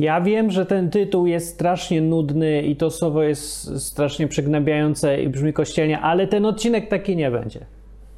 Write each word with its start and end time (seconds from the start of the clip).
Ja 0.00 0.20
wiem, 0.20 0.50
że 0.50 0.66
ten 0.66 0.90
tytuł 0.90 1.26
jest 1.26 1.54
strasznie 1.54 2.00
nudny 2.00 2.62
i 2.62 2.76
to 2.76 2.90
słowo 2.90 3.22
jest 3.22 3.80
strasznie 3.86 4.28
przygnębiające 4.28 5.22
i 5.22 5.28
brzmi 5.28 5.52
kościelnie, 5.52 6.00
ale 6.00 6.26
ten 6.26 6.46
odcinek 6.46 6.88
taki 6.88 7.16
nie 7.16 7.30
będzie. 7.30 7.60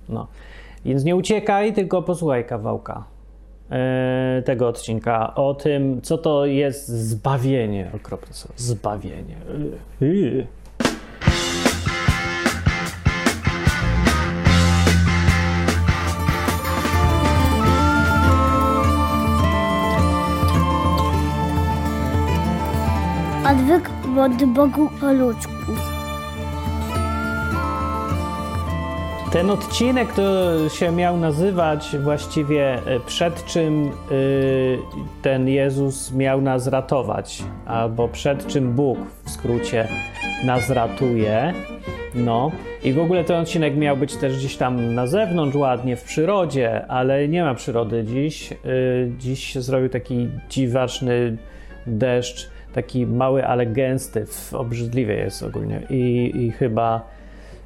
No. 0.09 0.27
Więc 0.85 1.05
nie 1.05 1.17
uciekaj, 1.17 1.73
tylko 1.73 2.03
posłuchaj 2.03 2.47
kawałka 2.47 3.05
e, 3.71 4.43
tego 4.45 4.69
odcinka 4.69 5.35
o 5.35 5.55
tym, 5.55 6.01
co 6.03 6.19
to 6.19 6.47
jest 6.47 6.89
zbawienie. 6.89 7.91
Okropne 7.95 8.35
słowo. 8.35 8.55
Zbawienie. 8.57 9.37
Yy. 10.01 10.47
Odwyk 23.51 23.91
od 24.19 24.45
Bogu 24.45 24.91
po 25.01 25.13
ludzku. 25.13 25.73
Ten 29.33 29.51
odcinek 29.51 30.13
to 30.13 30.69
się 30.69 30.93
miał 30.93 31.17
nazywać 31.17 31.97
właściwie 32.03 32.75
e, 32.75 33.01
przed 33.07 33.45
czym 33.45 33.91
y, 34.13 34.79
ten 35.23 35.49
Jezus 35.49 36.13
miał 36.13 36.41
nas 36.41 36.67
ratować, 36.67 37.43
albo 37.67 38.09
przed 38.09 38.47
czym 38.47 38.73
Bóg 38.73 38.99
w 39.25 39.31
skrócie 39.31 39.89
nas 40.45 40.71
ratuje. 40.71 41.55
No 42.15 42.51
i 42.85 42.93
w 42.93 42.99
ogóle 42.99 43.25
ten 43.25 43.41
odcinek 43.41 43.77
miał 43.77 43.97
być 43.97 44.17
też 44.17 44.37
gdzieś 44.39 44.57
tam 44.57 44.95
na 44.95 45.07
zewnątrz, 45.07 45.57
ładnie 45.57 45.97
w 45.97 46.05
przyrodzie, 46.05 46.87
ale 46.87 47.29
nie 47.29 47.45
ma 47.45 47.55
przyrody 47.55 48.05
dziś. 48.05 48.53
Y, 48.53 48.57
dziś 49.19 49.45
się 49.45 49.63
zrobił 49.63 49.89
taki 49.89 50.29
dziwaczny 50.49 51.37
deszcz, 51.87 52.51
taki 52.73 53.07
mały, 53.07 53.47
ale 53.47 53.67
gęsty, 53.67 54.27
obrzydliwie 54.53 55.15
jest 55.15 55.43
ogólnie. 55.43 55.83
I, 55.91 56.33
i 56.35 56.51
chyba 56.51 57.11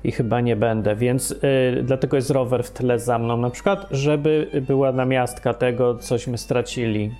i 0.04 0.12
chyba 0.12 0.40
nie 0.40 0.56
będę, 0.56 0.96
więc 0.96 1.30
y, 1.30 1.36
dlatego 1.82 2.16
jest 2.16 2.30
rower 2.30 2.64
w 2.64 2.70
tle 2.70 2.98
za 2.98 3.18
mną. 3.18 3.36
Na 3.36 3.50
przykład, 3.50 3.86
żeby 3.90 4.62
była 4.66 4.92
namiastka 4.92 5.54
tego, 5.54 5.98
cośmy 5.98 6.38
stracili. 6.38 7.14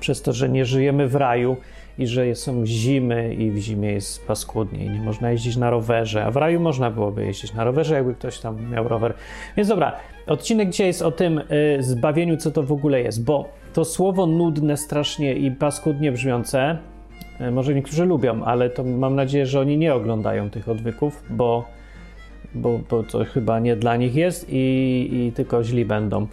Przez 0.00 0.22
to, 0.22 0.32
że 0.32 0.48
nie 0.48 0.64
żyjemy 0.64 1.08
w 1.08 1.14
raju 1.14 1.56
i 1.98 2.06
że 2.06 2.34
są 2.34 2.66
zimy 2.66 3.34
i 3.34 3.50
w 3.50 3.56
zimie 3.58 3.92
jest 3.92 4.26
paskudnie 4.26 4.84
i 4.84 4.90
nie 4.90 5.00
można 5.00 5.30
jeździć 5.30 5.56
na 5.56 5.70
rowerze, 5.70 6.24
a 6.24 6.30
w 6.30 6.36
raju 6.36 6.60
można 6.60 6.90
byłoby 6.90 7.26
jeździć 7.26 7.54
na 7.54 7.64
rowerze, 7.64 7.94
jakby 7.94 8.14
ktoś 8.14 8.38
tam 8.38 8.70
miał 8.70 8.88
rower. 8.88 9.14
Więc 9.56 9.68
dobra, 9.68 9.92
odcinek 10.26 10.70
dzisiaj 10.70 10.86
jest 10.86 11.02
o 11.02 11.10
tym 11.10 11.38
y, 11.38 11.82
zbawieniu, 11.82 12.36
co 12.36 12.50
to 12.50 12.62
w 12.62 12.72
ogóle 12.72 13.00
jest, 13.00 13.24
bo 13.24 13.48
to 13.72 13.84
słowo 13.84 14.26
nudne 14.26 14.76
strasznie 14.76 15.34
i 15.34 15.50
paskudnie 15.50 16.12
brzmiące, 16.12 16.78
y, 17.40 17.50
może 17.50 17.74
niektórzy 17.74 18.04
lubią, 18.04 18.44
ale 18.44 18.70
to 18.70 18.84
mam 18.84 19.14
nadzieję, 19.14 19.46
że 19.46 19.60
oni 19.60 19.78
nie 19.78 19.94
oglądają 19.94 20.50
tych 20.50 20.68
odwyków, 20.68 21.22
bo 21.30 21.64
bo, 22.54 22.80
bo 22.90 23.02
to 23.02 23.24
chyba 23.24 23.60
nie 23.60 23.76
dla 23.76 23.96
nich 23.96 24.14
jest 24.14 24.46
i, 24.48 25.08
i 25.12 25.32
tylko 25.32 25.64
źli 25.64 25.84
będą. 25.84 26.26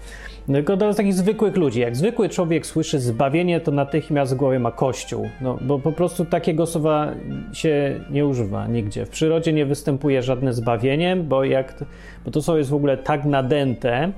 Tylko 0.46 0.78
dla 0.78 0.94
takich 0.94 1.14
zwykłych 1.14 1.56
ludzi. 1.56 1.80
Jak 1.80 1.96
zwykły 1.96 2.30
człowiek 2.30 2.66
słyszy 2.66 3.00
zbawienie, 3.00 3.60
to 3.60 3.72
natychmiast 3.72 4.34
w 4.34 4.38
głowie 4.38 4.60
ma 4.60 4.72
kościół. 4.72 5.30
No, 5.42 5.58
bo 5.62 5.80
po 5.80 5.92
prostu 5.92 6.26
takiego 6.26 6.66
słowa 6.66 7.12
się 7.54 8.00
nie 8.10 8.26
używa 8.26 8.68
nigdzie. 8.68 9.06
W 9.06 9.10
przyrodzie 9.10 9.54
nie 9.54 9.66
występuje 9.66 10.22
żadne 10.22 10.54
zbawienie, 10.54 11.16
bo, 11.16 11.44
jak, 11.44 11.84
bo 12.26 12.32
to 12.32 12.42
słowo 12.42 12.58
jest 12.58 12.70
w 12.70 12.74
ogóle 12.74 12.98
tak 12.98 13.26
nadęte, 13.26 14.12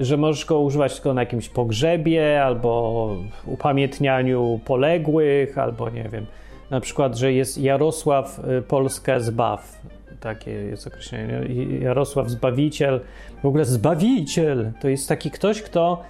że 0.00 0.16
możesz 0.16 0.44
go 0.44 0.60
używać 0.60 0.94
tylko 0.94 1.14
na 1.14 1.22
jakimś 1.22 1.48
pogrzebie, 1.48 2.44
albo 2.44 3.16
upamiętnianiu 3.46 4.60
poległych, 4.64 5.58
albo 5.58 5.90
nie 5.90 6.08
wiem, 6.12 6.26
na 6.70 6.80
przykład, 6.80 7.16
że 7.16 7.32
jest 7.32 7.58
Jarosław 7.58 8.40
y, 8.58 8.62
Polskę 8.62 9.20
zbaw 9.20 9.80
takie 10.20 10.50
jest 10.50 10.86
określenie. 10.86 11.40
Jarosław 11.80 12.30
Zbawiciel, 12.30 13.00
w 13.42 13.46
ogóle 13.46 13.64
Zbawiciel 13.64 14.72
to 14.80 14.88
jest 14.88 15.08
taki 15.08 15.30
ktoś, 15.30 15.62
kto 15.62 16.02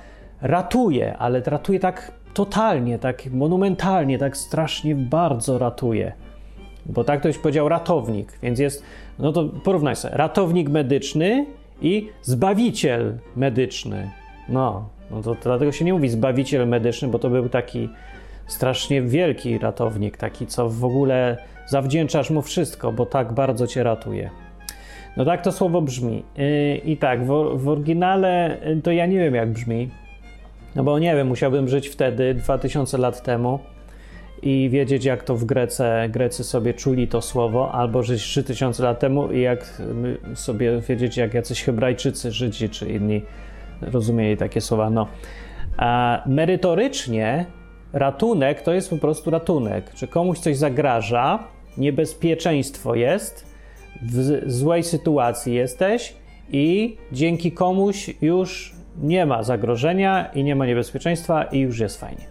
ratuje, 0.43 1.17
ale 1.17 1.41
ratuje 1.41 1.81
tak 1.81 2.13
totalnie, 2.35 2.99
tak 2.99 3.27
monumentalnie, 3.27 4.19
tak 4.19 4.37
strasznie 4.37 4.95
bardzo 4.95 5.59
ratuje. 5.59 6.13
Bo 6.87 7.05
tak 7.05 7.21
ktoś 7.21 7.39
powiedział 7.39 7.69
ratownik, 7.69 8.39
więc 8.43 8.59
jest, 8.59 8.83
no 9.19 9.33
to 9.33 9.45
porównaj 9.45 9.97
sobie, 9.97 10.17
ratownik 10.17 10.69
medyczny 10.69 11.47
i 11.83 12.09
zbawiciel 12.23 13.19
medyczny. 13.37 14.11
No, 14.49 14.89
no 15.11 15.23
to 15.23 15.37
dlatego 15.43 15.73
się 15.73 15.85
nie 15.85 15.93
mówi 15.93 16.09
zbawiciel 16.09 16.69
medyczny, 16.69 17.09
bo 17.09 17.19
to 17.19 17.31
był 17.31 17.49
taki 17.49 17.89
strasznie 18.49 19.03
wielki 19.03 19.59
ratownik, 19.59 20.17
taki 20.17 20.47
co 20.47 20.69
w 20.69 20.85
ogóle 20.85 21.37
zawdzięczasz 21.67 22.31
mu 22.31 22.43
wszystko, 22.43 22.93
bo 22.93 23.07
tak 23.07 23.33
bardzo 23.33 23.67
cię 23.67 23.83
ratuje. 23.83 24.31
No 25.17 25.25
tak 25.25 25.43
to 25.43 25.53
słowo 25.53 25.83
brzmi. 25.83 26.23
Yy, 26.37 26.77
I 26.77 26.97
tak, 26.97 27.25
w, 27.25 27.51
w 27.55 27.69
oryginale 27.69 28.59
yy, 28.65 28.83
to 28.83 28.93
ja 28.93 29.07
nie 29.07 29.19
wiem 29.19 29.35
jak 29.35 29.53
brzmi, 29.53 29.91
no 30.77 30.85
bo 30.85 30.99
nie 30.99 31.17
wiem, 31.17 31.29
musiałbym 31.29 31.69
żyć 31.69 31.89
wtedy, 31.89 32.35
2000 32.35 32.99
lat 32.99 33.23
temu 33.23 33.59
i 34.43 34.69
wiedzieć 34.73 35.05
jak 35.05 35.23
to 35.23 35.37
w 35.37 35.45
Grece, 35.45 36.09
Grecy 36.11 36.45
sobie 36.45 36.75
czuli 36.75 37.09
to 37.09 37.23
słowo, 37.23 37.73
albo 37.73 38.03
żyć 38.03 38.23
3000 38.23 38.83
lat 38.83 39.01
temu 39.01 39.33
i 39.33 39.41
jak 39.41 39.83
sobie 40.35 40.81
wiedzieć 40.81 41.17
jak 41.17 41.35
jacyś 41.35 41.65
Hebrajczycy, 41.65 42.33
Żydzi 42.33 42.69
czy 42.69 42.89
inni 42.89 43.23
rozumieli 43.81 44.37
takie 44.37 44.61
słowa. 44.61 44.91
No. 44.91 45.07
A 45.77 46.23
merytorycznie 46.27 47.47
ratunek 47.93 48.63
to 48.63 48.73
jest 48.73 48.91
po 48.91 48.97
prostu 48.97 49.31
ratunek. 49.31 49.95
Czy 49.95 50.09
komuś 50.09 50.39
coś 50.39 50.57
zagraża, 50.57 51.45
niebezpieczeństwo 51.79 52.95
jest, 52.95 53.47
w 54.03 54.43
złej 54.47 54.85
sytuacji 54.85 55.55
jesteś 55.55 56.15
i 56.53 56.97
dzięki 57.13 57.53
komuś 57.53 58.11
już 58.23 58.75
nie 59.03 59.27
ma 59.27 59.43
zagrożenia 59.43 60.31
i 60.35 60.45
nie 60.45 60.57
ma 60.57 60.67
niebezpieczeństwa 60.67 61.43
i 61.43 61.59
już 61.59 61.79
jest 61.79 62.01
fajnie. 62.01 62.27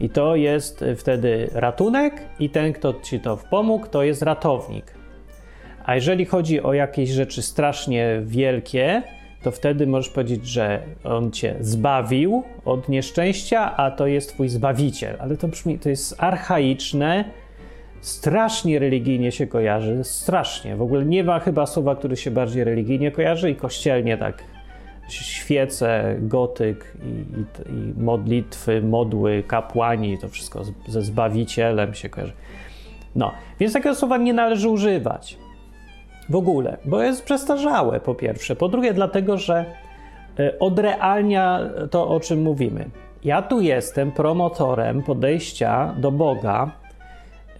I 0.00 0.10
to 0.10 0.36
jest 0.36 0.84
wtedy 0.96 1.50
ratunek, 1.52 2.22
i 2.38 2.50
ten, 2.50 2.72
kto 2.72 2.94
ci 2.94 3.20
to 3.20 3.38
pomógł, 3.50 3.86
to 3.86 4.02
jest 4.02 4.22
ratownik. 4.22 4.94
A 5.84 5.94
jeżeli 5.94 6.24
chodzi 6.24 6.62
o 6.62 6.72
jakieś 6.72 7.10
rzeczy 7.10 7.42
strasznie 7.42 8.20
wielkie, 8.24 9.02
to 9.42 9.50
wtedy 9.50 9.86
możesz 9.86 10.10
powiedzieć, 10.12 10.46
że 10.46 10.82
on 11.04 11.30
cię 11.30 11.56
zbawił 11.60 12.42
od 12.64 12.88
nieszczęścia, 12.88 13.76
a 13.76 13.90
to 13.90 14.06
jest 14.06 14.34
twój 14.34 14.48
zbawiciel. 14.48 15.16
Ale 15.18 15.36
to 15.36 15.48
brzmi, 15.48 15.78
to 15.78 15.88
jest 15.88 16.16
archaiczne, 16.18 17.24
strasznie 18.00 18.78
religijnie 18.78 19.32
się 19.32 19.46
kojarzy, 19.46 20.04
strasznie. 20.04 20.76
W 20.76 20.82
ogóle 20.82 21.04
nie 21.04 21.24
ma 21.24 21.40
chyba 21.40 21.66
słowa, 21.66 21.96
które 21.96 22.16
się 22.16 22.30
bardziej 22.30 22.64
religijnie 22.64 23.10
kojarzy 23.10 23.50
i 23.50 23.56
kościelnie 23.56 24.18
tak. 24.18 24.44
Świece, 25.08 26.16
gotyk 26.20 26.96
i, 27.02 27.08
i, 27.08 27.72
i 27.72 28.02
modlitwy, 28.02 28.82
modły, 28.82 29.42
kapłani, 29.46 30.18
to 30.18 30.28
wszystko 30.28 30.64
ze 30.88 31.02
Zbawicielem 31.02 31.94
się 31.94 32.08
kojarzy. 32.08 32.32
No, 33.16 33.32
więc 33.60 33.72
takiego 33.72 33.94
słowa 33.94 34.16
nie 34.16 34.32
należy 34.32 34.68
używać 34.68 35.38
w 36.30 36.36
ogóle, 36.36 36.76
bo 36.84 37.02
jest 37.02 37.24
przestarzałe 37.24 38.00
po 38.00 38.14
pierwsze. 38.14 38.56
Po 38.56 38.68
drugie, 38.68 38.94
dlatego, 38.94 39.38
że 39.38 39.64
e, 40.38 40.58
odrealnia 40.58 41.60
to, 41.90 42.08
o 42.08 42.20
czym 42.20 42.42
mówimy. 42.42 42.84
Ja 43.24 43.42
tu 43.42 43.60
jestem 43.60 44.12
promotorem 44.12 45.02
podejścia 45.02 45.94
do 45.98 46.10
Boga 46.10 46.70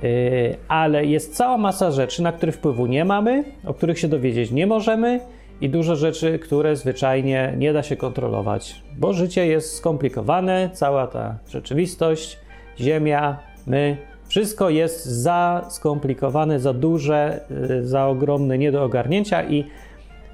Yy, 0.03 0.57
ale 0.69 1.05
jest 1.05 1.35
cała 1.35 1.59
masa 1.59 1.91
rzeczy, 1.91 2.23
na 2.23 2.33
które 2.33 2.53
wpływu 2.53 2.87
nie 2.87 3.05
mamy, 3.05 3.45
o 3.67 3.75
których 3.75 3.99
się 3.99 4.09
dowiedzieć 4.09 4.51
nie 4.51 4.67
możemy 4.67 5.21
i 5.61 5.69
dużo 5.69 5.97
rzeczy, 5.97 6.39
które 6.39 6.77
zwyczajnie 6.77 7.55
nie 7.57 7.73
da 7.73 7.83
się 7.83 7.97
kontrolować, 7.97 8.83
bo 8.99 9.13
życie 9.13 9.47
jest 9.47 9.77
skomplikowane, 9.77 10.71
cała 10.73 11.07
ta 11.07 11.39
rzeczywistość, 11.49 12.39
Ziemia, 12.81 13.39
my, 13.67 13.97
wszystko 14.29 14.71
jest 14.71 15.05
za 15.05 15.67
skomplikowane, 15.71 16.61
za 16.61 16.73
duże, 16.73 17.41
yy, 17.69 17.87
za 17.87 18.07
ogromne, 18.07 18.59
nie 18.59 18.73
do 18.73 18.85
ogarnięcia 18.85 19.45
i 19.45 19.65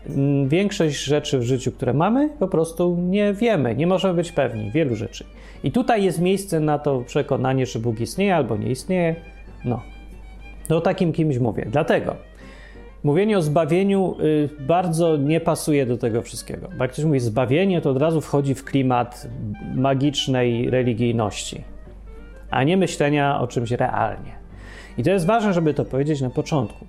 mm, 0.06 0.48
większość 0.48 1.04
rzeczy 1.04 1.38
w 1.38 1.42
życiu, 1.42 1.72
które 1.72 1.92
mamy, 1.92 2.28
po 2.38 2.48
prostu 2.48 2.96
nie 3.00 3.32
wiemy, 3.32 3.74
nie 3.74 3.86
możemy 3.86 4.14
być 4.14 4.32
pewni 4.32 4.70
wielu 4.70 4.96
rzeczy. 4.96 5.24
I 5.64 5.72
tutaj 5.72 6.04
jest 6.04 6.20
miejsce 6.20 6.60
na 6.60 6.78
to 6.78 7.00
przekonanie, 7.00 7.66
że 7.66 7.78
Bóg 7.78 8.00
istnieje 8.00 8.36
albo 8.36 8.56
nie 8.56 8.70
istnieje. 8.70 9.33
No, 9.64 9.82
o 10.70 10.80
takim 10.80 11.12
kimś 11.12 11.38
mówię. 11.38 11.66
Dlatego 11.70 12.16
mówienie 13.02 13.38
o 13.38 13.42
zbawieniu 13.42 14.16
y, 14.20 14.48
bardzo 14.60 15.16
nie 15.16 15.40
pasuje 15.40 15.86
do 15.86 15.98
tego 15.98 16.22
wszystkiego. 16.22 16.68
Bo 16.78 16.84
jak 16.84 16.92
ktoś 16.92 17.04
mówi 17.04 17.20
zbawienie, 17.20 17.80
to 17.80 17.90
od 17.90 17.98
razu 17.98 18.20
wchodzi 18.20 18.54
w 18.54 18.64
klimat 18.64 19.28
magicznej 19.74 20.70
religijności 20.70 21.64
a 22.54 22.64
nie 22.64 22.76
myślenia 22.76 23.40
o 23.40 23.46
czymś 23.46 23.70
realnie. 23.70 24.32
I 24.98 25.02
to 25.02 25.10
jest 25.10 25.26
ważne, 25.26 25.52
żeby 25.52 25.74
to 25.74 25.84
powiedzieć 25.84 26.20
na 26.20 26.30
początku, 26.30 26.86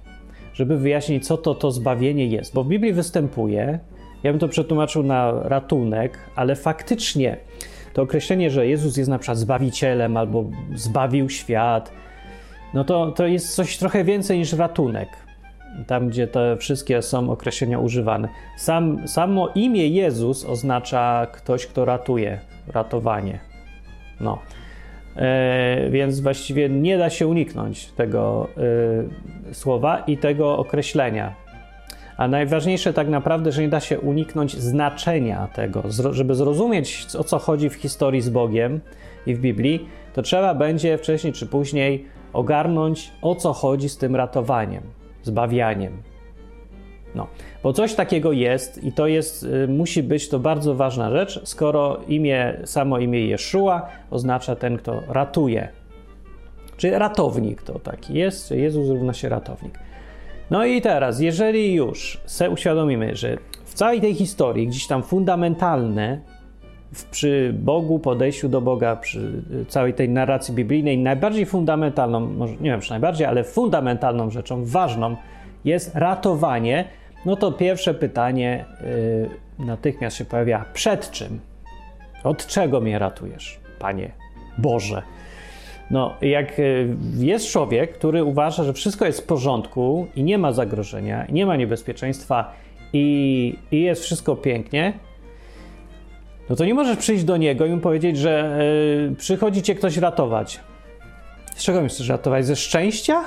żeby 0.54 0.78
wyjaśnić, 0.78 1.28
co 1.28 1.38
to 1.38 1.56
to 1.56 1.72
zbawienie 1.72 2.26
jest, 2.26 2.54
bo 2.54 2.64
w 2.64 2.68
Biblii 2.68 2.94
występuje, 2.94 3.80
ja 4.24 4.32
bym 4.32 4.40
to 4.40 4.48
przetłumaczył 4.48 5.04
na 5.04 5.32
ratunek, 5.44 6.18
ale 6.36 6.56
faktycznie 6.56 7.38
to 7.94 8.02
określenie, 8.02 8.50
że 8.50 8.68
Jezus 8.68 8.98
jest 8.98 9.10
na 9.10 9.20
przykład 9.20 9.38
zbawicielem 9.38 10.18
albo 10.18 10.46
zbawił 10.76 11.30
świat, 11.30 11.92
no 12.76 12.84
to, 12.84 13.12
to 13.12 13.28
jest 13.28 13.56
coś 13.56 13.78
trochę 13.78 14.04
więcej 14.04 14.38
niż 14.38 14.54
ratunek. 14.54 15.10
Tam, 15.88 16.10
gdzie 16.10 16.28
te 16.28 16.58
wszystkie 16.58 17.02
są 17.02 17.30
określenia 17.30 17.80
używane. 17.80 18.30
Sam, 18.58 19.08
samo 19.08 19.50
imię 19.56 19.88
Jezus 19.88 20.46
oznacza 20.46 21.28
ktoś, 21.32 21.68
kto 21.68 21.86
ratuje, 21.86 22.40
ratowanie. 22.68 23.40
No. 24.20 24.40
E, 25.16 25.90
więc 25.90 26.20
właściwie 26.20 26.70
nie 26.70 26.98
da 26.98 27.10
się 27.10 27.28
uniknąć 27.28 27.86
tego 27.86 28.48
e, 29.52 29.54
słowa 29.54 30.04
i 30.08 30.18
tego 30.18 30.58
określenia. 30.58 31.36
A 32.18 32.28
najważniejsze 32.28 32.94
tak 32.94 33.08
naprawdę, 33.08 33.52
że 33.52 33.62
nie 33.62 33.70
da 33.70 33.80
się 33.80 34.00
uniknąć 34.00 34.58
znaczenia 34.58 35.48
tego. 35.48 35.84
Żeby 36.12 36.36
zrozumieć, 36.36 37.08
o 37.20 37.24
co 37.24 37.40
chodzi 37.40 37.70
w 37.70 37.74
historii 37.74 38.22
z 38.22 38.30
Bogiem 38.30 38.82
i 39.26 39.36
w 39.36 39.40
Biblii, 39.40 39.90
to 40.14 40.22
trzeba 40.22 40.56
będzie 40.56 40.98
wcześniej 40.98 41.34
czy 41.34 41.46
później 41.46 42.06
ogarnąć, 42.36 43.12
o 43.22 43.36
co 43.36 43.54
chodzi 43.54 43.90
z 43.90 43.98
tym 43.98 44.16
ratowaniem, 44.16 44.84
zbawianiem. 45.24 45.98
No, 47.16 47.28
bo 47.64 47.74
coś 47.74 47.94
takiego 47.94 48.32
jest 48.32 48.84
i 48.84 48.92
to 48.92 49.08
jest, 49.08 49.44
y, 49.44 49.68
musi 49.68 50.04
być 50.04 50.30
to 50.30 50.40
bardzo 50.40 50.76
ważna 50.76 51.12
rzecz, 51.12 51.42
skoro 51.44 51.98
imię, 52.08 52.62
samo 52.66 53.00
imię 53.00 53.28
Jeszua 53.28 53.90
oznacza 54.12 54.56
ten, 54.56 54.78
kto 54.78 55.02
ratuje. 55.08 55.70
Czy 56.78 57.00
ratownik 57.00 57.62
to 57.62 57.80
taki 57.80 58.14
jest, 58.14 58.52
Jezus 58.52 58.90
równa 58.90 59.14
się 59.14 59.30
ratownik. 59.30 59.80
No 60.52 60.66
i 60.66 60.82
teraz, 60.82 61.20
jeżeli 61.20 61.74
już 61.74 62.22
se 62.26 62.50
uświadomimy, 62.50 63.16
że 63.16 63.38
w 63.66 63.74
całej 63.74 64.02
tej 64.02 64.14
historii, 64.14 64.68
gdzieś 64.68 64.88
tam 64.88 65.04
fundamentalne, 65.04 66.22
przy 67.04 67.54
Bogu, 67.60 68.00
podejściu 68.00 68.50
do 68.50 68.62
Boga, 68.62 68.96
przy 68.96 69.44
całej 69.68 69.94
tej 69.94 70.10
narracji 70.10 70.54
biblijnej, 70.54 70.98
najbardziej 70.98 71.46
fundamentalną, 71.46 72.20
może 72.20 72.54
nie 72.54 72.72
wiem 72.72 72.82
czy 72.82 72.90
najbardziej, 72.90 73.28
ale 73.28 73.44
fundamentalną 73.44 74.30
rzeczą, 74.30 74.66
ważną 74.66 75.16
jest 75.66 75.96
ratowanie 75.96 76.86
no 77.26 77.36
to 77.36 77.52
pierwsze 77.52 77.94
pytanie 77.94 78.66
yy, 79.60 79.66
natychmiast 79.66 80.18
się 80.18 80.26
pojawia: 80.26 80.66
przed 80.74 81.12
czym? 81.12 81.40
Od 82.24 82.48
czego 82.48 82.82
mnie 82.82 83.00
ratujesz, 83.00 83.60
Panie 83.80 84.12
Boże? 84.58 85.02
No, 85.92 86.14
jak 86.22 86.60
y, 86.60 86.96
jest 87.18 87.52
człowiek, 87.52 87.94
który 87.94 88.24
uważa, 88.24 88.64
że 88.64 88.74
wszystko 88.74 89.06
jest 89.06 89.22
w 89.22 89.26
porządku 89.26 90.08
i 90.16 90.24
nie 90.24 90.38
ma 90.38 90.52
zagrożenia, 90.52 91.26
nie 91.30 91.46
ma 91.46 91.56
niebezpieczeństwa 91.56 92.54
i, 92.94 93.58
i 93.72 93.82
jest 93.82 94.04
wszystko 94.04 94.36
pięknie, 94.36 94.94
no 96.50 96.56
to 96.56 96.66
nie 96.66 96.74
możesz 96.74 96.98
przyjść 96.98 97.24
do 97.24 97.38
niego 97.38 97.66
i 97.66 97.70
mu 97.70 97.80
powiedzieć, 97.80 98.18
że 98.18 98.60
yy, 99.10 99.16
przychodzi 99.16 99.62
cię 99.62 99.76
ktoś 99.76 99.98
ratować. 99.98 100.60
Z 101.56 101.64
czego 101.64 101.82
mi 101.82 101.90
chcesz 101.90 102.10
ratować? 102.10 102.46
Ze 102.46 102.56
szczęścia? 102.56 103.24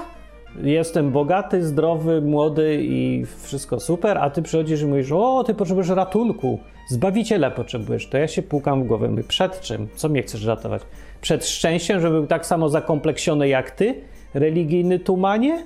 jestem 0.63 1.11
bogaty, 1.11 1.65
zdrowy, 1.65 2.21
młody 2.21 2.79
i 2.83 3.25
wszystko 3.43 3.81
super, 3.81 4.19
a 4.19 4.31
ty 4.31 4.43
przychodzisz 4.43 4.83
i 4.83 4.87
mówisz, 4.87 5.13
o, 5.13 5.45
ty 5.45 5.55
potrzebujesz 5.55 5.89
ratunku, 5.89 6.59
zbawiciela 6.89 7.51
potrzebujesz, 7.51 8.07
to 8.07 8.19
ja 8.19 8.29
się 8.29 8.43
pukam 8.43 8.85
w 8.85 8.87
głowę, 8.87 9.09
mówię, 9.09 9.25
przed 9.25 9.61
czym? 9.61 9.89
Co 9.95 10.09
mnie 10.09 10.23
chcesz 10.23 10.45
ratować? 10.45 10.83
Przed 11.21 11.47
szczęściem, 11.47 12.01
żeby 12.01 12.15
był 12.15 12.27
tak 12.27 12.47
samo 12.47 12.69
zakompleksiony 12.69 13.49
jak 13.49 13.71
ty? 13.71 13.95
Religijny 14.35 14.99
tumanie? 14.99 15.65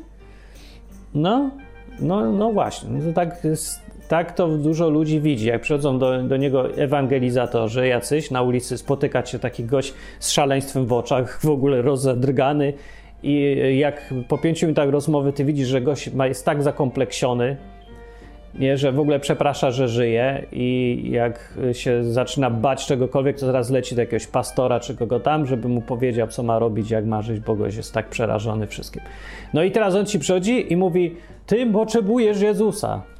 No, 1.14 1.50
no, 2.00 2.32
no 2.32 2.52
właśnie, 2.52 2.90
no 2.90 3.04
to 3.04 3.12
tak, 3.12 3.46
tak 4.12 4.32
to 4.32 4.48
dużo 4.48 4.88
ludzi 4.88 5.20
widzi. 5.20 5.46
Jak 5.46 5.62
przychodzą 5.62 5.98
do, 5.98 6.22
do 6.22 6.36
niego 6.36 6.76
ewangelizatorzy 6.76 7.86
jacyś 7.86 8.30
na 8.30 8.42
ulicy, 8.42 8.78
spotykać 8.78 9.30
się 9.30 9.38
taki 9.38 9.64
gość 9.64 9.94
z 10.18 10.30
szaleństwem 10.30 10.86
w 10.86 10.92
oczach, 10.92 11.40
w 11.40 11.48
ogóle 11.48 11.82
rozedrgany 11.82 12.72
i 13.22 13.56
jak 13.78 14.14
po 14.28 14.38
pięciu 14.38 14.66
minutach 14.66 14.88
rozmowy 14.88 15.32
ty 15.32 15.44
widzisz, 15.44 15.68
że 15.68 15.80
gość 15.80 16.10
jest 16.24 16.44
tak 16.44 16.62
zakompleksiony, 16.62 17.56
nie, 18.58 18.78
że 18.78 18.92
w 18.92 19.00
ogóle 19.00 19.20
przeprasza, 19.20 19.70
że 19.70 19.88
żyje 19.88 20.46
i 20.52 21.00
jak 21.10 21.58
się 21.72 22.04
zaczyna 22.04 22.50
bać 22.50 22.86
czegokolwiek, 22.86 23.38
to 23.38 23.46
zaraz 23.46 23.70
leci 23.70 23.94
do 23.94 24.00
jakiegoś 24.00 24.26
pastora 24.26 24.80
czy 24.80 24.96
kogo 24.96 25.20
tam, 25.20 25.46
żeby 25.46 25.68
mu 25.68 25.80
powiedział, 25.80 26.28
co 26.28 26.42
ma 26.42 26.58
robić, 26.58 26.90
jak 26.90 27.06
ma 27.06 27.22
żyć, 27.22 27.40
bo 27.40 27.54
gość 27.54 27.76
jest 27.76 27.94
tak 27.94 28.08
przerażony 28.08 28.66
wszystkim. 28.66 29.02
No 29.54 29.62
i 29.62 29.70
teraz 29.70 29.94
on 29.94 30.06
ci 30.06 30.18
przychodzi 30.18 30.72
i 30.72 30.76
mówi, 30.76 31.16
ty 31.46 31.66
potrzebujesz 31.66 32.40
Jezusa. 32.40 33.11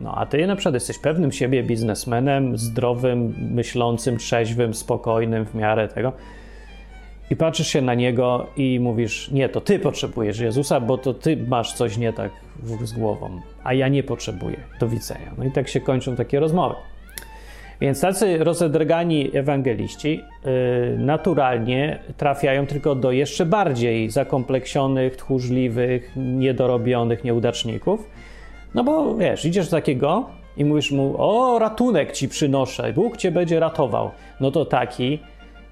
No 0.00 0.14
a 0.14 0.26
ty 0.26 0.46
na 0.46 0.56
przykład 0.56 0.74
jesteś 0.74 0.98
pewnym 0.98 1.32
siebie 1.32 1.62
biznesmenem, 1.62 2.58
zdrowym, 2.58 3.34
myślącym, 3.54 4.16
trzeźwym, 4.16 4.74
spokojnym 4.74 5.46
w 5.46 5.54
miarę 5.54 5.88
tego 5.88 6.12
i 7.30 7.36
patrzysz 7.36 7.68
się 7.68 7.82
na 7.82 7.94
niego 7.94 8.46
i 8.56 8.80
mówisz: 8.80 9.30
Nie, 9.30 9.48
to 9.48 9.60
ty 9.60 9.78
potrzebujesz 9.78 10.38
Jezusa, 10.38 10.80
bo 10.80 10.98
to 10.98 11.14
ty 11.14 11.36
masz 11.48 11.72
coś 11.72 11.96
nie 11.96 12.12
tak 12.12 12.30
z 12.82 12.92
głową, 12.92 13.40
a 13.64 13.74
ja 13.74 13.88
nie 13.88 14.02
potrzebuję. 14.02 14.56
Do 14.80 14.88
widzenia. 14.88 15.32
No 15.38 15.44
i 15.44 15.50
tak 15.50 15.68
się 15.68 15.80
kończą 15.80 16.16
takie 16.16 16.40
rozmowy. 16.40 16.74
Więc 17.80 18.00
tacy 18.00 18.44
rozedrgani 18.44 19.30
ewangeliści 19.36 20.20
yy, 20.44 20.98
naturalnie 20.98 21.98
trafiają 22.16 22.66
tylko 22.66 22.94
do 22.94 23.12
jeszcze 23.12 23.46
bardziej 23.46 24.10
zakompleksionych, 24.10 25.16
tchórzliwych, 25.16 26.12
niedorobionych 26.16 27.24
nieudaczników. 27.24 28.10
No 28.74 28.84
bo 28.84 29.14
wiesz, 29.14 29.44
idziesz 29.44 29.68
do 29.68 29.76
takiego 29.76 30.26
i 30.56 30.64
mówisz 30.64 30.90
mu: 30.90 31.14
O, 31.18 31.58
ratunek 31.58 32.12
ci 32.12 32.28
przynoszę, 32.28 32.92
Bóg 32.92 33.16
cię 33.16 33.30
będzie 33.30 33.60
ratował. 33.60 34.10
No 34.40 34.50
to 34.50 34.64
taki 34.64 35.18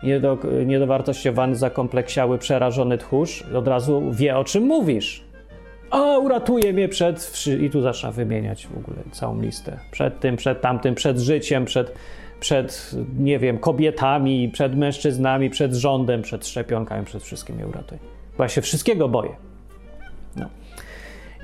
niedo, 0.03 0.39
niedowartościowany, 0.67 1.57
zakompleksiały, 1.57 2.39
przerażony 2.39 2.99
tchórz 2.99 3.45
od 3.55 3.69
razu 3.69 4.03
wie, 4.13 4.37
o 4.37 4.45
czym 4.45 4.65
mówisz. 4.65 5.25
O, 5.91 6.19
uratuje 6.19 6.73
mnie 6.73 6.89
przed... 6.89 7.45
I 7.63 7.71
tu 7.71 7.81
zaczyna 7.81 8.13
wymieniać 8.13 8.67
w 8.67 8.79
ogóle 8.79 8.97
całą 9.13 9.41
listę. 9.41 9.79
Przed 9.91 10.21
tym, 10.21 10.37
przed 10.37 10.61
tamtym, 10.61 10.95
przed 10.95 11.19
życiem, 11.19 11.65
przed, 11.65 11.95
przed 12.41 12.91
nie 13.19 13.39
wiem, 13.39 13.59
kobietami, 13.59 14.49
przed 14.49 14.77
mężczyznami, 14.77 15.51
przed 15.51 15.75
rządem, 15.75 16.23
przed 16.23 16.47
szczepionkami, 16.47 17.05
przed 17.05 17.23
wszystkim 17.23 17.57
mnie 17.57 17.67
uratuje. 17.67 18.01
Bo 18.39 18.45
ja 18.45 18.49
się 18.49 18.61
wszystkiego 18.61 19.09
boję. 19.09 19.48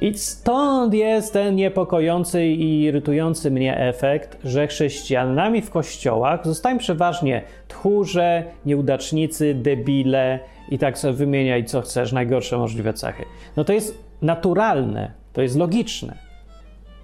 I 0.04 0.18
stąd 0.18 0.94
jest 0.94 1.32
ten 1.32 1.54
niepokojący 1.54 2.46
i 2.46 2.82
irytujący 2.82 3.50
mnie 3.50 3.78
efekt, 3.78 4.38
że 4.44 4.66
chrześcijanami 4.66 5.62
w 5.62 5.70
kościołach 5.70 6.46
zostają 6.46 6.78
przeważnie 6.78 7.42
tchórze, 7.68 8.44
nieudacznicy, 8.66 9.54
debile 9.54 10.38
i 10.68 10.78
tak 10.78 10.98
sobie 10.98 11.14
wymieniaj 11.14 11.64
co 11.64 11.80
chcesz, 11.80 12.12
najgorsze 12.12 12.58
możliwe 12.58 12.92
cechy. 12.92 13.24
No 13.56 13.64
to 13.64 13.72
jest 13.72 14.04
naturalne, 14.22 15.12
to 15.32 15.42
jest 15.42 15.56
logiczne. 15.56 16.18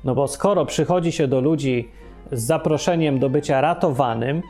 No 0.04 0.14
bo 0.14 0.28
skoro 0.28 0.66
przychodzi 0.66 1.12
się 1.12 1.28
do 1.28 1.40
ludzi 1.40 1.88
z 2.32 2.42
zaproszeniem 2.42 3.18
do 3.18 3.30
bycia 3.30 3.60
ratowanym, 3.60 4.42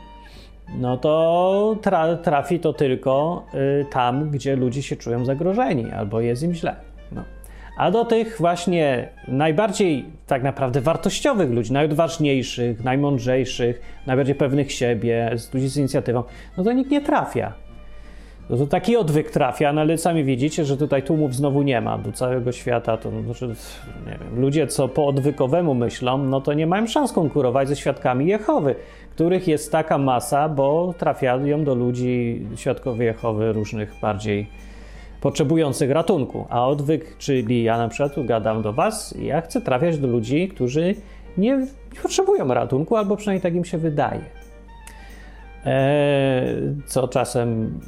no 0.77 0.97
to 0.97 1.75
tra 1.81 2.17
trafi 2.17 2.59
to 2.59 2.73
tylko 2.73 3.45
y, 3.53 3.85
tam, 3.91 4.29
gdzie 4.29 4.55
ludzie 4.55 4.83
się 4.83 4.95
czują 4.95 5.25
zagrożeni 5.25 5.91
albo 5.91 6.21
jest 6.21 6.43
im 6.43 6.53
źle. 6.53 6.90
A 7.77 7.91
do 7.91 8.05
tych 8.05 8.37
właśnie 8.37 9.09
najbardziej 9.27 10.05
tak 10.27 10.43
naprawdę 10.43 10.81
wartościowych 10.81 11.51
ludzi, 11.51 11.73
najodważniejszych, 11.73 12.83
najmądrzejszych, 12.83 13.81
najbardziej 14.07 14.35
pewnych 14.35 14.71
siebie, 14.71 15.35
ludzi 15.53 15.67
z 15.67 15.77
inicjatywą, 15.77 16.23
no 16.57 16.63
to 16.63 16.73
nikt 16.73 16.91
nie 16.91 17.01
trafia. 17.01 17.53
No 18.49 18.57
to 18.57 18.67
taki 18.67 18.97
odwyk 18.97 19.31
trafia, 19.31 19.73
no 19.73 19.81
ale 19.81 19.97
sami 19.97 20.23
widzicie, 20.23 20.65
że 20.65 20.77
tutaj 20.77 21.03
tłumów 21.03 21.35
znowu 21.35 21.61
nie 21.61 21.81
ma. 21.81 21.97
Do 21.97 22.11
całego 22.11 22.51
świata 22.51 22.97
to 22.97 23.11
znaczy, 23.21 23.55
wiem, 24.05 24.41
ludzie, 24.41 24.67
co 24.67 24.87
po 24.87 25.07
odwykowemu 25.07 25.73
myślą, 25.73 26.17
no 26.17 26.41
to 26.41 26.53
nie 26.53 26.67
mają 26.67 26.87
szans 26.87 27.11
konkurować 27.11 27.67
ze 27.67 27.75
świadkami 27.75 28.27
Jehowy, 28.27 28.75
których 29.11 29.47
jest 29.47 29.71
taka 29.71 29.97
masa, 29.97 30.49
bo 30.49 30.93
trafiają 30.97 31.63
do 31.63 31.75
ludzi 31.75 32.45
świadkowie 32.55 33.05
Jehowy 33.05 33.53
różnych 33.53 33.93
bardziej 34.01 34.47
potrzebujących 35.21 35.91
ratunku. 35.91 36.45
A 36.49 36.67
odwyk, 36.67 37.17
czyli 37.17 37.63
ja 37.63 37.77
na 37.77 37.87
przykład 37.87 38.25
gadam 38.25 38.61
do 38.61 38.73
was, 38.73 39.15
ja 39.21 39.41
chcę 39.41 39.61
trafiać 39.61 39.97
do 39.97 40.07
ludzi, 40.07 40.47
którzy 40.47 40.95
nie, 41.37 41.57
nie 41.93 42.01
potrzebują 42.01 42.47
ratunku, 42.47 42.95
albo 42.95 43.15
przynajmniej 43.17 43.41
tak 43.41 43.55
im 43.55 43.65
się 43.65 43.77
wydaje. 43.77 44.21
Eee, 45.65 46.75
co 46.85 47.07
czasem 47.07 47.79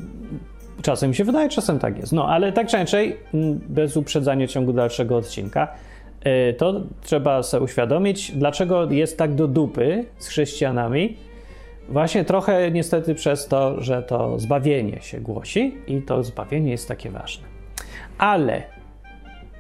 Czasem 0.82 1.14
się 1.14 1.24
wydaje, 1.24 1.50
czasem 1.50 1.80
tak 1.80 1.98
jest. 1.98 2.14
No, 2.14 2.28
ale 2.28 2.52
tak 2.52 2.68
czy 2.68 2.78
inaczej, 2.78 3.18
mm, 3.34 3.60
bez 3.70 3.98
uprzedzania 3.98 4.48
ciągu 4.48 4.74
dalszego 4.74 5.18
odcinka, 5.18 5.68
y, 6.26 6.54
to 6.54 6.82
trzeba 7.02 7.44
sobie 7.44 7.64
uświadomić, 7.64 8.32
dlaczego 8.32 8.92
jest 8.92 9.18
tak 9.18 9.36
do 9.36 9.48
dupy 9.48 10.06
z 10.18 10.28
chrześcijanami. 10.28 11.18
Właśnie 11.90 12.26
trochę 12.26 12.72
niestety 12.72 13.16
przez 13.16 13.48
to, 13.48 13.82
że 13.82 14.04
to 14.04 14.40
zbawienie 14.40 15.02
się 15.02 15.22
głosi 15.22 15.78
i 15.88 16.02
to 16.02 16.24
zbawienie 16.24 16.72
jest 16.72 16.88
takie 16.88 17.10
ważne. 17.10 17.48
Ale 18.18 18.64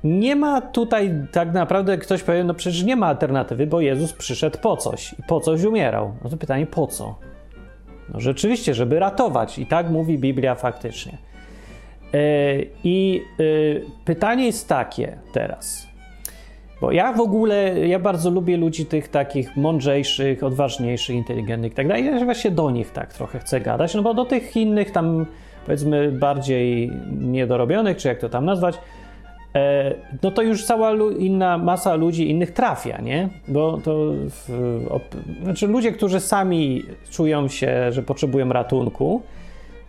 nie 0.03 0.35
ma 0.35 0.61
tutaj 0.61 1.11
tak 1.31 1.53
naprawdę, 1.53 1.97
ktoś 1.97 2.23
powie, 2.23 2.43
no 2.43 2.53
przecież 2.53 2.83
nie 2.83 2.95
ma 2.95 3.07
alternatywy, 3.07 3.67
bo 3.67 3.81
Jezus 3.81 4.13
przyszedł 4.13 4.59
po 4.59 4.77
coś 4.77 5.13
i 5.13 5.23
po 5.27 5.39
coś 5.39 5.63
umierał. 5.63 6.13
No 6.23 6.29
to 6.29 6.37
pytanie, 6.37 6.65
po 6.65 6.87
co? 6.87 7.15
No 8.13 8.19
rzeczywiście, 8.19 8.73
żeby 8.73 8.99
ratować. 8.99 9.59
I 9.59 9.65
tak 9.65 9.89
mówi 9.89 10.17
Biblia 10.17 10.55
faktycznie. 10.55 11.17
E, 12.13 12.17
I 12.83 13.21
e, 13.39 14.03
pytanie 14.05 14.45
jest 14.45 14.69
takie 14.69 15.17
teraz. 15.33 15.92
Bo 16.83 16.91
ja 16.91 17.13
w 17.13 17.19
ogóle, 17.19 17.87
ja 17.87 17.99
bardzo 17.99 18.29
lubię 18.29 18.57
ludzi 18.57 18.85
tych 18.85 19.07
takich 19.07 19.57
mądrzejszych, 19.57 20.43
odważniejszych, 20.43 21.15
inteligentnych 21.15 21.71
i 21.71 21.75
tak 21.75 21.87
dalej. 21.87 22.05
Ja 22.05 22.25
właśnie 22.25 22.51
do 22.51 22.71
nich 22.71 22.91
tak 22.91 23.13
trochę 23.13 23.39
chcę 23.39 23.61
gadać, 23.61 23.95
no 23.95 24.01
bo 24.01 24.13
do 24.13 24.25
tych 24.25 24.55
innych 24.55 24.91
tam 24.91 25.25
powiedzmy 25.65 26.11
bardziej 26.11 26.91
niedorobionych, 27.19 27.97
czy 27.97 28.07
jak 28.07 28.19
to 28.19 28.29
tam 28.29 28.45
nazwać, 28.45 28.79
E, 29.55 29.93
no 30.23 30.31
to 30.31 30.41
już 30.41 30.65
cała 30.65 30.91
inna 31.17 31.57
masa 31.57 31.95
ludzi 31.95 32.29
innych 32.29 32.51
trafia, 32.51 33.01
nie? 33.01 33.29
Bo 33.47 33.77
to 33.83 34.13
w, 34.29 34.85
op, 34.89 35.03
znaczy 35.43 35.67
ludzie, 35.67 35.91
którzy 35.91 36.19
sami 36.19 36.83
czują 37.09 37.47
się, 37.47 37.91
że 37.91 38.03
potrzebują 38.03 38.49
ratunku, 38.49 39.21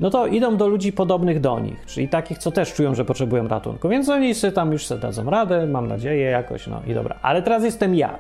no 0.04 0.11
to 0.11 0.26
idą 0.26 0.56
do 0.56 0.68
ludzi 0.68 0.92
podobnych 0.92 1.40
do 1.40 1.61
nich, 1.61 1.87
czyli 1.87 2.08
takich, 2.08 2.38
co 2.38 2.50
też 2.50 2.75
czują, 2.75 2.94
że 2.94 3.04
potrzebują 3.04 3.49
ratunku, 3.49 3.88
więc 3.88 4.08
oni 4.08 4.34
sobie 4.34 4.52
tam 4.52 4.73
już 4.73 4.87
sobie 4.87 5.00
dadzą 5.00 5.30
radę, 5.30 5.66
mam 5.66 5.88
nadzieję 5.88 6.23
jakoś, 6.23 6.66
no 6.66 6.82
i 6.87 6.94
dobra. 6.94 7.18
Ale 7.23 7.42
teraz 7.42 7.64
jestem 7.64 7.94
ja. 7.94 8.18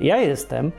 Ja 0.00 0.16
jestem 0.16 0.72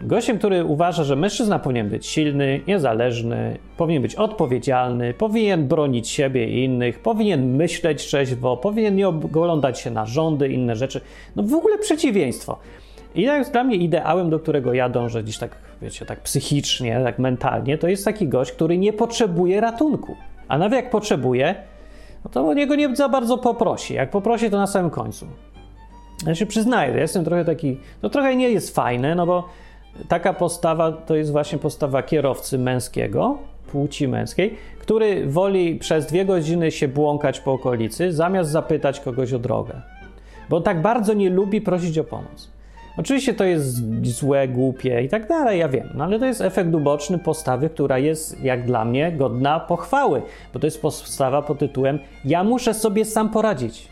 Gościem, 0.00 0.38
który 0.38 0.64
uważa, 0.64 1.04
że 1.04 1.16
mężczyzna 1.16 1.58
powinien 1.58 1.88
być 1.88 2.06
silny, 2.06 2.60
niezależny, 2.66 3.58
powinien 3.76 4.02
być 4.02 4.14
odpowiedzialny, 4.14 5.14
powinien 5.14 5.68
bronić 5.68 6.08
siebie 6.08 6.48
i 6.48 6.64
innych, 6.64 6.98
powinien 6.98 7.56
myśleć 7.56 8.02
trzeźwo, 8.02 8.56
powinien 8.56 8.96
nie 8.96 9.08
oglądać 9.08 9.80
się 9.80 9.90
na 9.90 10.06
rządy, 10.06 10.48
inne 10.48 10.76
rzeczy. 10.76 11.00
No 11.36 11.42
w 11.42 11.54
ogóle 11.54 11.78
przeciwieństwo. 11.78 12.58
I 13.16 13.22
jest 13.22 13.52
dla 13.52 13.64
mnie 13.64 13.76
ideałem, 13.76 14.30
do 14.30 14.38
którego 14.38 14.72
ja 14.72 14.88
dążę 14.88 15.24
dziś 15.24 15.38
tak, 15.38 15.50
wiecie, 15.82 16.06
tak 16.06 16.20
psychicznie, 16.20 17.00
tak 17.04 17.18
mentalnie, 17.18 17.78
to 17.78 17.88
jest 17.88 18.04
taki 18.04 18.28
gość, 18.28 18.52
który 18.52 18.78
nie 18.78 18.92
potrzebuje 18.92 19.60
ratunku. 19.60 20.16
A 20.48 20.58
nawet 20.58 20.76
jak 20.76 20.90
potrzebuje, 20.90 21.54
no 22.24 22.30
to 22.30 22.48
o 22.48 22.54
niego 22.54 22.74
nie 22.74 22.96
za 22.96 23.08
bardzo 23.08 23.38
poprosi. 23.38 23.94
Jak 23.94 24.10
poprosi, 24.10 24.50
to 24.50 24.56
na 24.56 24.66
samym 24.66 24.90
końcu. 24.90 25.26
Ja 26.26 26.34
się 26.34 26.46
przyznaję, 26.46 26.92
że 26.92 27.00
jestem 27.00 27.24
trochę 27.24 27.44
taki, 27.44 27.76
no 28.02 28.08
trochę 28.08 28.36
nie 28.36 28.50
jest 28.50 28.74
fajne, 28.74 29.14
no 29.14 29.26
bo 29.26 29.48
taka 30.08 30.32
postawa 30.32 30.92
to 30.92 31.16
jest 31.16 31.32
właśnie 31.32 31.58
postawa 31.58 32.02
kierowcy 32.02 32.58
męskiego, 32.58 33.38
płci 33.72 34.08
męskiej, 34.08 34.56
który 34.78 35.26
woli 35.26 35.76
przez 35.76 36.06
dwie 36.06 36.24
godziny 36.24 36.70
się 36.70 36.88
błąkać 36.88 37.40
po 37.40 37.52
okolicy, 37.52 38.12
zamiast 38.12 38.50
zapytać 38.50 39.00
kogoś 39.00 39.32
o 39.32 39.38
drogę. 39.38 39.82
Bo 40.48 40.60
tak 40.60 40.82
bardzo 40.82 41.12
nie 41.12 41.30
lubi 41.30 41.60
prosić 41.60 41.98
o 41.98 42.04
pomoc. 42.04 42.55
Oczywiście 42.96 43.34
to 43.34 43.44
jest 43.44 44.04
złe, 44.04 44.48
głupie 44.48 45.02
i 45.02 45.08
tak 45.08 45.28
dalej, 45.28 45.58
ja 45.58 45.68
wiem, 45.68 45.88
no 45.94 46.04
ale 46.04 46.18
to 46.18 46.26
jest 46.26 46.40
efekt 46.40 46.74
uboczny 46.74 47.18
postawy, 47.18 47.70
która 47.70 47.98
jest, 47.98 48.44
jak 48.44 48.66
dla 48.66 48.84
mnie, 48.84 49.12
godna 49.12 49.60
pochwały, 49.60 50.22
bo 50.54 50.60
to 50.60 50.66
jest 50.66 50.82
postawa 50.82 51.42
pod 51.42 51.58
tytułem 51.58 51.98
Ja 52.24 52.44
muszę 52.44 52.74
sobie 52.74 53.04
sam 53.04 53.30
poradzić. 53.30 53.88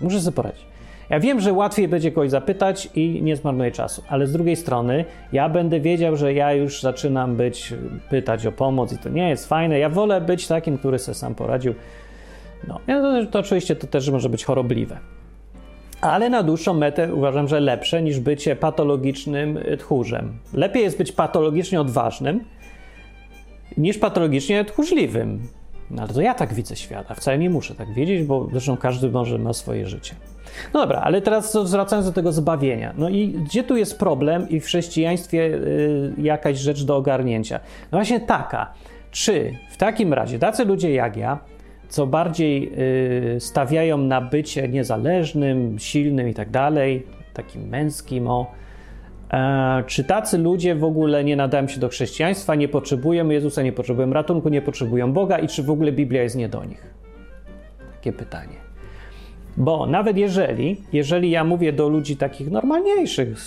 Muszę 0.00 0.20
sobie 0.20 0.34
poradzić. 0.34 0.66
Ja 1.10 1.20
wiem, 1.20 1.40
że 1.40 1.52
łatwiej 1.52 1.88
będzie 1.88 2.12
kogoś 2.12 2.30
zapytać 2.30 2.88
i 2.94 3.22
nie 3.22 3.36
zmarnuję 3.36 3.70
czasu, 3.70 4.02
ale 4.08 4.26
z 4.26 4.32
drugiej 4.32 4.56
strony 4.56 5.04
ja 5.32 5.48
będę 5.48 5.80
wiedział, 5.80 6.16
że 6.16 6.34
ja 6.34 6.52
już 6.52 6.82
zaczynam 6.82 7.36
być, 7.36 7.74
pytać 8.10 8.46
o 8.46 8.52
pomoc 8.52 8.92
i 8.92 8.98
to 8.98 9.08
nie 9.08 9.28
jest 9.28 9.48
fajne. 9.48 9.78
Ja 9.78 9.88
wolę 9.88 10.20
być 10.20 10.46
takim, 10.46 10.78
który 10.78 10.98
sobie 10.98 11.14
sam 11.14 11.34
poradził. 11.34 11.74
No, 12.68 12.80
to, 12.86 13.26
to 13.30 13.38
oczywiście 13.38 13.76
to 13.76 13.86
też 13.86 14.10
może 14.10 14.28
być 14.28 14.44
chorobliwe. 14.44 14.98
Ale 16.00 16.30
na 16.30 16.42
dłuższą 16.42 16.74
metę 16.74 17.14
uważam, 17.14 17.48
że 17.48 17.60
lepsze 17.60 18.02
niż 18.02 18.20
bycie 18.20 18.56
patologicznym 18.56 19.58
tchórzem. 19.78 20.38
Lepiej 20.54 20.82
jest 20.82 20.98
być 20.98 21.12
patologicznie 21.12 21.80
odważnym 21.80 22.44
niż 23.76 23.98
patologicznie 23.98 24.64
tchórzliwym. 24.64 25.48
No 25.90 26.02
ale 26.02 26.14
to 26.14 26.20
ja 26.20 26.34
tak 26.34 26.54
widzę 26.54 26.76
świat, 26.76 27.10
a 27.10 27.14
wcale 27.14 27.38
nie 27.38 27.50
muszę 27.50 27.74
tak 27.74 27.94
wiedzieć, 27.94 28.22
bo 28.22 28.48
zresztą 28.52 28.76
każdy 28.76 29.10
może 29.10 29.38
ma 29.38 29.52
swoje 29.52 29.86
życie. 29.86 30.14
No 30.74 30.80
dobra, 30.80 31.00
ale 31.00 31.22
teraz 31.22 31.56
wracając 31.64 32.06
do 32.06 32.12
tego 32.12 32.32
zbawienia. 32.32 32.94
No 32.98 33.08
i 33.08 33.28
gdzie 33.28 33.64
tu 33.64 33.76
jest 33.76 33.98
problem 33.98 34.48
i 34.48 34.60
w 34.60 34.64
chrześcijaństwie 34.64 35.42
y, 35.44 36.12
jakaś 36.18 36.58
rzecz 36.58 36.84
do 36.84 36.96
ogarnięcia? 36.96 37.60
No 37.92 37.98
właśnie 37.98 38.20
taka. 38.20 38.72
Czy 39.10 39.52
w 39.70 39.76
takim 39.76 40.12
razie 40.12 40.38
tacy 40.38 40.64
ludzie 40.64 40.92
jak 40.92 41.16
ja, 41.16 41.38
co 41.88 42.06
bardziej 42.06 42.72
y, 43.36 43.40
stawiają 43.40 43.98
na 43.98 44.20
bycie 44.20 44.68
niezależnym, 44.68 45.78
silnym 45.78 46.28
i 46.28 46.34
tak 46.34 46.50
dalej, 46.50 47.06
takim 47.34 47.68
męskim, 47.68 48.28
o, 48.28 48.52
e, 49.32 49.84
czy 49.86 50.04
tacy 50.04 50.38
ludzie 50.38 50.74
w 50.74 50.84
ogóle 50.84 51.24
nie 51.24 51.36
nadają 51.36 51.68
się 51.68 51.80
do 51.80 51.88
chrześcijaństwa, 51.88 52.54
nie 52.54 52.68
potrzebują 52.68 53.28
Jezusa, 53.28 53.62
nie 53.62 53.72
potrzebują 53.72 54.12
ratunku, 54.12 54.48
nie 54.48 54.62
potrzebują 54.62 55.12
Boga 55.12 55.38
i 55.38 55.48
czy 55.48 55.62
w 55.62 55.70
ogóle 55.70 55.92
Biblia 55.92 56.22
jest 56.22 56.36
nie 56.36 56.48
do 56.48 56.64
nich? 56.64 56.86
Takie 57.92 58.12
pytanie. 58.12 58.66
Bo 59.56 59.86
nawet 59.86 60.16
jeżeli, 60.16 60.80
jeżeli 60.92 61.30
ja 61.30 61.44
mówię 61.44 61.72
do 61.72 61.88
ludzi 61.88 62.16
takich 62.16 62.50
normalniejszych, 62.50 63.38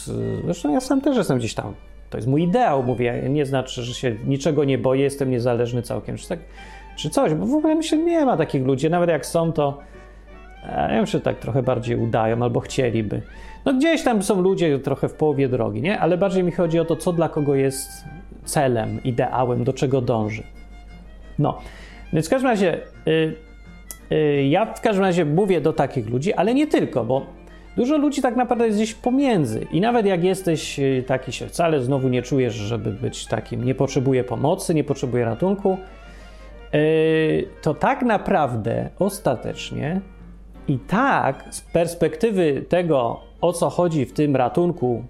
zresztą 0.46 0.74
ja 0.74 0.82
sam 0.82 1.02
też 1.02 1.18
jestem 1.18 1.38
gdzieś 1.38 1.54
tam, 1.54 1.74
to 2.10 2.18
jest 2.18 2.28
mój 2.28 2.44
ideał, 2.44 2.84
mówię, 2.84 3.24
nie 3.30 3.46
znaczy, 3.46 3.84
że 3.84 3.94
się 3.94 4.16
niczego 4.26 4.64
nie 4.64 4.78
boję, 4.78 5.04
jestem 5.04 5.32
niezależny 5.32 5.82
całkiem, 5.82 6.18
czy, 6.18 6.30
tak, 6.30 6.40
czy 7.00 7.10
coś, 7.10 7.34
bo 7.34 7.46
w 7.46 7.54
ogóle 7.54 7.76
myślę, 7.76 7.98
nie 7.98 8.26
ma 8.26 8.38
takich 8.38 8.66
ludzi, 8.66 8.90
nawet 8.90 9.10
jak 9.10 9.26
są, 9.26 9.54
to 9.54 9.78
ja 10.68 10.88
wiem, 10.88 11.06
czy 11.06 11.22
tak 11.22 11.40
trochę 11.40 11.64
bardziej 11.64 11.98
udają 11.98 12.44
albo 12.44 12.60
chcieliby. 12.60 13.22
No 13.66 13.74
gdzieś 13.74 14.04
tam 14.04 14.24
są 14.24 14.42
ludzie 14.42 14.80
trochę 14.80 15.10
w 15.10 15.14
połowie 15.14 15.50
drogi, 15.50 15.82
nie? 15.82 16.00
Ale 16.00 16.18
bardziej 16.18 16.44
mi 16.44 16.52
chodzi 16.52 16.80
o 16.80 16.86
to, 16.86 16.96
co 16.96 17.14
dla 17.14 17.30
kogo 17.30 17.56
jest 17.56 17.90
celem, 18.44 19.04
ideałem, 19.04 19.64
do 19.64 19.74
czego 19.74 20.02
dąży. 20.02 20.44
No, 21.40 21.58
więc 22.14 22.28
w 22.28 22.30
każdym 22.30 22.50
razie... 22.50 22.78
Yy, 23.06 23.50
Y, 24.12 24.48
ja 24.50 24.66
w 24.66 24.82
każdym 24.82 25.04
razie 25.04 25.26
mówię 25.26 25.62
do 25.62 25.74
takich 25.74 26.10
ludzi, 26.10 26.34
ale 26.34 26.54
nie 26.54 26.68
tylko, 26.68 27.06
bo 27.06 27.26
dużo 27.78 27.98
ludzi 27.98 28.22
tak 28.22 28.36
naprawdę 28.36 28.66
jest 28.66 28.78
gdzieś 28.78 28.94
pomiędzy. 28.94 29.68
I 29.72 29.82
nawet 29.82 30.06
jak 30.06 30.24
jesteś 30.24 30.80
y, 30.80 31.04
taki 31.08 31.32
się 31.32 31.48
wcale 31.48 31.82
znowu 31.82 32.10
nie 32.10 32.22
czujesz, 32.22 32.54
żeby 32.54 32.92
być 32.92 33.26
takim, 33.26 33.64
nie 33.64 33.76
potrzebuje 33.76 34.24
pomocy, 34.24 34.74
nie 34.74 34.84
potrzebuje 34.84 35.26
ratunku, 35.26 35.74
y, 35.74 35.78
to 37.62 37.74
tak 37.74 38.02
naprawdę 38.02 38.90
ostatecznie 39.00 40.02
I 40.68 40.80
tak, 40.80 41.46
z 41.50 41.62
perspektywy 41.62 42.66
tego, 42.70 43.20
o 43.42 43.54
co 43.54 43.70
chodzi 43.70 44.06
w 44.06 44.14
tym 44.14 44.36
ratunku 44.36 45.04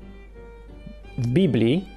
w 1.18 1.28
Biblii, 1.28 1.88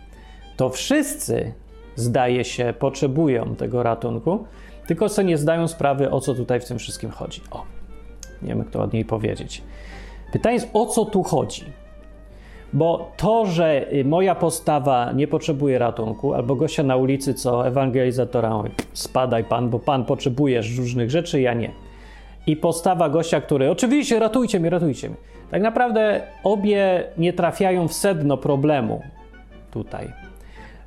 to 0.56 0.70
wszyscy, 0.70 1.52
zdaje 1.96 2.44
się, 2.44 2.74
potrzebują 2.78 3.56
tego 3.56 3.82
ratunku, 3.82 4.44
tylko 4.86 5.08
sobie 5.08 5.28
nie 5.28 5.38
zdają 5.38 5.68
sprawy, 5.68 6.10
o 6.10 6.20
co 6.20 6.34
tutaj 6.34 6.60
w 6.60 6.64
tym 6.64 6.78
wszystkim 6.78 7.10
chodzi. 7.10 7.40
O, 7.50 7.64
nie 8.42 8.48
wiem, 8.48 8.58
jak 8.58 8.70
to 8.70 8.78
ładniej 8.78 9.04
powiedzieć. 9.04 9.62
Pytanie 10.32 10.54
jest, 10.54 10.68
o 10.72 10.86
co 10.86 11.04
tu 11.04 11.22
chodzi? 11.22 11.64
Bo 12.72 13.12
to, 13.16 13.46
że 13.46 13.92
y, 13.92 14.04
moja 14.04 14.34
postawa 14.34 15.12
nie 15.12 15.28
potrzebuje 15.28 15.78
ratunku, 15.78 16.34
albo 16.34 16.56
gościa 16.56 16.82
na 16.82 16.96
ulicy, 16.96 17.34
co 17.34 17.66
ewangelizatora 17.66 18.62
spadaj 18.92 19.44
pan, 19.44 19.70
bo 19.70 19.78
pan 19.78 20.04
potrzebujesz 20.04 20.78
różnych 20.78 21.10
rzeczy, 21.10 21.40
ja 21.40 21.54
nie. 21.54 21.70
I 22.46 22.56
postawa 22.56 23.08
gościa, 23.08 23.40
który 23.40 23.70
oczywiście 23.70 24.18
ratujcie 24.18 24.60
mnie, 24.60 24.70
ratujcie 24.70 25.08
mnie. 25.08 25.18
Tak 25.50 25.62
naprawdę 25.62 26.22
obie 26.44 27.04
nie 27.18 27.32
trafiają 27.32 27.88
w 27.88 27.92
sedno 27.92 28.36
problemu 28.36 29.02
tutaj. 29.70 30.12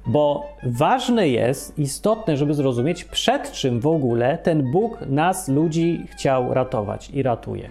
Bo 0.07 0.45
ważne 0.63 1.29
jest, 1.29 1.79
istotne, 1.79 2.37
żeby 2.37 2.53
zrozumieć, 2.53 3.03
przed 3.03 3.51
czym 3.51 3.79
w 3.79 3.87
ogóle 3.87 4.37
ten 4.37 4.71
Bóg 4.71 4.97
nas, 5.07 5.47
ludzi, 5.47 6.05
chciał 6.11 6.53
ratować 6.53 7.09
i 7.09 7.23
ratuje. 7.23 7.69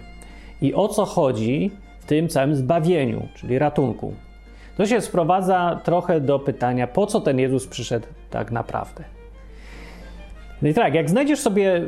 I 0.61 0.73
o 0.73 0.87
co 0.87 1.05
chodzi 1.05 1.71
tym 2.07 2.27
całym 2.27 2.55
zbawieniu, 2.55 3.27
czyli 3.35 3.59
ratunku. 3.59 4.13
To 4.77 4.85
się 4.85 5.01
sprowadza 5.01 5.81
trochę 5.83 6.21
do 6.21 6.39
pytania, 6.39 6.87
po 6.87 7.07
co 7.07 7.21
ten 7.21 7.39
Jezus 7.39 7.67
przyszedł 7.67 8.07
tak 8.29 8.51
naprawdę. 8.51 9.03
No 10.61 10.69
i 10.69 10.73
tak, 10.73 10.93
jak 10.93 11.09
znajdziesz 11.09 11.39
sobie, 11.39 11.81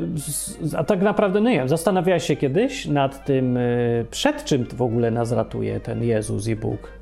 a 0.76 0.84
tak 0.84 1.02
naprawdę, 1.02 1.40
no 1.40 1.50
nie 1.50 1.56
wiem, 1.56 1.68
zastanawiałeś 1.68 2.24
się 2.24 2.36
kiedyś 2.36 2.86
nad 2.86 3.24
tym, 3.24 3.56
y, 3.56 4.06
przed 4.10 4.44
czym 4.44 4.64
w 4.64 4.82
ogóle 4.82 5.10
nas 5.10 5.32
ratuje 5.32 5.80
ten 5.80 6.04
Jezus 6.04 6.48
i 6.48 6.56
Bóg. 6.56 6.92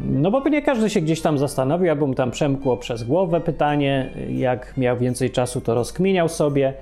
No 0.00 0.30
bo 0.30 0.42
pewnie 0.42 0.62
każdy 0.62 0.90
się 0.90 1.00
gdzieś 1.00 1.20
tam 1.20 1.38
zastanowił, 1.38 1.90
albo 1.90 2.06
mu 2.06 2.14
tam 2.14 2.30
przemkło 2.30 2.76
przez 2.76 3.04
głowę 3.04 3.40
pytanie, 3.40 4.10
jak 4.30 4.76
miał 4.76 4.96
więcej 4.96 5.30
czasu, 5.30 5.60
to 5.60 5.74
rozkminiał 5.74 6.28
sobie 6.28 6.74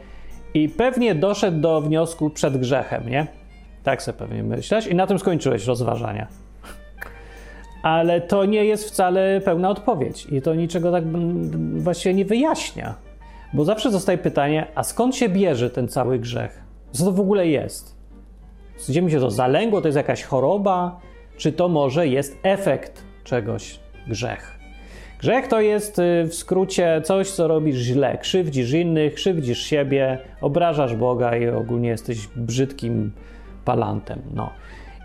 i 0.54 0.68
pewnie 0.68 1.14
doszedł 1.14 1.60
do 1.60 1.80
wniosku 1.80 2.30
przed 2.30 2.56
grzechem, 2.56 3.08
nie? 3.08 3.26
Tak 3.86 4.02
sobie 4.02 4.18
pewnie 4.18 4.42
myślałeś 4.42 4.86
i 4.86 4.94
na 4.94 5.06
tym 5.06 5.18
skończyłeś 5.18 5.66
rozważania. 5.66 6.26
Ale 7.82 8.20
to 8.20 8.44
nie 8.44 8.64
jest 8.64 8.88
wcale 8.88 9.40
pełna 9.40 9.70
odpowiedź 9.70 10.26
i 10.30 10.42
to 10.42 10.54
niczego 10.54 10.92
tak 10.92 11.04
właściwie 11.76 12.14
nie 12.14 12.24
wyjaśnia. 12.24 12.94
Bo 13.54 13.64
zawsze 13.64 13.90
zostaje 13.90 14.18
pytanie, 14.18 14.66
a 14.74 14.82
skąd 14.82 15.16
się 15.16 15.28
bierze 15.28 15.70
ten 15.70 15.88
cały 15.88 16.18
grzech? 16.18 16.62
Co 16.92 17.04
to 17.04 17.12
w 17.12 17.20
ogóle 17.20 17.46
jest? 17.46 17.96
Gdzie 18.88 19.02
mi 19.02 19.10
się 19.10 19.20
to 19.20 19.30
zalęgło? 19.30 19.80
To 19.80 19.88
jest 19.88 19.96
jakaś 19.96 20.22
choroba? 20.22 21.00
Czy 21.36 21.52
to 21.52 21.68
może 21.68 22.08
jest 22.08 22.38
efekt 22.42 23.02
czegoś 23.24 23.80
grzech? 24.08 24.58
Grzech 25.20 25.48
to 25.48 25.60
jest 25.60 25.98
y, 25.98 26.24
w 26.24 26.34
skrócie 26.34 27.00
coś, 27.04 27.30
co 27.30 27.48
robisz 27.48 27.76
źle. 27.76 28.18
Krzywdzisz 28.18 28.72
innych, 28.72 29.14
krzywdzisz 29.14 29.62
siebie, 29.62 30.18
obrażasz 30.40 30.96
Boga 30.96 31.36
i 31.36 31.48
ogólnie 31.48 31.88
jesteś 31.88 32.28
brzydkim 32.36 33.12
palantem. 33.66 34.22
No. 34.34 34.50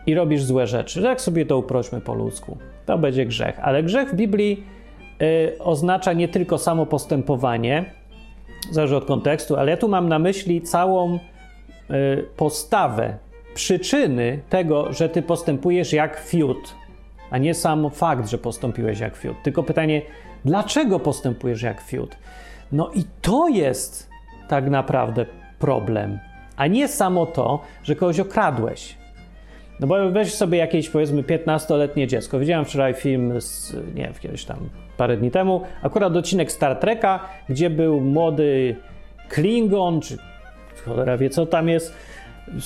I 0.05 0.15
robisz 0.15 0.43
złe 0.43 0.67
rzeczy. 0.67 1.01
Jak 1.01 1.21
sobie 1.21 1.45
to 1.45 1.57
uprośmy 1.57 2.01
po 2.01 2.13
ludzku? 2.13 2.57
To 2.85 2.97
będzie 2.97 3.25
grzech. 3.25 3.59
Ale 3.61 3.83
grzech 3.83 4.09
w 4.09 4.15
Biblii 4.15 4.63
y, 5.21 5.55
oznacza 5.59 6.13
nie 6.13 6.27
tylko 6.27 6.57
samo 6.57 6.85
postępowanie, 6.85 7.85
zależy 8.71 8.95
od 8.95 9.05
kontekstu, 9.05 9.55
ale 9.55 9.71
ja 9.71 9.77
tu 9.77 9.87
mam 9.87 10.09
na 10.09 10.19
myśli 10.19 10.61
całą 10.61 11.15
y, 11.15 11.19
postawę, 12.37 13.17
przyczyny 13.53 14.39
tego, 14.49 14.93
że 14.93 15.09
ty 15.09 15.21
postępujesz 15.21 15.93
jak 15.93 16.19
fiut, 16.19 16.75
a 17.31 17.37
nie 17.37 17.53
sam 17.53 17.89
fakt, 17.89 18.29
że 18.29 18.37
postąpiłeś 18.37 18.99
jak 18.99 19.15
fiut. 19.15 19.35
Tylko 19.43 19.63
pytanie, 19.63 20.01
dlaczego 20.45 20.99
postępujesz 20.99 21.61
jak 21.61 21.81
fiut? 21.81 22.17
No 22.71 22.91
i 22.95 23.03
to 23.21 23.47
jest 23.47 24.09
tak 24.47 24.69
naprawdę 24.69 25.25
problem, 25.59 26.19
a 26.61 26.67
nie 26.67 26.87
samo 26.87 27.25
to, 27.25 27.59
że 27.83 27.95
kogoś 27.95 28.19
okradłeś. 28.19 28.95
No 29.79 29.87
bo 29.87 30.11
weź 30.11 30.33
sobie 30.33 30.57
jakieś 30.57 30.89
powiedzmy 30.89 31.23
15-letnie 31.23 32.07
dziecko. 32.07 32.39
Widziałem 32.39 32.65
wczoraj 32.65 32.93
film 32.93 33.41
z, 33.41 33.73
nie 33.73 34.03
wiem, 34.03 34.13
kiedyś 34.21 34.45
tam 34.45 34.57
parę 34.97 35.17
dni 35.17 35.31
temu, 35.31 35.61
akurat 35.81 36.15
odcinek 36.15 36.51
Star 36.51 36.75
Treka, 36.75 37.19
gdzie 37.49 37.69
był 37.69 38.01
młody 38.01 38.75
Klingon, 39.29 40.01
czy 40.01 40.17
cholera 40.85 41.17
wie 41.17 41.29
co 41.29 41.45
tam 41.45 41.69
jest, 41.69 41.93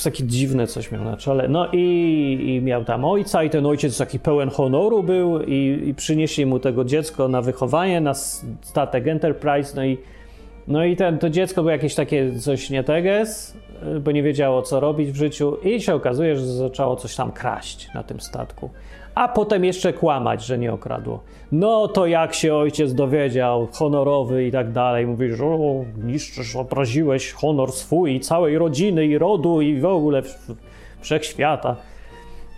takie 0.03 0.23
dziwne 0.23 0.67
coś 0.67 0.91
miał 0.91 1.03
na 1.03 1.17
czole. 1.17 1.47
No 1.47 1.67
i, 1.73 2.37
i, 2.47 2.61
miał 2.61 2.85
tam 2.85 3.05
ojca 3.05 3.43
i 3.43 3.49
ten 3.49 3.65
ojciec 3.65 3.97
taki 3.97 4.19
pełen 4.19 4.49
honoru 4.49 5.03
był 5.03 5.41
i, 5.41 5.81
i 5.85 5.93
przynieśli 5.93 6.45
mu 6.45 6.59
tego 6.59 6.85
dziecko 6.85 7.27
na 7.27 7.41
wychowanie, 7.41 8.01
na 8.01 8.13
statek 8.61 9.07
Enterprise, 9.07 9.75
no 9.75 9.85
i 9.85 9.97
no 10.67 10.85
i 10.85 10.95
ten, 10.95 11.17
to 11.17 11.29
dziecko 11.29 11.61
było 11.61 11.71
jakieś 11.71 11.95
takie 11.95 12.39
coś 12.39 12.69
nie 12.69 12.83
teges, 12.83 13.57
bo 14.01 14.11
nie 14.11 14.23
wiedziało 14.23 14.61
co 14.61 14.79
robić 14.79 15.11
w 15.11 15.15
życiu 15.15 15.57
i 15.63 15.81
się 15.81 15.95
okazuje, 15.95 16.35
że 16.35 16.45
zaczęło 16.45 16.95
coś 16.95 17.15
tam 17.15 17.31
kraść 17.31 17.89
na 17.93 18.03
tym 18.03 18.19
statku 18.19 18.69
a 19.15 19.27
potem 19.27 19.65
jeszcze 19.65 19.93
kłamać, 19.93 20.45
że 20.45 20.57
nie 20.57 20.73
okradło. 20.73 21.23
No 21.51 21.87
to 21.87 22.07
jak 22.07 22.33
się 22.33 22.55
ojciec 22.55 22.93
dowiedział, 22.93 23.67
honorowy 23.71 24.45
i 24.45 24.51
tak 24.51 24.71
dalej, 24.71 25.07
mówisz, 25.07 25.41
o, 25.41 25.85
niszczysz, 26.03 26.55
obraziłeś 26.55 27.31
honor 27.31 27.71
swój, 27.71 28.19
całej 28.19 28.57
rodziny 28.57 29.05
i 29.05 29.17
rodu 29.17 29.61
i 29.61 29.79
w 29.79 29.85
ogóle 29.85 30.21
wszechświata. 30.99 31.75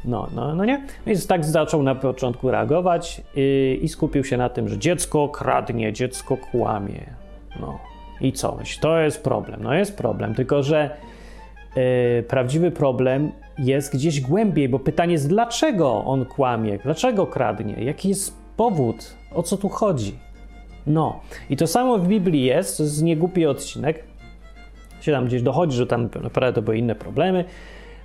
No, 0.05 0.27
no, 0.35 0.55
no 0.55 0.65
nie? 0.65 0.85
Więc 1.05 1.27
tak 1.27 1.45
zaczął 1.45 1.83
na 1.83 1.95
początku 1.95 2.51
reagować 2.51 3.21
i, 3.35 3.79
i 3.81 3.87
skupił 3.87 4.23
się 4.23 4.37
na 4.37 4.49
tym, 4.49 4.69
że 4.69 4.77
dziecko 4.77 5.29
kradnie, 5.29 5.93
dziecko 5.93 6.37
kłamie. 6.37 7.13
No 7.59 7.79
i 8.21 8.31
coś. 8.31 8.77
To 8.77 8.99
jest 8.99 9.23
problem. 9.23 9.63
No 9.63 9.73
jest 9.73 9.97
problem, 9.97 10.35
tylko 10.35 10.63
że 10.63 10.89
yy, 11.75 12.23
prawdziwy 12.23 12.71
problem 12.71 13.31
jest 13.57 13.93
gdzieś 13.93 14.21
głębiej, 14.21 14.69
bo 14.69 14.79
pytanie 14.79 15.11
jest, 15.11 15.29
dlaczego 15.29 16.05
on 16.05 16.25
kłamie, 16.25 16.79
dlaczego 16.83 17.27
kradnie, 17.27 17.83
jaki 17.83 18.09
jest 18.09 18.37
powód, 18.57 19.15
o 19.31 19.43
co 19.43 19.57
tu 19.57 19.69
chodzi. 19.69 20.19
No, 20.87 21.19
i 21.49 21.57
to 21.57 21.67
samo 21.67 21.97
w 21.97 22.07
Biblii 22.07 22.43
jest, 22.43 22.77
to 22.77 22.83
jest 22.83 23.03
niegłupi 23.03 23.45
odcinek, 23.45 24.03
się 25.01 25.11
tam 25.11 25.25
gdzieś 25.25 25.41
dochodzi, 25.41 25.77
że 25.77 25.87
tam 25.87 26.09
naprawdę 26.23 26.53
to 26.53 26.61
były 26.61 26.77
inne 26.77 26.95
problemy. 26.95 27.45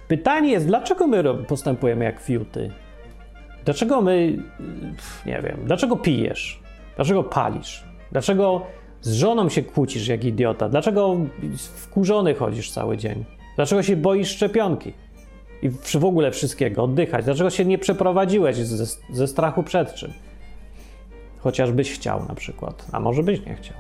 Pytanie 0.09 0.51
jest, 0.51 0.67
dlaczego 0.67 1.07
my 1.07 1.25
postępujemy 1.35 2.05
jak 2.05 2.21
fiuty? 2.21 2.71
Dlaczego 3.65 4.01
my, 4.01 4.39
nie 5.27 5.43
wiem, 5.43 5.59
dlaczego 5.65 5.97
pijesz? 5.97 6.63
Dlaczego 6.97 7.25
palisz? 7.25 7.85
Dlaczego 8.13 8.63
z 9.03 9.13
żoną 9.13 9.49
się 9.49 9.63
kłócisz 9.63 10.09
jak 10.09 10.25
idiota? 10.25 10.69
Dlaczego 10.69 11.17
wkurzony 11.57 12.35
chodzisz 12.35 12.71
cały 12.71 12.97
dzień? 12.97 13.25
Dlaczego 13.57 13.83
się 13.83 13.97
boisz 13.97 14.29
szczepionki? 14.29 14.93
i 15.63 15.71
w 16.01 16.05
ogóle 16.05 16.31
wszystkiego, 16.31 16.83
oddychać? 16.83 17.25
Dlaczego 17.25 17.51
się 17.51 17.65
nie 17.65 17.79
przeprowadziłeś 17.79 18.57
ze, 18.57 18.87
ze 19.11 19.27
strachu 19.27 19.63
przed 19.63 19.95
czym? 19.95 20.13
Chociażbyś 21.39 21.93
chciał 21.93 22.25
na 22.29 22.35
przykład, 22.35 22.87
a 22.93 23.01
może 23.01 23.23
byś 23.23 23.47
nie 23.47 23.55
chciał. 23.55 23.77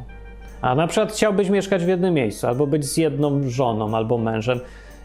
A 0.61 0.75
na 0.75 0.87
przykład 0.87 1.13
chciałbyś 1.13 1.49
mieszkać 1.49 1.85
w 1.85 1.89
jednym 1.89 2.15
miejscu, 2.15 2.47
albo 2.47 2.67
być 2.67 2.85
z 2.85 2.97
jedną 2.97 3.51
żoną, 3.51 3.97
albo 3.97 4.19
mężem, 4.19 4.61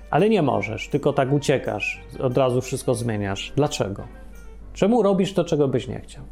ale 0.10 0.30
nie 0.30 0.42
możesz, 0.42 0.88
tylko 0.88 1.14
tak 1.14 1.34
uciekasz, 1.34 2.02
od 2.20 2.38
razu 2.38 2.62
wszystko 2.62 2.96
zmieniasz. 2.96 3.54
Dlaczego? 3.56 4.04
Czemu 4.74 5.04
robisz 5.04 5.34
to, 5.34 5.44
czego 5.44 5.68
byś 5.68 5.88
nie 5.88 6.00
chciał 6.00 6.24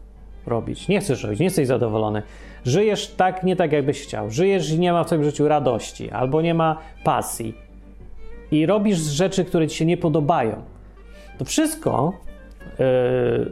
robić? 0.47 0.88
Nie 0.88 0.99
chcesz 0.99 1.23
robić, 1.23 1.39
nie 1.39 1.45
jesteś 1.45 1.67
zadowolony. 1.67 2.23
Żyjesz 2.65 3.08
tak, 3.08 3.43
nie 3.43 3.55
tak, 3.55 3.71
jakbyś 3.71 4.01
chciał. 4.01 4.31
Żyjesz 4.31 4.71
i 4.71 4.79
nie 4.79 4.93
ma 4.93 5.03
w 5.03 5.08
twoim 5.08 5.23
życiu 5.23 5.47
radości, 5.47 6.12
albo 6.12 6.41
nie 6.41 6.53
ma 6.53 6.77
pasji, 7.03 7.53
i 8.51 8.65
robisz 8.65 8.97
rzeczy, 8.97 9.45
które 9.45 9.67
ci 9.67 9.77
się 9.77 9.86
nie 9.86 9.97
podobają. 9.97 10.62
To 11.38 11.45
wszystko 11.45 12.13
yy, 12.62 12.75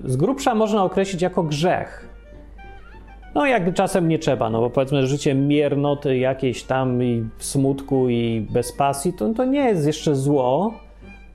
z 0.06 0.16
grubsza 0.16 0.56
można 0.56 0.84
określić 0.84 1.22
jako 1.22 1.44
grzech. 1.44 2.10
No, 3.36 3.46
jak 3.46 3.74
czasem 3.74 4.08
nie 4.08 4.20
trzeba, 4.20 4.50
no 4.50 4.62
bo 4.62 4.70
powiedzmy, 4.70 5.08
życie 5.08 5.36
miernoty 5.36 6.18
jakieś 6.18 6.64
tam 6.64 7.04
i 7.04 7.26
smutku 7.38 8.10
i 8.10 8.48
bez 8.52 8.72
pasji, 8.72 9.14
to, 9.14 9.34
to 9.34 9.46
nie 9.46 9.60
jest 9.60 9.88
jeszcze 9.88 10.16
zło, 10.16 10.74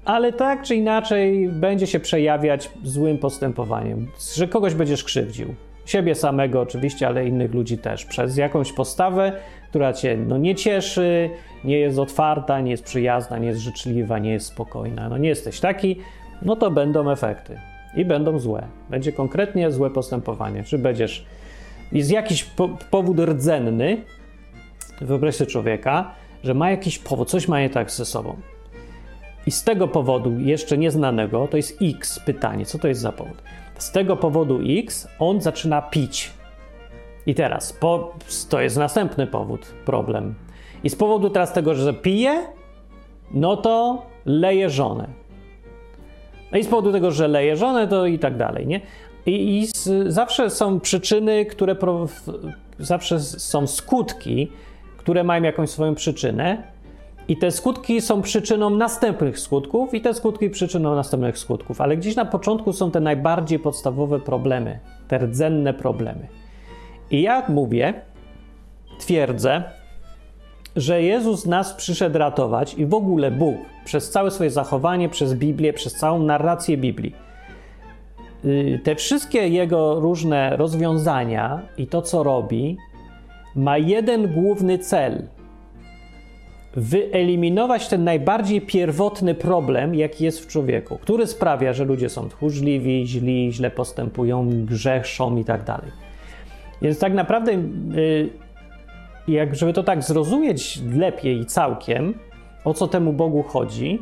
ale 0.09 0.33
tak 0.33 0.63
czy 0.63 0.77
inaczej 0.77 1.49
będzie 1.49 1.87
się 1.87 2.01
przejawiać 2.01 2.71
złym 2.83 3.19
postępowaniem, 3.19 4.09
że 4.35 4.49
kogoś 4.49 4.75
będziesz 4.75 5.05
krzywdził. 5.05 5.55
Siebie 5.85 6.15
samego 6.15 6.61
oczywiście, 6.61 7.07
ale 7.07 7.27
innych 7.27 7.55
ludzi 7.55 7.79
też. 7.79 8.05
Przez 8.05 8.37
jakąś 8.37 8.73
postawę, 8.73 9.33
która 9.69 9.93
cię 9.93 10.17
no, 10.17 10.39
nie 10.39 10.55
cieszy, 10.55 11.31
nie 11.65 11.79
jest 11.79 11.99
otwarta, 11.99 12.61
nie 12.61 12.71
jest 12.71 12.85
przyjazna, 12.85 13.39
nie 13.39 13.49
jest 13.49 13.61
życzliwa, 13.61 14.19
nie 14.19 14.33
jest 14.33 14.47
spokojna. 14.47 15.09
No 15.09 15.19
nie 15.19 15.29
jesteś 15.29 15.61
taki, 15.61 15.97
no 16.43 16.57
to 16.57 16.71
będą 16.71 17.11
efekty. 17.11 17.61
I 17.97 18.05
będą 18.05 18.39
złe. 18.39 18.67
Będzie 18.91 19.13
konkretnie 19.13 19.71
złe 19.71 19.91
postępowanie. 19.91 20.63
Czy 20.63 20.79
będziesz. 20.79 21.27
Jest 21.93 22.11
jakiś 22.11 22.45
po 22.45 22.69
powód 22.91 23.21
rdzenny, 23.21 23.97
wyobraź 25.01 25.35
sobie 25.35 25.51
człowieka, 25.51 26.15
że 26.45 26.55
ma 26.55 26.71
jakiś 26.71 26.99
powód, 26.99 27.31
coś 27.31 27.49
ma 27.49 27.61
nie 27.61 27.71
tak 27.71 27.91
ze 27.91 28.05
sobą. 28.05 28.37
I 29.49 29.51
z 29.51 29.65
tego 29.65 29.89
powodu, 29.89 30.39
jeszcze 30.39 30.79
nieznanego, 30.79 31.49
to 31.51 31.57
jest 31.57 31.79
X 31.83 32.21
pytanie, 32.21 32.67
co 32.67 32.79
to 32.79 32.89
jest 32.89 33.01
za 33.01 33.13
powód? 33.13 33.43
Z 33.79 33.91
tego 33.91 34.17
powodu 34.17 34.61
X 34.79 35.09
on 35.19 35.41
zaczyna 35.41 35.83
pić. 35.83 36.31
I 37.27 37.35
teraz, 37.35 37.73
po, 37.73 38.15
to 38.49 38.61
jest 38.61 38.77
następny 38.77 39.27
powód, 39.27 39.75
problem. 39.85 40.35
I 40.85 40.91
z 40.91 40.97
powodu 40.97 41.31
teraz 41.31 41.53
tego, 41.53 41.75
że 41.75 41.95
pije, 41.95 42.47
no 43.31 43.57
to 43.57 44.03
leje 44.27 44.71
żonę. 44.71 45.09
No 46.53 46.59
i 46.59 46.65
z 46.65 46.69
powodu 46.69 46.93
tego, 46.93 47.11
że 47.11 47.29
leje 47.29 47.57
żonę, 47.57 47.89
to 47.89 48.07
i 48.07 48.19
tak 48.19 48.37
dalej, 48.37 48.67
nie? 48.67 48.81
I, 49.27 49.59
i 49.59 49.67
z, 49.67 50.13
zawsze 50.13 50.51
są 50.51 50.81
przyczyny, 50.81 51.47
które 51.47 51.77
zawsze 52.79 53.21
są 53.21 53.67
skutki, 53.67 54.53
które 54.97 55.25
mają 55.25 55.43
jakąś 55.43 55.71
swoją 55.71 55.95
przyczynę, 55.95 56.63
i 57.29 57.37
te 57.37 57.51
skutki 57.51 58.01
są 58.01 58.23
przyczyną 58.23 58.71
następnych 58.71 59.39
skutków, 59.39 59.95
i 59.95 60.01
te 60.01 60.15
skutki 60.15 60.51
przyczyną 60.51 60.95
następnych 60.95 61.39
skutków. 61.39 61.81
Ale 61.81 61.97
gdzieś 61.97 62.17
na 62.17 62.25
początku 62.25 62.73
są 62.73 62.91
te 62.91 63.01
najbardziej 63.01 63.59
podstawowe 63.59 64.21
problemy, 64.21 64.79
te 65.09 65.19
rdzenne 65.19 65.75
problemy. 65.75 66.27
I 67.11 67.23
ja 67.23 67.43
mówię, 67.49 67.95
twierdzę, 68.99 69.63
że 70.77 71.03
Jezus 71.03 71.47
nas 71.47 71.75
przyszedł 71.75 72.19
ratować 72.19 72.75
i 72.75 72.87
w 72.87 72.95
ogóle 72.95 73.31
Bóg 73.31 73.57
przez 73.85 74.11
całe 74.11 74.31
swoje 74.31 74.51
zachowanie, 74.51 75.09
przez 75.09 75.35
Biblię, 75.35 75.73
przez 75.73 75.95
całą 75.95 76.23
narrację 76.23 76.77
Biblii. 76.77 77.15
Y, 78.45 78.81
te 78.85 78.95
wszystkie 78.95 79.49
jego 79.49 80.01
różne 80.01 80.57
rozwiązania 80.57 81.63
i 81.79 81.87
to, 81.87 82.03
co 82.03 82.23
robi, 82.23 82.77
ma 83.57 83.79
jeden 83.79 84.35
główny 84.35 84.79
cel: 84.79 85.29
wyeliminować 86.79 87.89
ten 87.89 88.05
najbardziej 88.05 88.61
pierwotny 88.61 89.35
problem, 89.35 89.95
jaki 89.95 90.25
jest 90.25 90.45
w 90.45 90.47
człowieku, 90.47 90.99
który 90.99 91.27
sprawia, 91.27 91.73
że 91.73 91.85
ludzie 91.85 92.09
są 92.09 92.29
tchórzliwi, 92.29 93.07
źli, 93.07 93.53
źle 93.53 93.71
postępują, 93.71 94.51
grzeszą 94.65 95.37
i 95.37 95.45
tak 95.45 95.65
dalej. 95.65 95.91
Więc 96.83 96.99
tak 96.99 97.15
naprawdę, 97.15 97.53
y, 97.53 98.29
jak 99.29 99.57
żeby 99.57 99.73
to 99.73 99.83
tak 99.83 100.03
zrozumieć 100.03 100.81
lepiej 100.97 101.47
całkiem, 101.47 102.15
o 102.65 102.75
co 102.75 102.89
temu 102.89 103.13
Bogu 103.13 103.43
chodzi, 103.43 103.99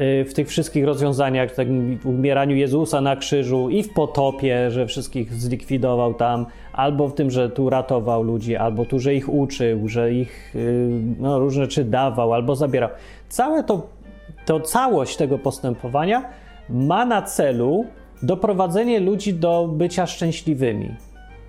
y, 0.00 0.24
w 0.24 0.34
tych 0.34 0.48
wszystkich 0.48 0.84
rozwiązaniach, 0.84 1.54
tak 1.54 1.68
w 2.00 2.06
umieraniu 2.06 2.56
Jezusa 2.56 3.00
na 3.00 3.16
krzyżu 3.16 3.70
i 3.70 3.82
w 3.82 3.92
potopie, 3.92 4.70
że 4.70 4.86
wszystkich 4.86 5.34
zlikwidował 5.34 6.14
tam, 6.14 6.46
albo 6.76 7.08
w 7.08 7.14
tym, 7.14 7.30
że 7.30 7.50
tu 7.50 7.70
ratował 7.70 8.22
ludzi, 8.22 8.56
albo 8.56 8.84
tu, 8.84 8.98
że 8.98 9.14
ich 9.14 9.28
uczył, 9.28 9.88
że 9.88 10.12
ich 10.12 10.56
y, 10.56 10.90
no, 11.18 11.38
różne 11.38 11.64
rzeczy 11.64 11.84
dawał 11.84 12.34
albo 12.34 12.56
zabierał. 12.56 12.90
Całe 13.28 13.64
to, 13.64 13.86
to 14.46 14.60
całość 14.60 15.16
tego 15.16 15.38
postępowania 15.38 16.22
ma 16.68 17.06
na 17.06 17.22
celu 17.22 17.84
doprowadzenie 18.22 19.00
ludzi 19.00 19.34
do 19.34 19.68
bycia 19.72 20.06
szczęśliwymi. 20.06 20.94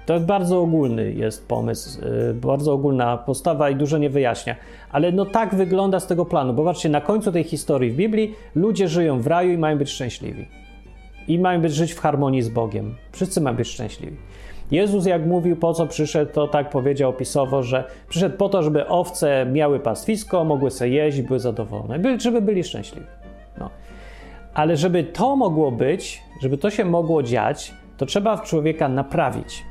To 0.06 0.20
bardzo 0.20 0.62
ogólny 0.62 1.14
jest 1.14 1.48
pomysł, 1.48 2.02
yy, 2.02 2.34
bardzo 2.34 2.74
ogólna 2.74 3.18
postawa 3.18 3.70
i 3.70 3.76
dużo 3.76 3.98
nie 3.98 4.10
wyjaśnia. 4.10 4.56
Ale 4.92 5.12
no 5.12 5.26
tak 5.26 5.56
wygląda 5.56 6.00
z 6.00 6.08
tego 6.08 6.26
planu. 6.26 6.54
Bo 6.54 6.62
zobaczcie, 6.62 6.90
na 6.90 7.02
końcu 7.02 7.32
tej 7.32 7.44
historii 7.44 7.92
w 7.92 7.96
Biblii 7.96 8.36
ludzie 8.56 8.88
żyją 8.88 9.22
w 9.22 9.28
raju 9.28 9.52
i 9.52 9.58
mają 9.58 9.78
być 9.78 9.90
szczęśliwi. 9.90 10.48
I 11.28 11.40
mają 11.40 11.62
być 11.62 11.74
żyć 11.74 11.94
w 11.94 12.00
harmonii 12.00 12.42
z 12.42 12.50
Bogiem. 12.50 12.96
Wszyscy 13.12 13.42
mają 13.42 13.56
być 13.56 13.68
szczęśliwi. 13.68 14.18
Jezus, 14.72 15.06
jak 15.06 15.26
mówił, 15.26 15.56
po 15.56 15.74
co 15.74 15.88
przyszedł, 15.88 16.32
to 16.34 16.48
tak 16.48 16.70
powiedział 16.70 17.10
opisowo, 17.10 17.64
że 17.64 17.84
przyszedł 18.10 18.38
po 18.38 18.50
to, 18.50 18.64
żeby 18.64 18.88
owce 18.88 19.46
miały 19.46 19.80
pastwisko, 19.80 20.44
mogły 20.44 20.72
sobie 20.72 20.92
jeść, 20.92 21.22
były 21.22 21.40
zadowolone, 21.40 22.20
żeby 22.20 22.42
byli 22.42 22.64
szczęśliwi. 22.64 23.08
No. 23.60 23.70
Ale 24.54 24.78
żeby 24.78 25.04
to 25.04 25.36
mogło 25.36 25.72
być, 25.72 26.22
żeby 26.42 26.58
to 26.58 26.70
się 26.70 26.86
mogło 26.86 27.24
dziać, 27.24 27.74
to 27.98 28.06
trzeba 28.06 28.38
w 28.38 28.44
człowieka 28.44 28.90
naprawić 28.90 29.64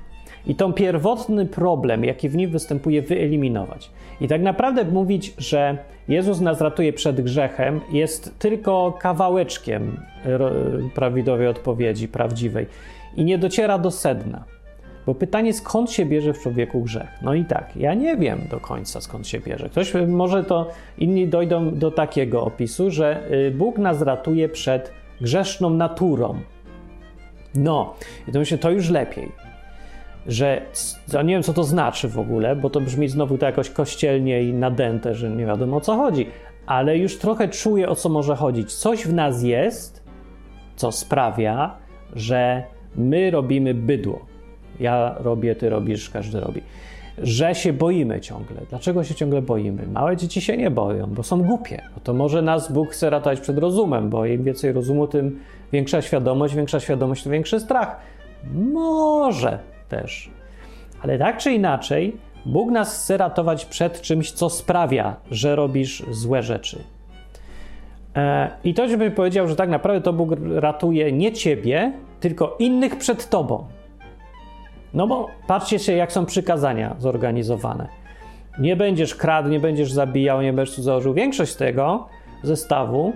i 0.47 0.55
tą 0.55 0.73
pierwotny 0.73 1.47
problem, 1.47 2.05
jaki 2.05 2.29
w 2.29 2.37
nim 2.37 2.51
występuje, 2.51 3.03
wyeliminować. 3.03 3.91
I 4.21 4.29
tak 4.29 4.43
naprawdę 4.43 4.85
mówić, 4.85 5.35
że 5.39 5.79
Jezus 6.09 6.41
nas 6.41 6.61
ratuje 6.61 6.93
przed 6.93 7.21
grzechem, 7.21 7.81
jest 7.93 8.39
tylko 8.39 8.99
kawałeczkiem 9.01 10.01
prawidłowej 10.95 11.49
odpowiedzi, 11.49 12.09
prawdziwej 12.09 12.67
i 13.17 13.25
nie 13.25 13.39
dociera 13.39 13.79
do 13.79 13.91
sedna. 13.91 14.56
Bo 15.07 15.15
pytanie, 15.15 15.53
skąd 15.53 15.91
się 15.91 16.07
bierze 16.07 16.33
w 16.33 16.39
człowieku 16.39 16.81
grzech? 16.81 17.09
No 17.23 17.35
i 17.35 17.45
tak, 17.45 17.77
ja 17.77 17.95
nie 17.95 18.17
wiem 18.17 18.41
do 18.51 18.61
końca 18.61 19.01
skąd 19.01 19.29
się 19.29 19.41
bierze. 19.41 19.69
Ktoś 19.69 19.93
może 20.09 20.45
to 20.45 20.71
inni 20.99 21.29
dojdą 21.29 21.75
do 21.75 21.91
takiego 21.91 22.45
opisu, 22.45 22.91
że 22.91 23.31
y, 23.33 23.51
Bóg 23.51 23.79
nas 23.79 24.03
ratuje 24.03 24.49
przed 24.49 24.93
grzeszną 25.21 25.71
naturą. 25.71 26.41
No, 27.55 27.95
i 28.29 28.33
to 28.33 28.39
myślę, 28.39 28.59
to 28.59 28.71
już 28.71 28.91
lepiej 28.91 29.33
że 30.29 30.63
ja 31.13 31.23
nie 31.23 31.35
wiem, 31.35 31.43
co 31.43 31.53
to 31.53 31.65
znaczy 31.65 32.09
w 32.09 32.19
ogóle, 32.19 32.57
bo 32.57 32.71
to 32.71 32.81
brzmi 32.81 33.09
znowu 33.09 33.39
to 33.39 33.47
jakoś 33.47 33.71
kościelnie 33.71 34.43
i 34.43 34.53
nadęte, 34.53 35.15
że 35.15 35.31
nie 35.31 35.47
wiadomo 35.47 35.77
o 35.77 35.81
co 35.81 35.97
chodzi, 35.97 36.27
ale 36.67 36.99
już 36.99 37.19
trochę 37.19 37.49
czuję, 37.49 37.89
o 37.89 37.95
co 37.95 38.09
może 38.09 38.37
chodzić. 38.37 38.75
Coś 38.75 39.07
w 39.07 39.15
nas 39.15 39.43
jest, 39.43 40.03
co 40.77 40.93
sprawia, 40.93 41.77
że 42.15 42.63
my 42.97 43.31
robimy 43.31 43.75
bydło. 43.75 44.27
Ja 44.81 45.15
robię, 45.19 45.55
ty 45.55 45.71
robisz, 45.71 46.11
każdy 46.11 46.41
robi. 46.41 46.63
Że 47.23 47.55
się 47.55 47.73
boimy 47.73 48.21
ciągle. 48.21 48.57
Dlaczego 48.71 49.05
się 49.05 49.15
ciągle 49.15 49.43
boimy? 49.43 49.87
Małe 49.87 50.17
dzieci 50.17 50.41
się 50.41 50.57
nie 50.57 50.71
boją, 50.71 51.07
bo 51.07 51.23
są 51.23 51.43
głupie. 51.43 51.83
Bo 51.95 52.01
to 52.01 52.15
może 52.15 52.43
nas 52.43 52.73
Bóg 52.73 52.91
chce 52.91 53.11
ratować 53.11 53.41
przed 53.41 53.59
rozumem, 53.59 54.11
bo 54.11 54.27
im 54.27 54.45
więcej 54.45 54.73
rozumu, 54.73 55.07
tym 55.07 55.41
większa 55.73 56.03
świadomość, 56.03 56.55
większa 56.55 56.81
świadomość 56.81 57.25
to 57.25 57.31
większy 57.31 57.61
strach. 57.61 57.97
Może 58.73 59.59
też. 59.89 60.31
Ale 61.03 61.19
tak 61.19 61.39
czy 61.39 61.53
inaczej, 61.53 62.17
Bóg 62.47 62.71
nas 62.71 63.03
chce 63.03 63.17
ratować 63.17 63.65
przed 63.65 64.01
czymś, 64.01 64.33
co 64.33 64.51
sprawia, 64.51 65.17
że 65.31 65.57
robisz 65.57 66.03
złe 66.11 66.43
rzeczy. 66.43 66.79
E, 68.17 68.51
I 68.65 68.75
to, 68.75 68.89
żeby 68.89 69.11
powiedział, 69.11 69.49
że 69.49 69.57
tak 69.57 69.69
naprawdę 69.69 70.01
to 70.01 70.13
Bóg 70.13 70.31
ratuje 70.55 71.13
nie 71.13 71.33
ciebie, 71.33 71.93
tylko 72.21 72.57
innych 72.59 72.97
przed 72.97 73.29
tobą. 73.29 73.65
No 74.97 75.07
bo 75.07 75.29
patrzcie 75.47 75.79
się, 75.79 75.93
jak 75.93 76.13
są 76.13 76.27
przykazania 76.27 76.97
zorganizowane. 76.99 77.89
Nie 78.59 78.77
będziesz 78.77 79.15
kradł, 79.15 79.49
nie 79.49 79.61
będziesz 79.61 79.93
zabijał, 79.93 80.43
nie 80.43 80.53
będziesz 80.53 80.79
założył. 80.79 81.15
Większość 81.15 81.55
tego 81.55 82.09
zestawu, 82.43 83.13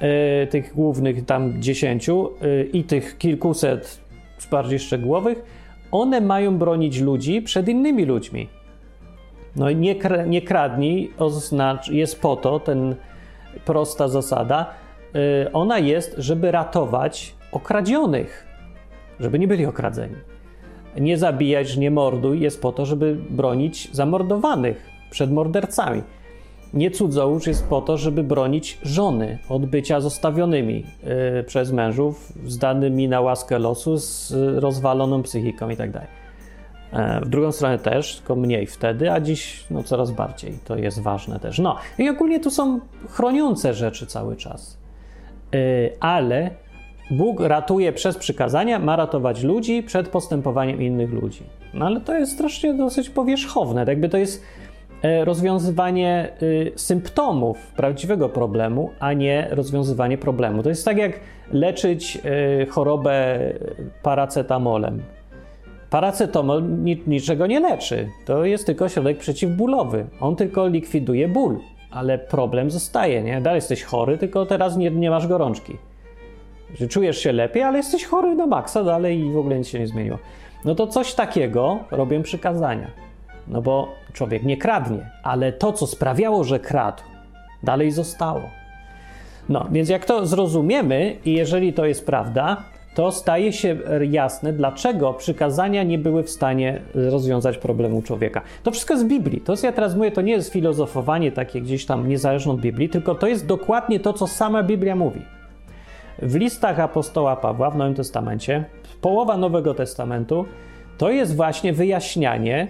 yy, 0.00 0.46
tych 0.46 0.74
głównych 0.74 1.24
tam 1.24 1.62
dziesięciu 1.62 2.30
yy, 2.40 2.64
i 2.72 2.84
tych 2.84 3.18
kilkuset 3.18 4.00
bardziej 4.50 4.78
szczegółowych, 4.78 5.44
one 5.90 6.20
mają 6.20 6.58
bronić 6.58 7.00
ludzi 7.00 7.42
przed 7.42 7.68
innymi 7.68 8.04
ludźmi. 8.04 8.48
No 9.56 9.70
i 9.70 9.76
nie, 9.76 9.94
nie 10.26 10.42
kradnij 10.42 11.12
oznacz, 11.18 11.88
jest 11.88 12.20
po 12.20 12.36
to, 12.36 12.60
ten 12.60 12.94
prosta 13.64 14.08
zasada, 14.08 14.66
yy, 15.14 15.20
ona 15.52 15.78
jest, 15.78 16.14
żeby 16.18 16.50
ratować 16.50 17.34
okradzionych, 17.52 18.46
żeby 19.20 19.38
nie 19.38 19.48
byli 19.48 19.66
okradzeni. 19.66 20.14
Nie 21.00 21.18
zabijać, 21.18 21.76
nie 21.76 21.90
morduj 21.90 22.40
jest 22.40 22.62
po 22.62 22.72
to, 22.72 22.86
żeby 22.86 23.16
bronić 23.30 23.88
zamordowanych 23.92 24.90
przed 25.10 25.32
mordercami. 25.32 26.02
Nie 26.74 26.90
cudzołóż 26.90 27.46
jest 27.46 27.68
po 27.68 27.80
to, 27.80 27.96
żeby 27.96 28.22
bronić 28.22 28.78
żony 28.82 29.38
od 29.48 29.66
bycia 29.66 30.00
zostawionymi 30.00 30.84
yy, 31.34 31.44
przez 31.44 31.72
mężów, 31.72 32.32
zdanymi 32.46 33.08
na 33.08 33.20
łaskę 33.20 33.58
losu, 33.58 33.98
z 33.98 34.32
rozwaloną 34.58 35.22
psychiką 35.22 35.68
itd. 35.68 35.92
Tak 35.92 36.08
e, 36.92 37.20
w 37.20 37.28
drugą 37.28 37.52
stronę 37.52 37.78
też, 37.78 38.16
tylko 38.16 38.36
mniej 38.36 38.66
wtedy, 38.66 39.12
a 39.12 39.20
dziś 39.20 39.64
no, 39.70 39.82
coraz 39.82 40.10
bardziej. 40.10 40.58
To 40.64 40.76
jest 40.76 41.02
ważne 41.02 41.40
też. 41.40 41.58
No 41.58 41.76
i 41.98 42.08
ogólnie 42.08 42.40
tu 42.40 42.50
są 42.50 42.80
chroniące 43.08 43.74
rzeczy 43.74 44.06
cały 44.06 44.36
czas. 44.36 44.78
Yy, 45.52 45.92
ale 46.00 46.50
Bóg 47.10 47.40
ratuje 47.40 47.92
przez 47.92 48.16
przykazania, 48.16 48.78
ma 48.78 48.96
ratować 48.96 49.42
ludzi 49.42 49.82
przed 49.82 50.08
postępowaniem 50.08 50.82
innych 50.82 51.12
ludzi. 51.12 51.42
No 51.74 51.86
ale 51.86 52.00
to 52.00 52.14
jest 52.14 52.32
strasznie 52.32 52.74
dosyć 52.74 53.10
powierzchowne. 53.10 53.80
Tak 53.80 53.88
jakby 53.88 54.08
to 54.08 54.18
jest 54.18 54.44
E, 55.02 55.24
rozwiązywanie 55.24 56.28
y, 56.42 56.72
symptomów 56.76 57.72
prawdziwego 57.76 58.28
problemu, 58.28 58.90
a 59.00 59.12
nie 59.12 59.48
rozwiązywanie 59.50 60.18
problemu. 60.18 60.62
To 60.62 60.68
jest 60.68 60.84
tak 60.84 60.98
jak 60.98 61.20
leczyć 61.52 62.18
y, 62.62 62.66
chorobę 62.66 63.38
paracetamolem. 64.02 65.02
Paracetamol 65.90 66.62
niczego 67.06 67.46
nie 67.46 67.60
leczy. 67.60 68.08
To 68.24 68.44
jest 68.44 68.66
tylko 68.66 68.88
środek 68.88 69.18
przeciwbólowy. 69.18 70.06
On 70.20 70.36
tylko 70.36 70.66
likwiduje 70.66 71.28
ból, 71.28 71.58
ale 71.90 72.18
problem 72.18 72.70
zostaje, 72.70 73.22
nie? 73.22 73.40
Dalej 73.40 73.58
jesteś 73.58 73.82
chory, 73.82 74.18
tylko 74.18 74.46
teraz 74.46 74.76
nie, 74.76 74.90
nie 74.90 75.10
masz 75.10 75.26
gorączki. 75.26 75.76
Czujesz 76.90 77.18
się 77.18 77.32
lepiej, 77.32 77.62
ale 77.62 77.78
jesteś 77.78 78.04
chory 78.04 78.34
na 78.34 78.46
maksa 78.46 78.84
dalej 78.84 79.18
i 79.20 79.32
w 79.32 79.38
ogóle 79.38 79.58
nic 79.58 79.68
się 79.68 79.78
nie 79.78 79.86
zmieniło. 79.86 80.18
No 80.64 80.74
to 80.74 80.86
coś 80.86 81.14
takiego 81.14 81.78
robią 81.90 82.22
przykazania. 82.22 82.90
No 83.48 83.62
bo 83.62 83.88
człowiek 84.12 84.42
nie 84.42 84.56
kradnie, 84.56 85.10
ale 85.22 85.52
to, 85.52 85.72
co 85.72 85.86
sprawiało, 85.86 86.44
że 86.44 86.58
kradł, 86.60 87.02
dalej 87.62 87.90
zostało. 87.90 88.42
No, 89.48 89.66
więc 89.70 89.88
jak 89.88 90.04
to 90.04 90.26
zrozumiemy 90.26 91.16
i 91.24 91.32
jeżeli 91.32 91.72
to 91.72 91.86
jest 91.86 92.06
prawda, 92.06 92.56
to 92.94 93.12
staje 93.12 93.52
się 93.52 93.76
jasne, 94.10 94.52
dlaczego 94.52 95.14
przykazania 95.14 95.82
nie 95.82 95.98
były 95.98 96.22
w 96.22 96.30
stanie 96.30 96.80
rozwiązać 96.94 97.58
problemu 97.58 98.02
człowieka. 98.02 98.40
To 98.62 98.70
wszystko 98.70 98.98
z 98.98 99.04
Biblii. 99.04 99.40
To, 99.40 99.56
co 99.56 99.66
ja 99.66 99.72
teraz 99.72 99.96
mówię, 99.96 100.10
to 100.10 100.20
nie 100.20 100.32
jest 100.32 100.52
filozofowanie 100.52 101.32
takie 101.32 101.60
gdzieś 101.60 101.86
tam 101.86 102.08
niezależne 102.08 102.52
od 102.52 102.60
Biblii, 102.60 102.88
tylko 102.88 103.14
to 103.14 103.26
jest 103.26 103.46
dokładnie 103.46 104.00
to, 104.00 104.12
co 104.12 104.26
sama 104.26 104.62
Biblia 104.62 104.96
mówi. 104.96 105.37
W 106.22 106.34
listach 106.34 106.80
apostoła 106.80 107.36
Pawła 107.36 107.70
w 107.70 107.76
Nowym 107.76 107.94
Testamencie, 107.94 108.64
połowa 109.00 109.36
Nowego 109.36 109.74
Testamentu, 109.74 110.44
to 110.98 111.10
jest 111.10 111.36
właśnie 111.36 111.72
wyjaśnianie 111.72 112.68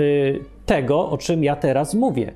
y, 0.00 0.44
tego, 0.66 1.10
o 1.10 1.18
czym 1.18 1.44
ja 1.44 1.56
teraz 1.56 1.94
mówię. 1.94 2.32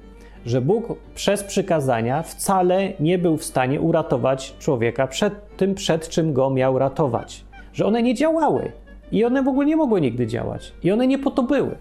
Że 0.46 0.60
Bóg 0.60 0.98
przez 1.14 1.44
przykazania 1.44 2.22
wcale 2.22 2.92
nie 3.00 3.18
był 3.18 3.36
w 3.36 3.44
stanie 3.44 3.80
uratować 3.80 4.54
człowieka 4.58 5.06
przed 5.06 5.56
tym, 5.56 5.74
przed 5.74 6.08
czym 6.08 6.32
go 6.32 6.50
miał 6.50 6.78
ratować. 6.78 7.44
Że 7.72 7.86
one 7.86 8.02
nie 8.02 8.14
działały 8.14 8.72
i 9.12 9.24
one 9.24 9.42
w 9.42 9.48
ogóle 9.48 9.66
nie 9.66 9.76
mogły 9.76 10.00
nigdy 10.00 10.26
działać 10.26 10.72
i 10.82 10.92
one 10.92 11.06
nie 11.06 11.18
po 11.18 11.30
to 11.30 11.42
były. 11.42 11.76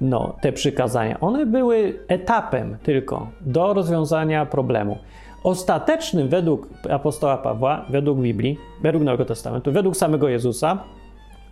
No, 0.00 0.36
te 0.40 0.52
przykazania, 0.52 1.20
one 1.20 1.46
były 1.46 1.98
etapem 2.08 2.76
tylko 2.82 3.28
do 3.40 3.74
rozwiązania 3.74 4.46
problemu. 4.46 4.98
Ostatecznym 5.46 6.28
według 6.28 6.68
apostoła 6.90 7.36
Pawła, 7.36 7.84
według 7.88 8.18
Biblii, 8.18 8.58
według 8.82 9.04
Nowego 9.04 9.24
Testamentu, 9.24 9.72
według 9.72 9.96
samego 9.96 10.28
Jezusa, 10.28 10.78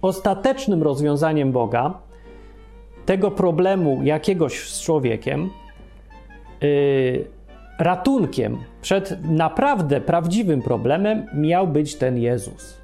ostatecznym 0.03 0.83
rozwiązaniem 0.83 1.53
Boga 1.53 1.95
tego 3.07 3.31
problemu 3.31 4.01
jakiegoś 4.03 4.69
z 4.69 4.83
człowiekiem, 4.83 5.51
yy, 6.61 7.25
ratunkiem 7.79 8.59
przed 8.83 9.25
naprawdę 9.25 10.01
prawdziwym 10.01 10.63
problemem 10.63 11.27
miał 11.35 11.67
być 11.67 11.95
ten 11.97 12.19
Jezus. 12.19 12.81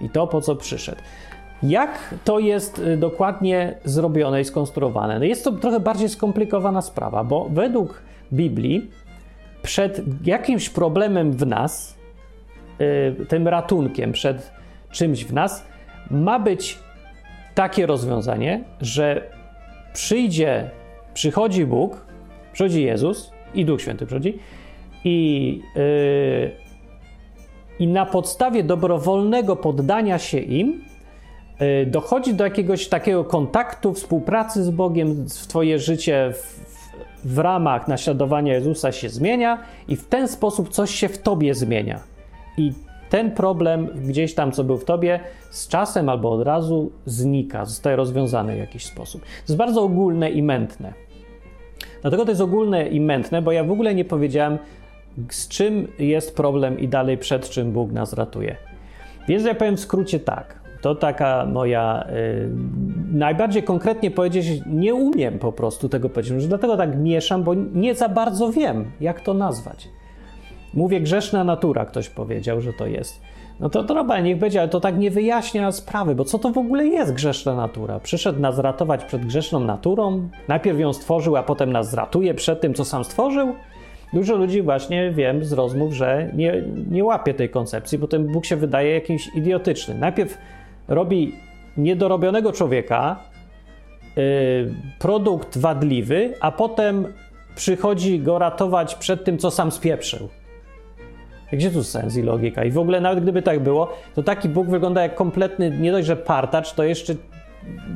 I 0.00 0.08
to 0.10 0.26
po 0.26 0.40
co 0.40 0.56
przyszedł. 0.56 1.00
Jak 1.62 2.14
to 2.24 2.38
jest 2.38 2.78
y, 2.78 2.96
dokładnie 2.96 3.74
zrobione 3.84 4.40
i 4.40 4.44
skonstruowane? 4.44 5.18
No 5.18 5.24
jest 5.24 5.44
to 5.44 5.52
trochę 5.52 5.80
bardziej 5.80 6.08
skomplikowana 6.08 6.82
sprawa, 6.82 7.24
bo 7.24 7.48
według 7.50 8.02
Biblii 8.32 8.90
przed 9.62 10.00
jakimś 10.26 10.70
problemem 10.70 11.32
w 11.32 11.46
nas, 11.46 11.98
yy, 12.78 13.26
tym 13.26 13.48
ratunkiem 13.48 14.12
przed 14.12 14.50
czymś 14.90 15.24
w 15.24 15.32
nas, 15.32 15.66
ma 16.10 16.38
być 16.38 16.78
takie 17.54 17.86
rozwiązanie, 17.86 18.64
że 18.80 19.30
przyjdzie, 19.92 20.70
przychodzi 21.14 21.66
Bóg, 21.66 22.06
przychodzi 22.52 22.82
Jezus 22.82 23.32
i 23.54 23.64
Duch 23.64 23.80
Święty 23.80 24.06
przychodzi 24.06 24.38
i, 25.04 25.60
yy, 25.74 26.50
i 27.78 27.86
na 27.86 28.06
podstawie 28.06 28.64
dobrowolnego 28.64 29.56
poddania 29.56 30.18
się 30.18 30.38
im 30.38 30.84
yy, 31.60 31.86
dochodzi 31.86 32.34
do 32.34 32.44
jakiegoś 32.44 32.88
takiego 32.88 33.24
kontaktu, 33.24 33.92
współpracy 33.92 34.64
z 34.64 34.70
Bogiem, 34.70 35.28
w 35.28 35.46
Twoje 35.46 35.78
życie 35.78 36.32
w, 36.34 36.67
w 37.24 37.38
ramach 37.38 37.88
naśladowania 37.88 38.54
Jezusa 38.54 38.92
się 38.92 39.08
zmienia 39.08 39.58
i 39.88 39.96
w 39.96 40.08
ten 40.08 40.28
sposób 40.28 40.68
coś 40.68 40.90
się 40.90 41.08
w 41.08 41.18
Tobie 41.18 41.54
zmienia. 41.54 42.00
I 42.56 42.72
ten 43.10 43.30
problem 43.30 43.88
gdzieś 44.06 44.34
tam, 44.34 44.52
co 44.52 44.64
był 44.64 44.76
w 44.76 44.84
tobie, 44.84 45.20
z 45.50 45.68
czasem 45.68 46.08
albo 46.08 46.32
od 46.32 46.42
razu 46.42 46.90
znika, 47.06 47.64
zostaje 47.64 47.96
rozwiązany 47.96 48.54
w 48.54 48.58
jakiś 48.58 48.84
sposób. 48.84 49.22
To 49.22 49.42
jest 49.48 49.56
bardzo 49.56 49.82
ogólne 49.82 50.30
i 50.30 50.42
mętne. 50.42 50.92
Dlatego 52.02 52.24
to 52.24 52.30
jest 52.30 52.40
ogólne 52.40 52.88
i 52.88 53.00
mętne, 53.00 53.42
bo 53.42 53.52
ja 53.52 53.64
w 53.64 53.70
ogóle 53.70 53.94
nie 53.94 54.04
powiedziałem, 54.04 54.58
z 55.30 55.48
czym 55.48 55.88
jest 55.98 56.36
problem 56.36 56.78
i 56.78 56.88
dalej 56.88 57.18
przed 57.18 57.48
czym 57.48 57.72
Bóg 57.72 57.92
nas 57.92 58.12
ratuje. 58.12 58.56
Więc 59.28 59.44
ja 59.44 59.54
powiem 59.54 59.76
w 59.76 59.80
skrócie 59.80 60.20
tak. 60.20 60.57
To 60.80 60.94
taka 60.94 61.46
moja. 61.46 62.06
Yy, 62.10 62.50
najbardziej 63.12 63.62
konkretnie 63.62 64.10
powiedzieć, 64.10 64.62
nie 64.66 64.94
umiem 64.94 65.38
po 65.38 65.52
prostu 65.52 65.88
tego 65.88 66.08
powiedzieć. 66.08 66.46
Dlatego 66.46 66.76
tak 66.76 66.98
mieszam, 66.98 67.42
bo 67.42 67.54
nie 67.54 67.94
za 67.94 68.08
bardzo 68.08 68.52
wiem, 68.52 68.90
jak 69.00 69.20
to 69.20 69.34
nazwać. 69.34 69.88
Mówię 70.74 71.00
grzeszna 71.00 71.44
natura, 71.44 71.84
ktoś 71.84 72.08
powiedział, 72.08 72.60
że 72.60 72.72
to 72.72 72.86
jest. 72.86 73.20
No 73.60 73.70
to 73.70 73.82
dobra, 73.82 74.20
niech 74.20 74.38
będzie, 74.38 74.60
ale 74.60 74.68
to 74.68 74.80
tak 74.80 74.98
nie 74.98 75.10
wyjaśnia 75.10 75.72
sprawy, 75.72 76.14
bo 76.14 76.24
co 76.24 76.38
to 76.38 76.50
w 76.50 76.58
ogóle 76.58 76.86
jest 76.86 77.12
grzeszna 77.12 77.54
natura? 77.54 78.00
Przyszedł 78.00 78.40
nas 78.40 78.58
ratować 78.58 79.04
przed 79.04 79.26
grzeszną 79.26 79.60
naturą, 79.60 80.28
najpierw 80.48 80.78
ją 80.78 80.92
stworzył, 80.92 81.36
a 81.36 81.42
potem 81.42 81.72
nas 81.72 81.94
ratuje 81.94 82.34
przed 82.34 82.60
tym, 82.60 82.74
co 82.74 82.84
sam 82.84 83.04
stworzył? 83.04 83.54
Dużo 84.12 84.36
ludzi 84.36 84.62
właśnie 84.62 85.10
wiem 85.10 85.44
z 85.44 85.52
rozmów, 85.52 85.92
że 85.92 86.30
nie, 86.34 86.62
nie 86.90 87.04
łapie 87.04 87.34
tej 87.34 87.48
koncepcji, 87.48 87.98
bo 87.98 88.08
ten 88.08 88.26
Bóg 88.26 88.44
się 88.44 88.56
wydaje 88.56 88.94
jakimś 88.94 89.28
idiotyczny. 89.36 89.94
Najpierw 89.94 90.38
robi 90.88 91.34
niedorobionego 91.76 92.52
człowieka, 92.52 93.16
yy, 94.16 94.22
produkt 94.98 95.58
wadliwy, 95.58 96.34
a 96.40 96.52
potem 96.52 97.06
przychodzi 97.54 98.20
go 98.20 98.38
ratować 98.38 98.94
przed 98.94 99.24
tym, 99.24 99.38
co 99.38 99.50
sam 99.50 99.70
spieprzył. 99.70 100.28
Gdzie 101.52 101.70
tu 101.70 101.84
sens 101.84 102.16
i 102.16 102.22
logika? 102.22 102.64
I 102.64 102.70
w 102.70 102.78
ogóle 102.78 103.00
nawet 103.00 103.20
gdyby 103.20 103.42
tak 103.42 103.60
było, 103.60 103.92
to 104.14 104.22
taki 104.22 104.48
Bóg 104.48 104.68
wygląda 104.68 105.02
jak 105.02 105.14
kompletny, 105.14 105.70
nie 105.70 105.92
dość, 105.92 106.06
że 106.06 106.16
partacz, 106.16 106.72
to 106.72 106.84
jeszcze 106.84 107.14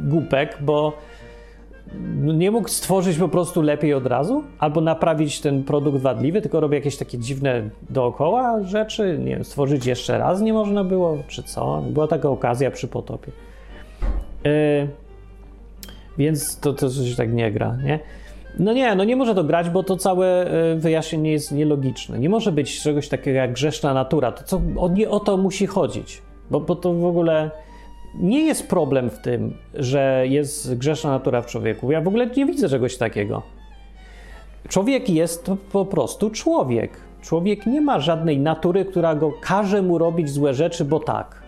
głupek, 0.04 0.58
bo 0.60 0.92
nie 2.22 2.50
mógł 2.50 2.68
stworzyć 2.68 3.18
po 3.18 3.28
prostu 3.28 3.62
lepiej 3.62 3.94
od 3.94 4.06
razu, 4.06 4.42
albo 4.58 4.80
naprawić 4.80 5.40
ten 5.40 5.64
produkt 5.64 5.98
wadliwy, 5.98 6.42
tylko 6.42 6.60
robi 6.60 6.74
jakieś 6.74 6.96
takie 6.96 7.18
dziwne 7.18 7.70
dookoła 7.90 8.62
rzeczy, 8.62 9.18
nie 9.18 9.34
wiem, 9.34 9.44
stworzyć 9.44 9.86
jeszcze 9.86 10.18
raz 10.18 10.40
nie 10.40 10.52
można 10.52 10.84
było, 10.84 11.18
czy 11.28 11.42
co? 11.42 11.82
Była 11.90 12.06
taka 12.06 12.28
okazja 12.28 12.70
przy 12.70 12.88
potopie. 12.88 13.32
Yy, 14.44 14.88
więc 16.18 16.60
to, 16.60 16.72
to 16.72 16.90
coś 16.90 17.16
tak 17.16 17.32
nie 17.32 17.52
gra, 17.52 17.76
nie? 17.84 17.98
No 18.58 18.72
nie, 18.72 18.94
no 18.94 19.04
nie 19.04 19.16
może 19.16 19.34
to 19.34 19.44
grać, 19.44 19.70
bo 19.70 19.82
to 19.82 19.96
całe 19.96 20.46
e, 20.46 20.76
wyjaśnienie 20.76 21.32
jest 21.32 21.52
nielogiczne. 21.52 22.18
Nie 22.18 22.28
może 22.28 22.52
być 22.52 22.80
czegoś 22.80 23.08
takiego 23.08 23.36
jak 23.36 23.52
grzeszna 23.52 23.94
natura. 23.94 24.32
To 24.32 24.44
co, 24.44 24.60
o, 24.76 24.88
nie 24.88 25.10
o 25.10 25.20
to 25.20 25.36
musi 25.36 25.66
chodzić, 25.66 26.22
bo, 26.50 26.60
bo 26.60 26.76
to 26.76 26.92
w 26.94 27.04
ogóle 27.04 27.50
nie 28.14 28.46
jest 28.46 28.68
problem 28.68 29.10
w 29.10 29.18
tym, 29.18 29.56
że 29.74 30.24
jest 30.28 30.78
grzeszna 30.78 31.10
natura 31.10 31.42
w 31.42 31.46
człowieku. 31.46 31.92
Ja 31.92 32.00
w 32.00 32.08
ogóle 32.08 32.26
nie 32.26 32.46
widzę 32.46 32.68
czegoś 32.68 32.96
takiego. 32.96 33.42
Człowiek 34.68 35.10
jest 35.10 35.50
po 35.72 35.84
prostu 35.84 36.30
człowiek. 36.30 36.90
Człowiek 37.22 37.66
nie 37.66 37.80
ma 37.80 38.00
żadnej 38.00 38.38
natury, 38.38 38.84
która 38.84 39.14
go 39.14 39.32
każe 39.40 39.82
mu 39.82 39.98
robić 39.98 40.30
złe 40.30 40.54
rzeczy, 40.54 40.84
bo 40.84 41.00
tak. 41.00 41.42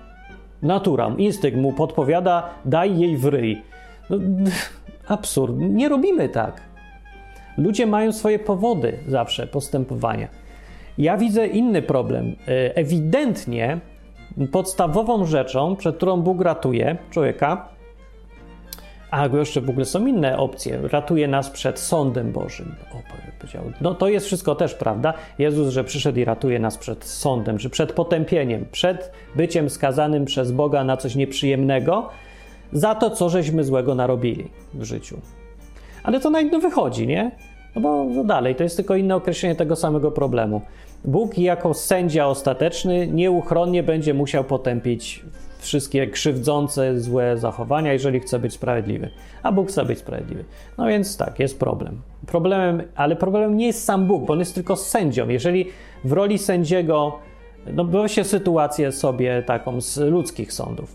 Natura, 0.63 1.13
instynkt 1.19 1.59
mu 1.59 1.73
podpowiada, 1.73 2.51
daj 2.65 2.99
jej 2.99 3.17
w 3.17 3.25
ryj. 3.25 3.63
No, 4.11 4.19
absurd. 5.17 5.55
Nie 5.59 5.89
robimy 5.89 6.29
tak. 6.29 6.61
Ludzie 7.59 7.87
mają 7.87 8.13
swoje 8.13 8.39
powody 8.39 8.99
zawsze 9.09 9.47
postępowania. 9.47 10.29
Ja 10.99 11.17
widzę 11.17 11.47
inny 11.47 11.83
problem. 11.83 12.37
E, 12.49 12.77
ewidentnie 12.77 13.81
podstawową 14.53 15.27
rzeczą, 15.27 15.77
przed 15.77 15.97
którą 15.97 16.21
Bóg 16.21 16.41
ratuje 16.41 16.97
człowieka, 17.11 17.69
a 19.11 19.27
jeszcze 19.27 19.61
w 19.61 19.71
ogóle 19.71 19.85
są 19.85 20.07
inne 20.07 20.39
opcje, 20.39 20.79
ratuje 20.83 21.29
nas 21.29 21.51
przed 21.51 21.79
sądem 21.81 22.33
Bożym. 22.33 22.75
O, 22.93 22.97
powiedział. 23.17 23.63
No 23.81 23.95
to 23.95 24.09
jest 24.09 24.27
wszystko 24.27 24.55
też 24.55 24.75
prawda. 24.75 25.15
Jezus, 25.39 25.69
że 25.69 25.85
przyszedł 25.85 26.19
i 26.19 26.25
ratuje 26.25 26.59
nas 26.59 26.79
przed 26.79 27.05
sądem, 27.05 27.59
że 27.59 27.71
przed 27.71 27.93
potępieniem, 27.93 28.67
przed 28.73 29.13
byciem 29.37 29.71
skazanym 29.71 30.25
przez 30.25 30.53
Boga 30.53 30.85
na 30.85 30.97
coś 30.97 31.15
nieprzyjemnego 31.15 32.09
za 32.73 32.95
to, 32.95 33.11
co 33.11 33.29
żeśmy 33.29 33.65
złego 33.65 33.95
narobili 33.95 34.51
w 34.75 34.85
życiu. 34.85 35.21
Ale 36.03 36.21
to 36.21 36.31
na 36.31 36.41
jedno 36.41 36.59
wychodzi, 36.59 37.07
nie? 37.07 37.31
No 37.75 37.81
bo 37.81 38.05
no 38.05 38.25
dalej, 38.25 38.55
to 38.55 38.63
jest 38.63 38.77
tylko 38.77 38.97
inne 38.97 39.17
określenie 39.17 39.55
tego 39.55 39.77
samego 39.77 40.11
problemu. 40.11 40.63
Bóg 41.05 41.39
jako 41.39 41.75
sędzia 41.75 42.27
ostateczny 42.27 43.07
nieuchronnie 43.07 43.83
będzie 43.83 44.15
musiał 44.15 44.45
potępić 44.45 45.25
wszystkie 45.59 46.07
krzywdzące, 46.07 47.01
złe 47.01 47.39
zachowania, 47.39 47.93
jeżeli 47.93 48.21
chce 48.21 48.39
być 48.39 48.53
sprawiedliwy. 48.53 49.11
A 49.43 49.53
Bóg 49.53 49.69
chce 49.69 49.85
być 49.85 49.99
sprawiedliwy. 49.99 50.45
No 50.79 50.87
więc 50.87 51.17
tak, 51.17 51.39
jest 51.39 51.59
problem. 51.59 52.03
Problemem, 52.27 52.83
ale 52.95 53.17
problemem 53.17 53.57
nie 53.57 53.67
jest 53.67 53.85
sam 53.85 54.07
Bóg, 54.07 54.27
bo 54.27 54.33
on 54.33 54.39
jest 54.39 54.55
tylko 54.55 54.77
sędzią. 54.77 55.29
Jeżeli 55.29 55.67
w 56.05 56.13
roli 56.13 56.39
sędziego, 56.39 57.19
no 57.73 57.85
wyobraźcie 57.85 58.25
sytuację 58.25 58.93
sobie 58.93 59.43
taką 59.43 59.81
z 59.81 59.99
ludzkich 59.99 60.53
sądów. 60.53 60.95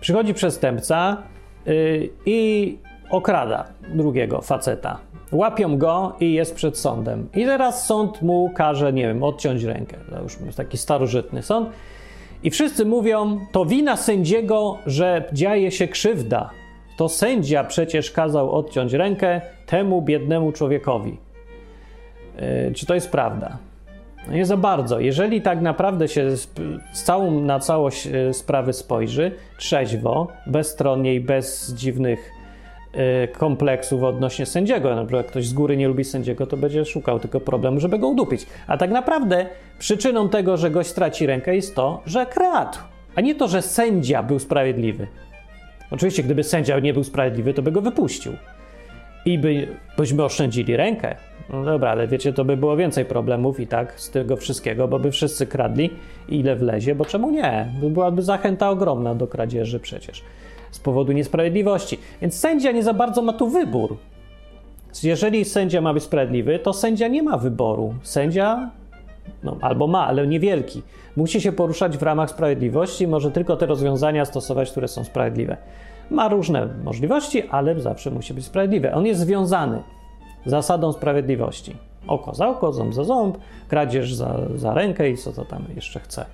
Przychodzi 0.00 0.34
przestępca 0.34 1.22
yy, 1.66 2.08
i 2.26 2.78
okrada 3.10 3.64
drugiego 3.94 4.40
faceta. 4.42 4.98
Łapią 5.32 5.78
go 5.78 6.16
i 6.20 6.32
jest 6.32 6.54
przed 6.54 6.78
sądem. 6.78 7.28
I 7.34 7.44
teraz 7.44 7.86
sąd 7.86 8.22
mu 8.22 8.50
każe, 8.54 8.92
nie 8.92 9.02
wiem, 9.02 9.22
odciąć 9.22 9.62
rękę. 9.62 9.96
Już 10.22 10.40
jest 10.40 10.56
taki 10.56 10.78
starożytny 10.78 11.42
sąd. 11.42 11.68
I 12.42 12.50
wszyscy 12.50 12.84
mówią, 12.84 13.40
to 13.52 13.64
wina 13.64 13.96
sędziego, 13.96 14.78
że 14.86 15.24
dzieje 15.32 15.70
się 15.70 15.88
krzywda. 15.88 16.50
To 16.96 17.08
sędzia 17.08 17.64
przecież 17.64 18.10
kazał 18.10 18.52
odciąć 18.52 18.92
rękę 18.92 19.40
temu 19.66 20.02
biednemu 20.02 20.52
człowiekowi. 20.52 21.16
Yy, 22.66 22.74
czy 22.74 22.86
to 22.86 22.94
jest 22.94 23.10
prawda? 23.10 23.58
No 24.28 24.34
nie 24.34 24.46
za 24.46 24.56
bardzo. 24.56 25.00
Jeżeli 25.00 25.42
tak 25.42 25.60
naprawdę 25.60 26.08
się 26.08 26.36
z, 26.36 26.48
z 26.92 27.02
całą 27.02 27.40
na 27.40 27.60
całość 27.60 28.06
e, 28.06 28.34
sprawy 28.34 28.72
spojrzy, 28.72 29.32
trzeźwo, 29.58 30.28
bezstronnie 30.46 31.14
i 31.14 31.20
bez 31.20 31.74
dziwnych 31.74 32.37
kompleksów 33.38 34.02
odnośnie 34.02 34.46
sędziego, 34.46 34.94
na 34.94 35.04
przykład 35.04 35.26
ktoś 35.26 35.46
z 35.46 35.52
góry 35.52 35.76
nie 35.76 35.88
lubi 35.88 36.04
sędziego, 36.04 36.46
to 36.46 36.56
będzie 36.56 36.84
szukał 36.84 37.20
tylko 37.20 37.40
problemu, 37.40 37.80
żeby 37.80 37.98
go 37.98 38.08
udupić. 38.08 38.46
A 38.66 38.76
tak 38.76 38.90
naprawdę 38.90 39.46
przyczyną 39.78 40.28
tego, 40.28 40.56
że 40.56 40.70
gość 40.70 40.88
straci 40.88 41.26
rękę 41.26 41.56
jest 41.56 41.74
to, 41.74 42.02
że 42.06 42.26
kradł, 42.26 42.78
a 43.14 43.20
nie 43.20 43.34
to, 43.34 43.48
że 43.48 43.62
sędzia 43.62 44.22
był 44.22 44.38
sprawiedliwy. 44.38 45.06
Oczywiście, 45.90 46.22
gdyby 46.22 46.44
sędzia 46.44 46.78
nie 46.78 46.94
był 46.94 47.04
sprawiedliwy, 47.04 47.54
to 47.54 47.62
by 47.62 47.72
go 47.72 47.80
wypuścił 47.80 48.32
i 49.24 49.38
by, 49.38 49.68
byśmy 49.96 50.24
oszczędzili 50.24 50.76
rękę. 50.76 51.14
No 51.50 51.64
dobra, 51.64 51.90
ale 51.90 52.06
wiecie, 52.06 52.32
to 52.32 52.44
by 52.44 52.56
było 52.56 52.76
więcej 52.76 53.04
problemów 53.04 53.60
i 53.60 53.66
tak 53.66 54.00
z 54.00 54.10
tego 54.10 54.36
wszystkiego, 54.36 54.88
bo 54.88 54.98
by 54.98 55.10
wszyscy 55.10 55.46
kradli 55.46 55.90
ile 56.28 56.56
wlezie, 56.56 56.94
bo 56.94 57.04
czemu 57.04 57.30
nie? 57.30 57.66
Byłaby 57.82 58.22
zachęta 58.22 58.70
ogromna 58.70 59.14
do 59.14 59.26
kradzieży 59.26 59.80
przecież 59.80 60.22
z 60.70 60.78
powodu 60.78 61.12
niesprawiedliwości. 61.12 61.98
Więc 62.20 62.34
sędzia 62.34 62.72
nie 62.72 62.82
za 62.82 62.94
bardzo 62.94 63.22
ma 63.22 63.32
tu 63.32 63.48
wybór. 63.48 63.96
Jeżeli 65.02 65.44
sędzia 65.44 65.80
ma 65.80 65.94
być 65.94 66.02
sprawiedliwy, 66.02 66.58
to 66.58 66.72
sędzia 66.72 67.08
nie 67.08 67.22
ma 67.22 67.38
wyboru. 67.38 67.94
Sędzia 68.02 68.70
no, 69.42 69.56
albo 69.60 69.86
ma, 69.86 70.06
ale 70.06 70.26
niewielki. 70.26 70.82
Musi 71.16 71.40
się 71.40 71.52
poruszać 71.52 71.98
w 71.98 72.02
ramach 72.02 72.30
sprawiedliwości, 72.30 73.08
może 73.08 73.30
tylko 73.30 73.56
te 73.56 73.66
rozwiązania 73.66 74.24
stosować, 74.24 74.70
które 74.70 74.88
są 74.88 75.04
sprawiedliwe. 75.04 75.56
Ma 76.10 76.28
różne 76.28 76.68
możliwości, 76.84 77.48
ale 77.50 77.80
zawsze 77.80 78.10
musi 78.10 78.34
być 78.34 78.44
sprawiedliwy. 78.44 78.92
On 78.92 79.06
jest 79.06 79.20
związany 79.20 79.82
zasadą 80.46 80.92
sprawiedliwości. 80.92 81.76
Oko 82.06 82.34
za 82.34 82.48
oko, 82.48 82.72
ząb 82.72 82.94
za 82.94 83.04
ząb, 83.04 83.38
kradzież 83.68 84.14
za, 84.14 84.40
za 84.54 84.74
rękę 84.74 85.10
i 85.10 85.16
co 85.16 85.32
to 85.32 85.44
tam 85.44 85.64
jeszcze 85.76 86.00
chce. 86.00 86.24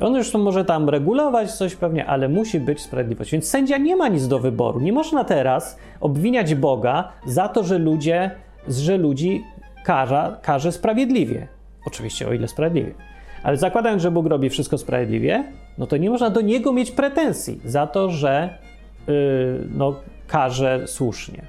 On 0.00 0.24
to 0.32 0.38
może 0.38 0.64
tam 0.64 0.88
regulować 0.88 1.52
coś 1.52 1.76
pewnie, 1.76 2.06
ale 2.06 2.28
musi 2.28 2.60
być 2.60 2.80
sprawiedliwość. 2.80 3.32
Więc 3.32 3.48
sędzia 3.48 3.78
nie 3.78 3.96
ma 3.96 4.08
nic 4.08 4.28
do 4.28 4.38
wyboru. 4.38 4.80
Nie 4.80 4.92
można 4.92 5.24
teraz 5.24 5.78
obwiniać 6.00 6.54
Boga 6.54 7.12
za 7.26 7.48
to, 7.48 7.64
że 7.64 7.78
ludzie, 7.78 8.30
że 8.68 8.96
ludzi 8.96 9.44
karza, 9.84 10.38
karze 10.42 10.72
sprawiedliwie. 10.72 11.48
Oczywiście, 11.86 12.28
o 12.28 12.32
ile 12.32 12.48
sprawiedliwie. 12.48 12.94
Ale 13.42 13.56
zakładając, 13.56 14.02
że 14.02 14.10
Bóg 14.10 14.26
robi 14.26 14.50
wszystko 14.50 14.78
sprawiedliwie, 14.78 15.44
no 15.78 15.86
to 15.86 15.96
nie 15.96 16.10
można 16.10 16.30
do 16.30 16.40
Niego 16.40 16.72
mieć 16.72 16.90
pretensji 16.90 17.60
za 17.64 17.86
to, 17.86 18.10
że 18.10 18.58
yy, 19.06 19.68
no, 19.74 19.94
karze 20.26 20.82
słusznie. 20.86 21.42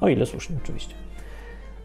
O 0.00 0.08
ile 0.08 0.26
słusznie, 0.26 0.56
oczywiście. 0.64 1.01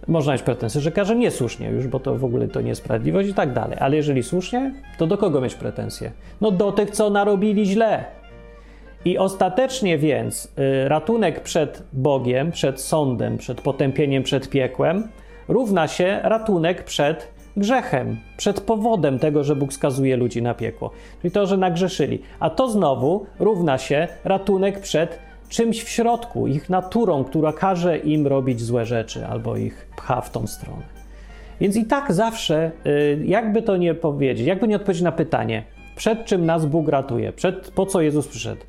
Można 0.07 0.33
mieć 0.33 0.41
pretensje, 0.41 0.81
że 0.81 0.91
karze 0.91 1.15
niesłusznie 1.15 1.69
już, 1.69 1.87
bo 1.87 1.99
to 1.99 2.15
w 2.15 2.25
ogóle 2.25 2.47
to 2.47 2.61
niesprawiedliwość 2.61 3.29
i 3.29 3.33
tak 3.33 3.53
dalej. 3.53 3.77
Ale 3.79 3.95
jeżeli 3.95 4.23
słusznie, 4.23 4.73
to 4.97 5.07
do 5.07 5.17
kogo 5.17 5.41
mieć 5.41 5.55
pretensje? 5.55 6.11
No 6.41 6.51
do 6.51 6.71
tych, 6.71 6.91
co 6.91 7.09
narobili 7.09 7.65
źle. 7.65 8.05
I 9.05 9.17
ostatecznie 9.17 9.97
więc 9.97 10.45
y, 10.85 10.89
ratunek 10.89 11.39
przed 11.39 11.83
Bogiem, 11.93 12.51
przed 12.51 12.81
sądem, 12.81 13.37
przed 13.37 13.61
potępieniem, 13.61 14.23
przed 14.23 14.49
piekłem 14.49 15.07
równa 15.47 15.87
się 15.87 16.19
ratunek 16.23 16.83
przed 16.83 17.27
grzechem, 17.57 18.17
przed 18.37 18.61
powodem 18.61 19.19
tego, 19.19 19.43
że 19.43 19.55
Bóg 19.55 19.73
skazuje 19.73 20.17
ludzi 20.17 20.41
na 20.41 20.53
piekło. 20.53 20.91
Czyli 21.21 21.31
to, 21.31 21.45
że 21.45 21.57
nagrzeszyli. 21.57 22.21
A 22.39 22.49
to 22.49 22.69
znowu 22.69 23.25
równa 23.39 23.77
się 23.77 24.07
ratunek 24.23 24.79
przed 24.79 25.19
czymś 25.49 25.83
w 25.83 25.89
środku, 25.89 26.47
ich 26.47 26.69
naturą, 26.69 27.23
która 27.23 27.53
każe 27.53 27.97
im 27.97 28.27
robić 28.27 28.61
złe 28.61 28.85
rzeczy 28.85 29.27
albo 29.27 29.57
ich 29.57 29.87
pcha 29.95 30.21
w 30.21 30.31
tą 30.31 30.47
stronę. 30.47 30.83
Więc 31.61 31.75
i 31.75 31.85
tak 31.85 32.13
zawsze, 32.13 32.71
y, 32.85 33.25
jakby 33.25 33.61
to 33.61 33.77
nie 33.77 33.93
powiedzieć, 33.93 34.47
jakby 34.47 34.67
nie 34.67 34.75
odpowiedzieć 34.75 35.03
na 35.03 35.11
pytanie, 35.11 35.63
przed 35.95 36.25
czym 36.25 36.45
nas 36.45 36.65
Bóg 36.65 36.89
ratuje, 36.89 37.33
przed, 37.33 37.71
po 37.71 37.85
co 37.85 38.01
Jezus 38.01 38.27
przyszedł, 38.27 38.61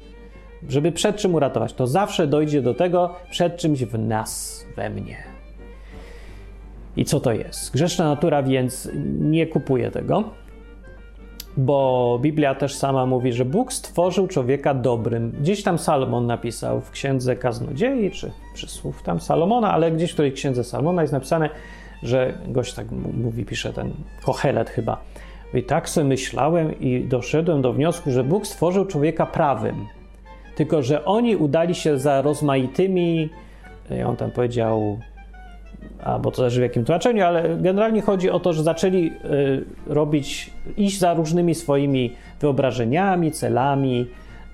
żeby 0.68 0.92
przed 0.92 1.16
czym 1.16 1.34
uratować, 1.34 1.72
to 1.72 1.86
zawsze 1.86 2.26
dojdzie 2.26 2.62
do 2.62 2.74
tego, 2.74 3.14
przed 3.30 3.56
czymś 3.56 3.84
w 3.84 3.98
nas, 3.98 4.64
we 4.76 4.90
mnie. 4.90 5.16
I 6.96 7.04
co 7.04 7.20
to 7.20 7.32
jest? 7.32 7.72
Grzeszna 7.72 8.04
natura 8.04 8.42
więc 8.42 8.88
nie 9.20 9.46
kupuje 9.46 9.90
tego 9.90 10.24
bo 11.58 12.18
Biblia 12.22 12.54
też 12.54 12.74
sama 12.74 13.06
mówi, 13.06 13.32
że 13.32 13.44
Bóg 13.44 13.72
stworzył 13.72 14.26
człowieka 14.26 14.74
dobrym. 14.74 15.30
Gdzieś 15.40 15.62
tam 15.62 15.78
Salomon 15.78 16.26
napisał 16.26 16.80
w 16.80 16.90
księdze 16.90 17.36
Kaznodziei, 17.36 18.10
czy 18.10 18.30
przysłów 18.54 19.02
tam 19.02 19.20
Salomona, 19.20 19.72
ale 19.72 19.92
gdzieś 19.92 20.12
w 20.12 20.14
tej 20.14 20.32
księdze 20.32 20.64
Salomona 20.64 21.02
jest 21.02 21.12
napisane, 21.12 21.50
że 22.02 22.38
gość 22.48 22.74
tak 22.74 22.86
mówi, 23.22 23.44
pisze 23.44 23.72
ten 23.72 23.92
Kohelet 24.24 24.70
chyba. 24.70 25.00
I 25.54 25.62
tak 25.62 25.88
sobie 25.88 26.06
myślałem 26.06 26.80
i 26.80 27.04
doszedłem 27.04 27.62
do 27.62 27.72
wniosku, 27.72 28.10
że 28.10 28.24
Bóg 28.24 28.46
stworzył 28.46 28.84
człowieka 28.84 29.26
prawym. 29.26 29.86
Tylko, 30.54 30.82
że 30.82 31.04
oni 31.04 31.36
udali 31.36 31.74
się 31.74 31.98
za 31.98 32.22
rozmaitymi, 32.22 33.28
on 34.06 34.16
tam 34.16 34.30
powiedział, 34.30 34.98
albo 36.04 36.30
to 36.30 36.36
zależy 36.36 36.60
w 36.60 36.62
jakim 36.62 36.84
tłumaczeniu, 36.84 37.24
ale 37.24 37.56
generalnie 37.56 38.02
chodzi 38.02 38.30
o 38.30 38.40
to, 38.40 38.52
że 38.52 38.62
zaczęli 38.62 39.12
y, 39.24 39.64
robić, 39.86 40.50
iść 40.76 40.98
za 40.98 41.14
różnymi 41.14 41.54
swoimi 41.54 42.14
wyobrażeniami, 42.40 43.32
celami, 43.32 44.06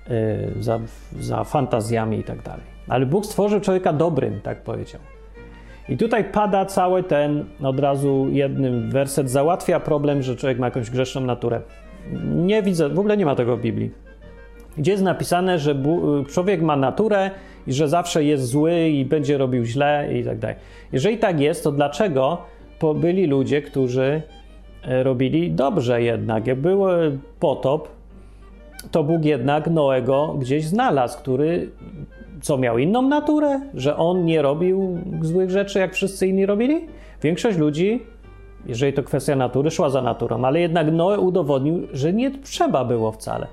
y, 0.09 0.63
za, 0.63 0.79
za 1.19 1.43
fantazjami 1.43 2.19
i 2.19 2.23
tak 2.23 2.41
dalej. 2.41 2.63
Ale 2.87 3.05
Bóg 3.05 3.25
stworzył 3.25 3.59
człowieka 3.59 3.93
dobrym, 3.93 4.41
tak 4.41 4.61
powiedział. 4.61 5.01
I 5.89 5.97
tutaj 5.97 6.23
pada 6.23 6.65
cały 6.65 7.03
ten, 7.03 7.45
od 7.63 7.79
razu 7.79 8.27
jednym 8.31 8.91
werset 8.91 9.31
załatwia 9.31 9.79
problem, 9.79 10.23
że 10.23 10.35
człowiek 10.35 10.59
ma 10.59 10.67
jakąś 10.67 10.89
grzeszną 10.89 11.21
naturę. 11.21 11.61
Nie 12.35 12.63
widzę, 12.63 12.89
w 12.89 12.99
ogóle 12.99 13.17
nie 13.17 13.25
ma 13.25 13.35
tego 13.35 13.57
w 13.57 13.61
Biblii. 13.61 13.91
Gdzie 14.77 14.91
jest 14.91 15.03
napisane, 15.03 15.59
że 15.59 15.75
człowiek 16.29 16.61
ma 16.61 16.75
naturę 16.75 17.31
i 17.67 17.73
że 17.73 17.87
zawsze 17.87 18.23
jest 18.23 18.45
zły 18.45 18.89
i 18.89 19.05
będzie 19.05 19.37
robił 19.37 19.65
źle 19.65 20.09
i 20.13 20.23
tak 20.23 20.39
dalej. 20.39 20.55
Jeżeli 20.91 21.17
tak 21.17 21.39
jest, 21.39 21.63
to 21.63 21.71
dlaczego 21.71 22.37
byli 22.95 23.27
ludzie, 23.27 23.61
którzy 23.61 24.21
e, 24.83 25.03
robili 25.03 25.51
dobrze 25.51 26.01
jednak? 26.01 26.47
Jak 26.47 26.61
był 26.61 26.85
potop, 27.39 27.87
to 28.91 29.03
Bóg 29.03 29.25
jednak 29.25 29.67
Noego 29.67 30.35
gdzieś 30.39 30.65
znalazł, 30.65 31.17
który 31.17 31.69
co 32.41 32.57
miał 32.57 32.77
inną 32.77 33.01
naturę, 33.01 33.61
że 33.73 33.97
on 33.97 34.25
nie 34.25 34.41
robił 34.41 34.97
złych 35.21 35.49
rzeczy, 35.49 35.79
jak 35.79 35.93
wszyscy 35.93 36.27
inni 36.27 36.45
robili? 36.45 36.87
Większość 37.21 37.57
ludzi, 37.57 38.03
jeżeli 38.65 38.93
to 38.93 39.03
kwestia 39.03 39.35
natury, 39.35 39.71
szła 39.71 39.89
za 39.89 40.01
naturą, 40.01 40.45
ale 40.45 40.59
jednak 40.59 40.91
Noe 40.91 41.19
udowodnił, 41.19 41.87
że 41.93 42.13
nie 42.13 42.31
trzeba 42.31 42.85
było 42.85 43.11
wcale. 43.11 43.47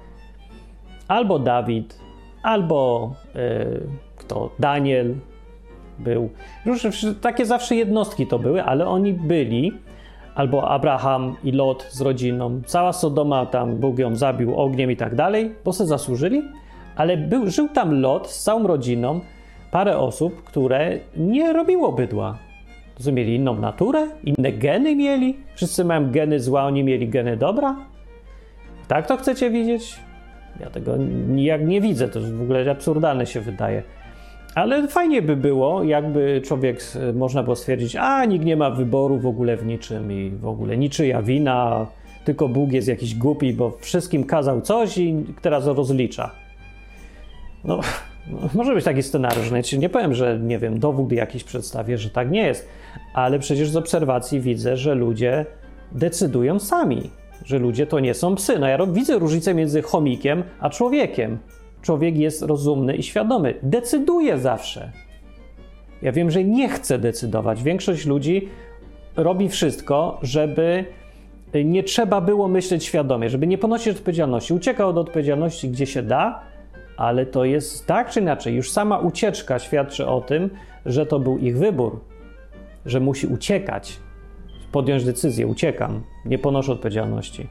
Albo 1.09 1.38
Dawid, 1.38 1.98
albo 2.42 3.11
yy, 3.35 3.81
kto? 4.16 4.50
Daniel 4.59 5.14
był. 5.98 6.31
Różne, 6.66 6.90
takie 7.20 7.46
zawsze 7.46 7.76
jednostki 7.76 8.26
to 8.26 8.38
były, 8.38 8.62
ale 8.62 8.87
oni 8.87 9.12
byli. 9.12 9.72
Albo 10.35 10.68
Abraham 10.68 11.37
i 11.44 11.52
Lot 11.52 11.87
z 11.90 12.00
rodziną. 12.00 12.61
Cała 12.66 12.92
Sodoma 12.92 13.46
tam 13.46 13.76
Bóg 13.76 13.98
ją 13.98 14.16
zabił 14.16 14.57
ogniem 14.57 14.90
i 14.90 14.96
tak 14.96 15.14
dalej, 15.14 15.55
bo 15.64 15.72
se 15.72 15.87
zasłużyli. 15.87 16.42
Ale 16.96 17.16
był, 17.16 17.50
żył 17.50 17.68
tam 17.68 18.00
Lot 18.00 18.31
z 18.31 18.42
całą 18.42 18.66
rodziną, 18.66 19.20
parę 19.70 19.98
osób, 19.98 20.42
które 20.42 20.98
nie 21.16 21.52
robiło 21.52 21.92
bydła. 21.92 22.38
To 23.05 23.12
mieli 23.12 23.35
inną 23.35 23.55
naturę, 23.55 24.09
inne 24.24 24.52
geny 24.52 24.96
mieli. 24.96 25.37
Wszyscy 25.55 25.85
mają 25.85 26.11
geny 26.11 26.40
zła, 26.40 26.64
oni 26.64 26.85
mieli 26.85 27.09
geny 27.09 27.37
dobra. 27.37 27.76
Tak 28.88 29.07
to 29.07 29.16
chcecie 29.16 29.50
widzieć? 29.50 30.00
Ja 30.61 30.71
tego 30.71 30.97
nie 31.59 31.81
widzę, 31.81 32.09
to 32.09 32.21
w 32.21 32.43
ogóle 32.43 32.71
absurdalne 32.71 33.27
się 33.27 33.41
wydaje. 33.41 33.83
Ale 34.55 34.88
fajnie 34.88 35.23
by 35.23 35.37
było, 35.37 35.85
jakby 35.85 36.43
człowiek, 36.45 36.81
można 37.15 37.43
było 37.43 37.57
stwierdzić, 37.57 37.97
a 37.97 38.25
nikt 38.25 38.45
nie 38.45 38.57
ma 38.57 38.71
wyboru 38.71 39.19
w 39.19 39.27
ogóle 39.27 39.57
w 39.57 39.67
niczym 39.67 40.12
i 40.12 40.31
w 40.31 40.47
ogóle 40.47 40.77
niczyja 40.77 41.23
wina, 41.23 41.87
tylko 42.25 42.49
Bóg 42.49 42.73
jest 42.73 42.88
jakiś 42.88 43.15
głupi, 43.15 43.53
bo 43.53 43.71
wszystkim 43.81 44.25
kazał 44.25 44.61
coś 44.61 44.99
i 44.99 45.25
teraz 45.43 45.67
rozlicza. 45.67 46.31
No, 47.64 47.81
może 48.55 48.74
być 48.74 48.85
taki 48.85 49.03
scenariusz. 49.03 49.51
No, 49.51 49.79
nie 49.79 49.89
powiem, 49.89 50.14
że 50.14 50.39
nie 50.39 50.59
wiem, 50.59 50.79
dowód 50.79 51.12
jakiś 51.12 51.45
przedstawię, 51.45 51.99
że 51.99 52.11
tak 52.11 52.31
nie 52.31 52.47
jest, 52.47 52.68
ale 53.14 53.39
przecież 53.39 53.70
z 53.70 53.76
obserwacji 53.76 54.41
widzę, 54.41 54.76
że 54.76 54.95
ludzie 54.95 55.47
decydują 55.93 56.59
sami 56.59 57.11
że 57.45 57.59
ludzie 57.59 57.86
to 57.86 58.01
nie 58.01 58.14
są 58.14 58.34
psy. 58.34 58.59
No 58.59 58.66
ja 58.68 58.86
widzę 58.86 59.18
różnicę 59.18 59.55
między 59.55 59.82
chomikiem 59.82 60.43
a 60.61 60.70
człowiekiem. 60.70 61.38
Człowiek 61.82 62.16
jest 62.16 62.43
rozumny 62.43 62.97
i 62.97 63.03
świadomy, 63.03 63.55
decyduje 63.62 64.38
zawsze. 64.38 64.93
Ja 66.03 66.12
wiem, 66.12 66.30
że 66.30 66.45
nie 66.45 66.68
chce 66.68 66.99
decydować. 66.99 67.62
Większość 67.62 68.07
ludzi 68.07 68.49
robi 69.16 69.49
wszystko, 69.49 70.18
żeby 70.22 70.84
nie 71.64 71.82
trzeba 71.82 72.20
było 72.20 72.49
myśleć 72.49 72.84
świadomie, 72.84 73.30
żeby 73.30 73.47
nie 73.47 73.59
ponosić 73.59 73.97
odpowiedzialności. 73.97 74.55
Ucieka 74.55 74.86
od 74.86 74.99
odpowiedzialności 74.99 75.68
gdzie 75.68 75.86
się 75.86 76.03
da, 76.03 76.43
ale 76.97 77.26
to 77.26 77.45
jest 77.45 77.86
tak 77.86 78.11
czy 78.11 78.20
inaczej. 78.20 78.55
Już 78.55 78.70
sama 78.70 78.99
ucieczka 78.99 79.59
świadczy 79.59 80.07
o 80.07 80.20
tym, 80.20 80.51
że 80.86 81.07
to 81.07 81.18
był 81.18 81.38
ich 81.38 81.59
wybór, 81.59 82.01
że 82.86 83.01
musi 83.01 83.26
uciekać 83.26 83.99
podjąć 84.73 85.05
decyzję, 85.05 85.47
uciekam, 85.47 86.03
nie 86.25 86.39
ponoszę 86.39 86.73
odpowiedzialności. 86.73 87.47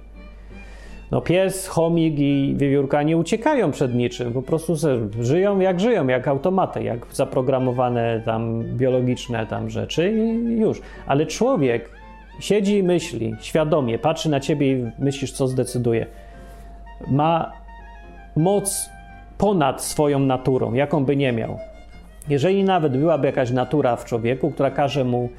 No 1.11 1.21
pies, 1.21 1.67
chomik 1.67 2.19
i 2.19 2.53
wiewiórka 2.57 3.03
nie 3.03 3.17
uciekają 3.17 3.71
przed 3.71 3.95
niczym, 3.95 4.33
po 4.33 4.41
prostu 4.41 4.73
żyją 5.19 5.59
jak 5.59 5.79
żyją, 5.79 6.07
jak 6.07 6.27
automaty, 6.27 6.83
jak 6.83 7.05
zaprogramowane 7.11 8.21
tam 8.25 8.63
biologiczne 8.63 9.45
tam 9.45 9.69
rzeczy 9.69 10.11
i 10.11 10.59
już. 10.59 10.81
Ale 11.05 11.25
człowiek 11.25 11.89
siedzi 12.39 12.77
i 12.77 12.83
myśli, 12.83 13.35
świadomie, 13.41 13.99
patrzy 13.99 14.29
na 14.29 14.39
ciebie 14.39 14.71
i 14.71 14.91
myślisz, 14.99 15.31
co 15.31 15.47
zdecyduje. 15.47 16.05
Ma 17.07 17.51
moc 18.35 18.89
ponad 19.37 19.83
swoją 19.83 20.19
naturą, 20.19 20.73
jaką 20.73 21.05
by 21.05 21.15
nie 21.15 21.31
miał. 21.31 21.57
Jeżeli 22.29 22.63
nawet 22.63 22.97
byłaby 22.97 23.27
jakaś 23.27 23.51
natura 23.51 23.95
w 23.95 24.05
człowieku, 24.05 24.51
która 24.51 24.71
każe 24.71 25.03
mu 25.03 25.29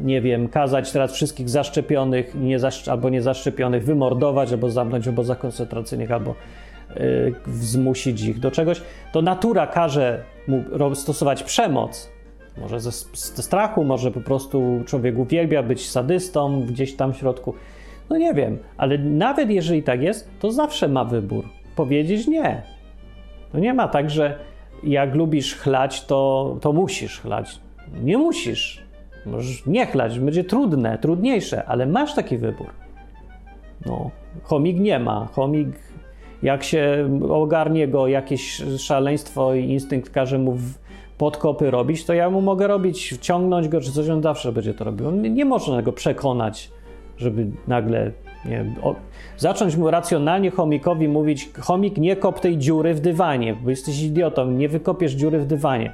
nie 0.00 0.20
wiem, 0.20 0.48
kazać 0.48 0.92
teraz 0.92 1.12
wszystkich 1.12 1.48
zaszczepionych 1.48 2.34
nie 2.34 2.58
zaszcz 2.58 2.88
albo 2.88 3.10
niezaszczepionych 3.10 3.84
wymordować, 3.84 4.52
albo 4.52 4.70
zamknąć 4.70 5.06
w 5.06 5.08
obozach 5.08 5.38
koncentracyjnych, 5.38 6.10
albo 6.10 6.34
yy, 6.96 7.34
zmusić 7.46 8.22
ich 8.22 8.40
do 8.40 8.50
czegoś, 8.50 8.82
to 9.12 9.22
natura 9.22 9.66
każe 9.66 10.24
mu 10.48 10.94
stosować 10.94 11.42
przemoc. 11.42 12.10
Może 12.58 12.80
ze, 12.80 12.90
ze 13.14 13.42
strachu, 13.42 13.84
może 13.84 14.10
po 14.10 14.20
prostu 14.20 14.82
człowiek 14.86 15.18
uwielbia 15.18 15.62
być 15.62 15.90
sadystą 15.90 16.66
gdzieś 16.66 16.96
tam 16.96 17.12
w 17.12 17.16
środku. 17.16 17.54
No 18.10 18.16
nie 18.16 18.34
wiem, 18.34 18.58
ale 18.76 18.98
nawet 18.98 19.50
jeżeli 19.50 19.82
tak 19.82 20.02
jest, 20.02 20.30
to 20.40 20.52
zawsze 20.52 20.88
ma 20.88 21.04
wybór. 21.04 21.44
Powiedzieć 21.76 22.26
nie. 22.26 22.62
To 23.52 23.58
nie 23.58 23.74
ma 23.74 23.88
tak, 23.88 24.10
że 24.10 24.38
jak 24.82 25.14
lubisz 25.14 25.56
chlać, 25.56 26.04
to, 26.04 26.56
to 26.60 26.72
musisz 26.72 27.20
chlać. 27.20 27.60
Nie 28.02 28.18
musisz. 28.18 28.83
Możesz 29.26 29.66
nie 29.66 29.86
chlać, 29.86 30.18
będzie 30.18 30.44
trudne, 30.44 30.98
trudniejsze, 30.98 31.64
ale 31.64 31.86
masz 31.86 32.14
taki 32.14 32.38
wybór. 32.38 32.66
No, 33.86 34.10
chomik 34.42 34.80
nie 34.80 34.98
ma. 34.98 35.28
Chomik, 35.32 35.68
jak 36.42 36.64
się 36.64 37.08
ogarnie 37.28 37.88
go 37.88 38.06
jakieś 38.06 38.62
szaleństwo 38.78 39.54
i 39.54 39.64
instynkt 39.64 40.10
każe 40.10 40.38
mu 40.38 40.56
podkopy 41.18 41.70
robić, 41.70 42.04
to 42.04 42.14
ja 42.14 42.30
mu 42.30 42.40
mogę 42.40 42.66
robić, 42.66 43.18
ciągnąć 43.20 43.68
go, 43.68 43.80
czy 43.80 43.92
coś, 43.92 44.08
on 44.08 44.22
zawsze 44.22 44.52
będzie 44.52 44.74
to 44.74 44.84
robił. 44.84 45.10
Nie, 45.10 45.30
nie 45.30 45.44
można 45.44 45.82
go 45.82 45.92
przekonać, 45.92 46.70
żeby 47.16 47.46
nagle 47.68 48.10
nie, 48.44 48.74
o, 48.82 48.94
zacząć 49.36 49.76
mu 49.76 49.90
racjonalnie 49.90 50.50
chomikowi 50.50 51.08
mówić: 51.08 51.50
Chomik, 51.60 51.98
nie 51.98 52.16
kop 52.16 52.40
tej 52.40 52.58
dziury 52.58 52.94
w 52.94 53.00
dywanie, 53.00 53.56
bo 53.62 53.70
jesteś 53.70 54.02
idiotą, 54.02 54.50
nie 54.50 54.68
wykopiesz 54.68 55.12
dziury 55.12 55.38
w 55.38 55.46
dywanie 55.46 55.92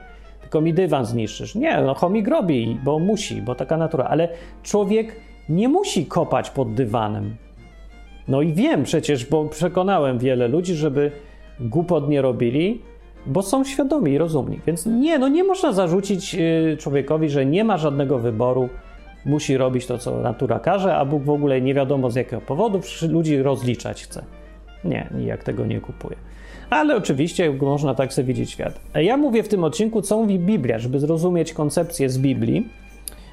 tylko 0.51 0.61
mi 0.61 0.75
dywan 0.75 1.05
zniszczysz. 1.05 1.55
Nie, 1.55 1.83
no 1.83 1.95
chomik 1.95 2.29
robi, 2.29 2.79
bo 2.85 2.99
musi, 2.99 3.43
bo 3.43 3.55
taka 3.55 3.77
natura, 3.77 4.05
ale 4.05 4.29
człowiek 4.63 5.17
nie 5.49 5.69
musi 5.69 6.07
kopać 6.07 6.51
pod 6.51 6.75
dywanem. 6.75 7.37
No 8.29 8.43
i 8.43 8.53
wiem 8.53 8.83
przecież, 8.83 9.27
bo 9.27 9.45
przekonałem 9.45 10.19
wiele 10.19 10.49
ludzi, 10.49 10.75
żeby 10.75 11.13
głupot 11.61 12.09
nie 12.09 12.23
robili, 12.23 12.83
bo 13.27 13.43
są 13.43 13.65
świadomi 13.65 14.13
i 14.13 14.19
rozumni. 14.19 14.61
Więc 14.67 14.87
nie, 14.87 15.19
no 15.19 15.29
nie 15.29 15.45
można 15.45 15.73
zarzucić 15.73 16.35
y, 16.35 16.77
człowiekowi, 16.79 17.29
że 17.29 17.47
nie 17.47 17.65
ma 17.65 17.77
żadnego 17.77 18.19
wyboru, 18.19 18.69
musi 19.27 19.57
robić 19.57 19.87
to, 19.87 19.99
co 19.99 20.21
natura 20.21 20.59
każe, 20.59 20.97
a 20.97 21.05
Bóg 21.05 21.23
w 21.23 21.31
ogóle 21.31 21.61
nie 21.61 21.75
wiadomo 21.75 22.11
z 22.11 22.15
jakiego 22.15 22.43
powodu 22.43 22.81
ludzi 23.09 23.43
rozliczać 23.43 24.03
chce. 24.03 24.25
Nie, 24.85 25.09
nijak 25.15 25.45
tego 25.45 25.67
nie 25.67 25.81
kupuje 25.81 26.17
ale 26.71 26.97
oczywiście 26.97 27.53
można 27.53 27.95
tak 27.95 28.13
sobie 28.13 28.27
widzieć 28.27 28.51
świat. 28.51 28.81
Ja 28.95 29.17
mówię 29.17 29.43
w 29.43 29.49
tym 29.49 29.65
odcinku, 29.65 30.03
co 30.03 30.19
mówi 30.19 30.39
Biblia, 30.39 30.79
żeby 30.79 31.01
zrozumieć 31.01 31.53
koncepcję 31.53 32.11
z 32.11 32.19
Biblii, 32.19 32.69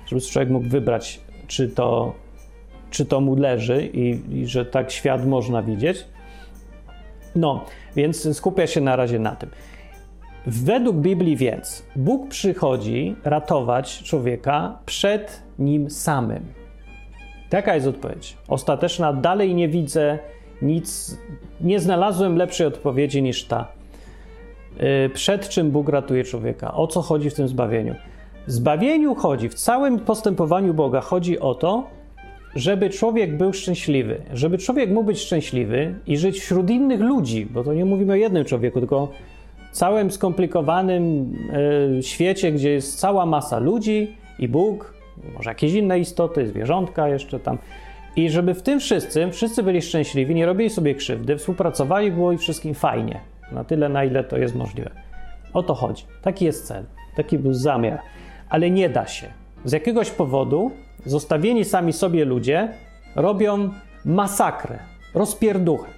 żeby 0.06 0.22
człowiek 0.22 0.50
mógł 0.50 0.70
wybrać, 0.70 1.22
czy 1.48 1.70
to, 1.70 2.14
czy 2.90 3.06
to 3.06 3.22
mu 3.22 3.36
leży 3.36 3.90
i, 3.94 4.22
i 4.40 4.48
że 4.48 4.66
tak 4.66 4.92
świat 4.92 5.26
można 5.26 5.64
widzieć. 5.64 6.06
No, 7.36 7.66
więc 7.96 8.38
skupia 8.38 8.68
się 8.68 8.82
na 8.82 8.96
razie 8.96 9.20
na 9.20 9.36
tym. 9.36 9.50
Według 10.48 10.98
Biblii 10.98 11.38
więc 11.38 11.84
Bóg 11.96 12.30
przychodzi 12.30 13.16
ratować 13.24 14.04
człowieka 14.04 14.80
przed 14.86 15.44
nim 15.60 15.90
samym. 15.90 16.46
Taka 17.50 17.76
jest 17.76 17.88
odpowiedź. 17.88 18.38
Ostateczna, 18.48 19.14
dalej 19.14 19.56
nie 19.56 19.70
widzę 19.70 20.20
nic, 20.62 21.18
nie 21.62 21.80
znalazłem 21.80 22.36
lepszej 22.36 22.68
odpowiedzi 22.68 23.22
niż 23.22 23.44
ta. 23.44 23.68
Y, 25.06 25.10
przed 25.10 25.50
czym 25.50 25.72
Bóg 25.72 25.90
ratuje 25.90 26.24
człowieka? 26.24 26.74
O 26.74 26.88
co 26.88 27.02
chodzi 27.02 27.30
w 27.30 27.34
tym 27.34 27.48
zbawieniu? 27.48 27.96
Zbawieniu 28.48 29.16
chodzi, 29.16 29.50
w 29.50 29.54
całym 29.54 30.00
postępowaniu 30.00 30.74
Boga 30.74 31.02
chodzi 31.02 31.40
o 31.40 31.56
to, 31.56 31.88
żeby 32.56 32.90
człowiek 32.90 33.38
był 33.38 33.54
szczęśliwy. 33.54 34.22
Żeby 34.34 34.58
człowiek 34.58 34.90
mógł 34.90 35.08
być 35.08 35.20
szczęśliwy 35.20 35.96
i 36.08 36.18
żyć 36.18 36.40
wśród 36.40 36.70
innych 36.70 37.00
ludzi, 37.00 37.46
bo 37.46 37.64
to 37.64 37.74
nie 37.74 37.86
mówimy 37.86 38.14
o 38.14 38.16
jednym 38.16 38.46
człowieku, 38.46 38.80
tylko 38.80 39.12
całym 39.72 40.12
skomplikowanym 40.12 41.34
y, 42.00 42.04
świecie, 42.04 42.52
gdzie 42.52 42.70
jest 42.70 43.00
cała 43.00 43.26
masa 43.26 43.60
ludzi 43.60 44.16
i 44.40 44.48
Bóg, 44.48 44.94
może 45.38 45.50
jakieś 45.50 45.74
inne 45.74 46.00
istoty, 46.00 46.48
zwierzątka 46.48 47.10
jeszcze 47.10 47.40
tam. 47.40 47.58
I 48.18 48.30
żeby 48.30 48.54
w 48.54 48.62
tym 48.62 48.80
wszyscy, 48.80 49.32
wszyscy 49.32 49.64
byli 49.64 49.82
szczęśliwi, 49.82 50.36
nie 50.36 50.46
robili 50.46 50.70
sobie 50.70 50.96
krzywdy, 50.96 51.38
współpracowali, 51.38 52.12
było 52.12 52.32
i 52.32 52.38
wszystkim 52.38 52.74
fajnie. 52.74 53.20
Na 53.52 53.64
tyle, 53.64 53.90
na 53.90 54.04
ile 54.04 54.24
to 54.24 54.38
jest 54.38 54.56
możliwe. 54.56 54.92
O 55.54 55.64
to 55.64 55.76
chodzi. 55.76 56.06
Taki 56.22 56.46
jest 56.46 56.68
cel, 56.68 56.86
taki 57.16 57.40
był 57.40 57.54
zamiar. 57.54 58.00
Ale 58.50 58.72
nie 58.72 58.90
da 58.90 59.08
się. 59.08 59.28
Z 59.66 59.72
jakiegoś 59.72 60.10
powodu 60.10 60.72
zostawieni 61.06 61.66
sami 61.66 61.94
sobie 61.94 62.26
ludzie 62.26 62.74
robią 63.16 63.70
masakrę, 64.06 64.80
rozpierduchę. 65.14 65.92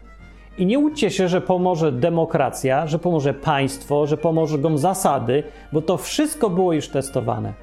I 0.58 0.66
nie 0.66 0.80
łudźcie 0.80 1.10
się, 1.10 1.28
że 1.28 1.42
pomoże 1.42 1.92
demokracja, 1.92 2.88
że 2.88 3.00
pomoże 3.00 3.34
państwo, 3.34 4.08
że 4.08 4.18
pomożą 4.18 4.78
zasady, 4.78 5.44
bo 5.74 5.82
to 5.82 5.98
wszystko 5.98 6.50
było 6.50 6.74
już 6.74 6.90
testowane. 6.90 7.54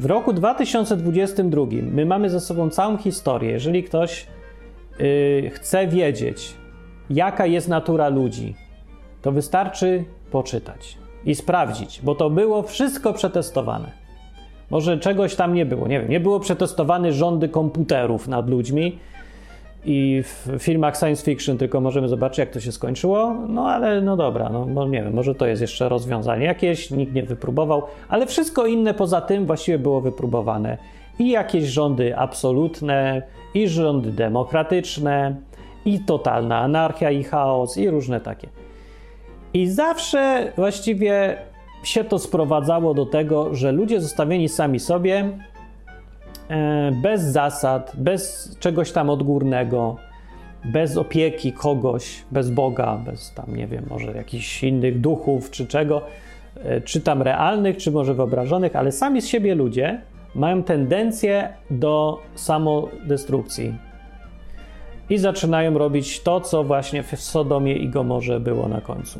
W 0.00 0.04
roku 0.04 0.32
2022 0.32 1.66
my 1.92 2.06
mamy 2.06 2.30
ze 2.30 2.40
sobą 2.40 2.70
całą 2.70 2.96
historię. 2.96 3.50
Jeżeli 3.50 3.84
ktoś 3.84 4.26
yy, 4.98 5.50
chce 5.50 5.86
wiedzieć, 5.86 6.54
jaka 7.10 7.46
jest 7.46 7.68
natura 7.68 8.08
ludzi, 8.08 8.54
to 9.22 9.32
wystarczy 9.32 10.04
poczytać 10.30 10.98
i 11.24 11.34
sprawdzić, 11.34 12.00
bo 12.02 12.14
to 12.14 12.30
było 12.30 12.62
wszystko 12.62 13.12
przetestowane. 13.12 13.92
Może 14.70 14.98
czegoś 14.98 15.34
tam 15.34 15.54
nie 15.54 15.66
było, 15.66 15.88
nie 15.88 16.00
wiem, 16.00 16.10
nie 16.10 16.20
było 16.20 16.40
przetestowane 16.40 17.12
rządy 17.12 17.48
komputerów 17.48 18.28
nad 18.28 18.50
ludźmi, 18.50 18.98
i 19.84 20.22
w 20.22 20.48
filmach 20.58 20.96
science 20.96 21.24
fiction 21.24 21.58
tylko 21.58 21.80
możemy 21.80 22.08
zobaczyć, 22.08 22.38
jak 22.38 22.50
to 22.50 22.60
się 22.60 22.72
skończyło. 22.72 23.34
No 23.48 23.68
ale 23.68 24.00
no 24.00 24.16
dobra, 24.16 24.48
no 24.48 24.88
nie 24.88 25.02
wiem, 25.02 25.14
może 25.14 25.34
to 25.34 25.46
jest 25.46 25.62
jeszcze 25.62 25.88
rozwiązanie 25.88 26.46
jakieś, 26.46 26.90
nikt 26.90 27.14
nie 27.14 27.22
wypróbował, 27.22 27.82
ale 28.08 28.26
wszystko 28.26 28.66
inne 28.66 28.94
poza 28.94 29.20
tym 29.20 29.46
właściwie 29.46 29.78
było 29.78 30.00
wypróbowane. 30.00 30.78
I 31.18 31.30
jakieś 31.30 31.64
rządy 31.64 32.16
absolutne, 32.16 33.22
i 33.54 33.68
rządy 33.68 34.12
demokratyczne, 34.12 35.36
i 35.84 35.98
totalna 35.98 36.58
anarchia 36.58 37.10
i 37.10 37.24
chaos, 37.24 37.76
i 37.76 37.90
różne 37.90 38.20
takie. 38.20 38.48
I 39.54 39.66
zawsze 39.66 40.52
właściwie 40.56 41.36
się 41.82 42.04
to 42.04 42.18
sprowadzało 42.18 42.94
do 42.94 43.06
tego, 43.06 43.54
że 43.54 43.72
ludzie 43.72 44.00
zostawieni 44.00 44.48
sami 44.48 44.80
sobie 44.80 45.38
bez 47.02 47.22
zasad, 47.22 47.92
bez 47.94 48.56
czegoś 48.60 48.92
tam 48.92 49.10
odgórnego, 49.10 49.96
bez 50.64 50.96
opieki 50.96 51.52
kogoś, 51.52 52.24
bez 52.30 52.50
Boga, 52.50 52.96
bez 53.06 53.34
tam, 53.34 53.56
nie 53.56 53.66
wiem, 53.66 53.86
może 53.90 54.12
jakichś 54.12 54.64
innych 54.64 55.00
duchów 55.00 55.50
czy 55.50 55.66
czego, 55.66 56.02
e, 56.64 56.80
czy 56.80 57.00
tam 57.00 57.22
realnych, 57.22 57.76
czy 57.76 57.90
może 57.90 58.14
wyobrażonych, 58.14 58.76
ale 58.76 58.92
sami 58.92 59.22
z 59.22 59.26
siebie 59.26 59.54
ludzie 59.54 60.00
mają 60.34 60.62
tendencję 60.62 61.48
do 61.70 62.18
samodestrukcji 62.34 63.74
i 65.10 65.18
zaczynają 65.18 65.78
robić 65.78 66.20
to, 66.20 66.40
co 66.40 66.64
właśnie 66.64 67.02
w 67.02 67.20
Sodomie 67.20 67.76
i 67.76 67.88
Gomorze 67.88 68.40
było 68.40 68.68
na 68.68 68.80
końcu. 68.80 69.18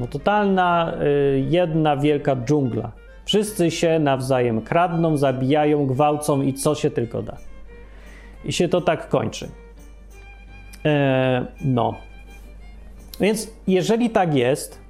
No, 0.00 0.06
totalna, 0.06 0.94
y, 1.02 1.44
jedna 1.48 1.96
wielka 1.96 2.36
dżungla. 2.36 2.92
Wszyscy 3.24 3.70
się 3.70 3.98
nawzajem 3.98 4.60
kradną, 4.60 5.16
zabijają, 5.16 5.86
gwałcą 5.86 6.42
i 6.42 6.54
co 6.54 6.74
się 6.74 6.90
tylko 6.90 7.22
da. 7.22 7.36
I 8.44 8.52
się 8.52 8.68
to 8.68 8.80
tak 8.80 9.08
kończy. 9.08 9.48
Eee, 10.84 11.44
no. 11.64 11.94
Więc 13.20 13.50
jeżeli 13.66 14.10
tak 14.10 14.34
jest, 14.34 14.82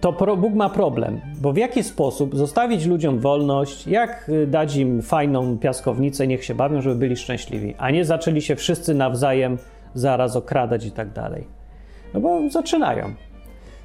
to 0.00 0.36
Bóg 0.36 0.54
ma 0.54 0.68
problem, 0.68 1.20
bo 1.40 1.52
w 1.52 1.56
jaki 1.56 1.82
sposób 1.82 2.36
zostawić 2.36 2.86
ludziom 2.86 3.18
wolność, 3.18 3.86
jak 3.86 4.28
y, 4.28 4.46
dać 4.46 4.76
im 4.76 5.02
fajną 5.02 5.58
piaskownicę, 5.58 6.26
niech 6.26 6.44
się 6.44 6.54
bawią, 6.54 6.80
żeby 6.82 6.96
byli 6.96 7.16
szczęśliwi, 7.16 7.74
a 7.78 7.90
nie 7.90 8.04
zaczęli 8.04 8.42
się 8.42 8.56
wszyscy 8.56 8.94
nawzajem 8.94 9.58
zaraz 9.94 10.36
okradać 10.36 10.86
i 10.86 10.90
tak 10.90 11.12
dalej. 11.12 11.46
No 12.14 12.20
bo 12.20 12.50
zaczynają. 12.50 13.14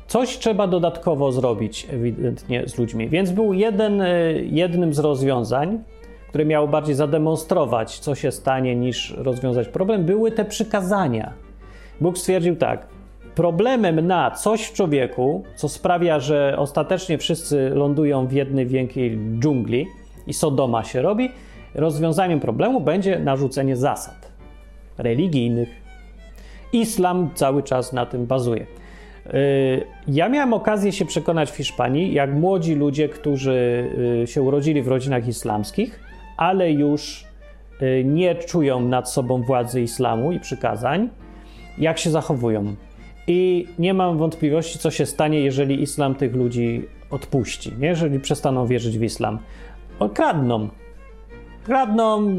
Coś 0.08 0.38
trzeba 0.38 0.68
dodatkowo 0.68 1.32
zrobić 1.32 1.88
ewidentnie 1.94 2.64
z 2.68 2.78
ludźmi. 2.78 3.10
Więc 3.10 3.32
był 3.32 3.54
jeden, 3.54 4.02
e, 4.02 4.32
jednym 4.34 4.94
z 4.94 5.00
rozwiązań, 5.00 5.80
które 6.30 6.46
miało 6.46 6.68
bardziej 6.68 6.96
zademonstrować, 6.96 8.00
co 8.00 8.16
się 8.16 8.32
stanie, 8.32 8.76
niż 8.76 9.14
rozwiązać 9.18 9.68
problem, 9.68 10.04
były 10.04 10.32
te 10.32 10.46
przykazania. 10.46 11.34
Bóg 12.02 12.18
stwierdził 12.18 12.56
tak: 12.56 12.88
problemem 13.36 14.08
na 14.08 14.32
coś 14.32 14.64
w 14.64 14.74
człowieku, 14.74 15.44
co 15.56 15.70
sprawia, 15.70 16.20
że 16.20 16.56
ostatecznie 16.58 17.18
wszyscy 17.18 17.70
lądują 17.70 18.28
w 18.28 18.32
jednej 18.32 18.68
wielkiej 18.68 19.20
dżungli 19.40 19.88
i 20.28 20.34
Sodoma 20.34 20.84
się 20.84 21.02
robi, 21.02 21.32
rozwiązaniem 21.76 22.40
problemu 22.40 22.82
będzie 22.82 23.20
narzucenie 23.20 23.76
zasad 23.76 24.32
religijnych. 24.98 25.70
Islam 26.74 27.30
cały 27.36 27.64
czas 27.64 27.94
na 27.94 28.06
tym 28.06 28.26
bazuje. 28.26 28.66
Y, 29.34 29.86
ja 30.08 30.30
miałem 30.30 30.54
okazję 30.54 30.92
się 30.92 31.06
przekonać 31.06 31.52
w 31.52 31.56
Hiszpanii, 31.56 32.14
jak 32.14 32.34
młodzi 32.34 32.76
ludzie, 32.76 33.10
którzy 33.10 33.90
y, 34.24 34.28
się 34.28 34.42
urodzili 34.42 34.82
w 34.82 34.88
rodzinach 34.88 35.28
islamskich, 35.28 36.00
ale 36.38 36.72
już 36.72 37.26
y, 37.82 38.04
nie 38.06 38.36
czują 38.36 38.80
nad 38.82 39.10
sobą 39.10 39.42
władzy 39.42 39.82
islamu 39.82 40.32
i 40.32 40.40
przykazań, 40.40 41.10
jak 41.78 41.98
się 41.98 42.10
zachowują. 42.10 42.76
I 43.28 43.68
nie 43.80 43.94
mam 43.94 44.18
wątpliwości, 44.18 44.80
co 44.80 44.92
się 44.92 45.06
stanie, 45.06 45.42
jeżeli 45.42 45.82
islam 45.82 46.16
tych 46.16 46.36
ludzi 46.36 46.88
odpuści, 47.12 47.72
nie? 47.80 47.88
jeżeli 47.88 48.20
przestaną 48.20 48.68
wierzyć 48.68 48.98
w 48.98 49.04
islam. 49.04 49.40
Okradną, 50.00 50.70
kradną 51.64 52.34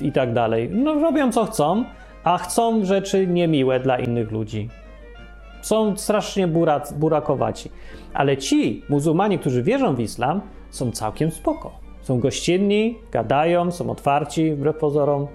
i 0.00 0.12
tak 0.12 0.32
dalej. 0.32 0.70
No, 0.72 0.94
robią 0.94 1.32
co 1.32 1.44
chcą, 1.44 1.84
a 2.24 2.38
chcą 2.38 2.84
rzeczy 2.84 3.26
niemiłe 3.26 3.80
dla 3.80 3.98
innych 3.98 4.30
ludzi. 4.30 4.68
Są 5.62 5.96
strasznie 5.96 6.48
burakowaci. 6.98 7.70
Ale 8.14 8.36
ci 8.36 8.82
muzułmanie, 8.88 9.38
którzy 9.38 9.62
wierzą 9.62 9.94
w 9.94 10.00
islam, 10.00 10.40
są 10.70 10.90
całkiem 10.90 11.30
spoko. 11.30 11.70
Są 12.02 12.20
gościnni, 12.20 12.98
gadają, 13.12 13.70
są 13.70 13.90
otwarci 13.90 14.52
wbrew 14.52 14.76
pozorom. 14.76 15.26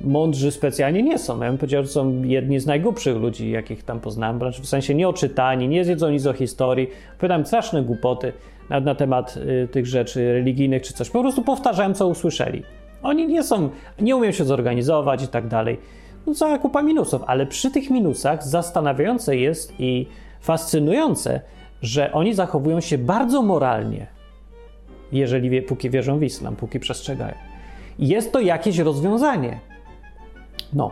Mądrzy 0.00 0.50
specjalnie 0.50 1.02
nie 1.02 1.18
są. 1.18 1.42
Ja 1.42 1.48
bym 1.48 1.58
powiedział, 1.58 1.82
że 1.82 1.88
są 1.88 2.22
jedni 2.22 2.60
z 2.60 2.66
najgłupszych 2.66 3.16
ludzi, 3.16 3.50
jakich 3.50 3.82
tam 3.82 4.00
poznałem. 4.00 4.40
W 4.62 4.66
sensie 4.66 4.94
nieoczytani, 4.94 5.68
nie 5.68 5.84
zjedzą 5.84 6.10
nic 6.10 6.26
o 6.26 6.32
historii. 6.32 6.88
Opowiadam 7.16 7.46
straszne 7.46 7.82
głupoty 7.82 8.32
na, 8.70 8.80
na 8.80 8.94
temat 8.94 9.36
y, 9.36 9.68
tych 9.68 9.86
rzeczy 9.86 10.32
religijnych 10.32 10.82
czy 10.82 10.94
coś. 10.94 11.10
Po 11.10 11.20
prostu 11.20 11.42
powtarzają, 11.42 11.94
co 11.94 12.06
usłyszeli. 12.06 12.62
Oni 13.02 13.26
nie 13.26 13.42
są, 13.42 13.70
nie 14.00 14.16
umieją 14.16 14.32
się 14.32 14.44
zorganizować 14.44 15.22
i 15.22 15.28
tak 15.28 15.48
dalej 15.48 15.78
no 16.26 16.34
cała 16.34 16.58
kupa 16.58 16.82
minusów, 16.82 17.22
ale 17.26 17.46
przy 17.46 17.70
tych 17.70 17.90
minusach 17.90 18.44
zastanawiające 18.44 19.36
jest 19.36 19.72
i 19.78 20.06
fascynujące, 20.40 21.40
że 21.82 22.12
oni 22.12 22.34
zachowują 22.34 22.80
się 22.80 22.98
bardzo 22.98 23.42
moralnie, 23.42 24.06
jeżeli 25.12 25.50
wie, 25.50 25.62
póki 25.62 25.90
wierzą 25.90 26.18
w 26.18 26.22
islam, 26.22 26.56
póki 26.56 26.80
przestrzegają. 26.80 27.34
Jest 27.98 28.32
to 28.32 28.40
jakieś 28.40 28.78
rozwiązanie. 28.78 29.60
No, 30.72 30.90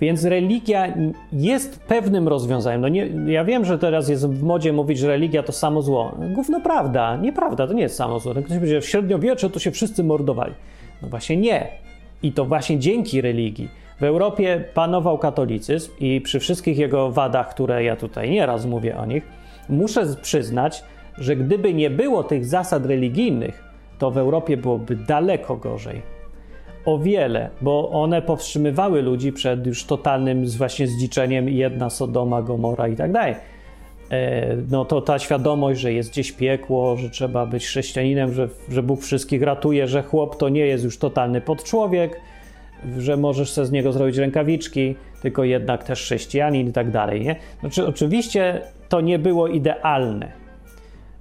więc 0.00 0.24
religia 0.24 0.94
jest 1.32 1.80
pewnym 1.80 2.28
rozwiązaniem. 2.28 2.80
No 2.80 2.88
nie, 2.88 3.08
ja 3.26 3.44
wiem, 3.44 3.64
że 3.64 3.78
teraz 3.78 4.08
jest 4.08 4.28
w 4.28 4.42
modzie 4.42 4.72
mówić, 4.72 4.98
że 4.98 5.08
religia 5.08 5.42
to 5.42 5.52
samo 5.52 5.82
zło. 5.82 6.18
Gówno 6.34 6.60
prawda, 6.60 7.16
nieprawda, 7.16 7.66
to 7.66 7.72
nie 7.72 7.82
jest 7.82 7.96
samo 7.96 8.20
zło. 8.20 8.34
Ktoś 8.34 8.68
że 8.68 8.80
w 8.80 8.86
średniowieczu 8.88 9.50
to 9.50 9.58
się 9.58 9.70
wszyscy 9.70 10.04
mordowali. 10.04 10.54
No 11.02 11.08
właśnie 11.08 11.36
nie. 11.36 11.68
I 12.22 12.32
to 12.32 12.44
właśnie 12.44 12.78
dzięki 12.78 13.20
religii 13.20 13.68
w 14.00 14.02
Europie 14.02 14.64
panował 14.74 15.18
katolicyzm 15.18 15.92
i 16.00 16.20
przy 16.20 16.40
wszystkich 16.40 16.78
jego 16.78 17.10
wadach, 17.10 17.48
które 17.48 17.84
ja 17.84 17.96
tutaj 17.96 18.30
nieraz 18.30 18.66
mówię 18.66 18.96
o 18.96 19.06
nich, 19.06 19.24
muszę 19.68 20.06
przyznać, 20.22 20.84
że 21.18 21.36
gdyby 21.36 21.74
nie 21.74 21.90
było 21.90 22.24
tych 22.24 22.46
zasad 22.46 22.86
religijnych, 22.86 23.64
to 23.98 24.10
w 24.10 24.18
Europie 24.18 24.56
byłoby 24.56 24.96
daleko 24.96 25.56
gorzej. 25.56 26.02
O 26.84 26.98
wiele, 26.98 27.50
bo 27.60 27.90
one 27.90 28.22
powstrzymywały 28.22 29.02
ludzi 29.02 29.32
przed 29.32 29.66
już 29.66 29.84
totalnym 29.84 30.46
właśnie 30.46 30.86
zdziczeniem 30.86 31.48
jedna 31.48 31.90
Sodoma, 31.90 32.42
Gomora 32.42 32.88
i 32.88 32.96
tak 32.96 33.12
dalej. 33.12 33.34
E, 34.10 34.56
no 34.70 34.84
to 34.84 35.00
ta 35.00 35.18
świadomość, 35.18 35.80
że 35.80 35.92
jest 35.92 36.10
gdzieś 36.10 36.32
piekło, 36.32 36.96
że 36.96 37.10
trzeba 37.10 37.46
być 37.46 37.66
chrześcijaninem, 37.66 38.32
że, 38.32 38.48
że 38.68 38.82
Bóg 38.82 39.00
wszystkich 39.00 39.42
ratuje, 39.42 39.88
że 39.88 40.02
chłop 40.02 40.36
to 40.36 40.48
nie 40.48 40.66
jest 40.66 40.84
już 40.84 40.98
totalny 40.98 41.40
podczłowiek, 41.40 42.20
że 42.98 43.16
możesz 43.16 43.50
sobie 43.50 43.66
z 43.66 43.72
niego 43.72 43.92
zrobić 43.92 44.16
rękawiczki, 44.16 44.94
tylko 45.22 45.44
jednak 45.44 45.84
też 45.84 46.02
chrześcijanin 46.02 46.68
i 46.68 46.72
tak 46.72 46.90
dalej. 46.90 47.20
Nie? 47.20 47.36
Znaczy, 47.60 47.86
oczywiście 47.86 48.60
to 48.88 49.00
nie 49.00 49.18
było 49.18 49.48
idealne 49.48 50.32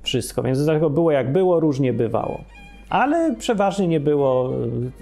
wszystko, 0.03 0.43
więc 0.43 0.63
dlatego 0.63 0.89
było 0.89 1.11
jak 1.11 1.31
było, 1.31 1.59
różnie 1.59 1.93
bywało. 1.93 2.43
Ale 2.89 3.35
przeważnie 3.35 3.87
nie 3.87 3.99
było 3.99 4.53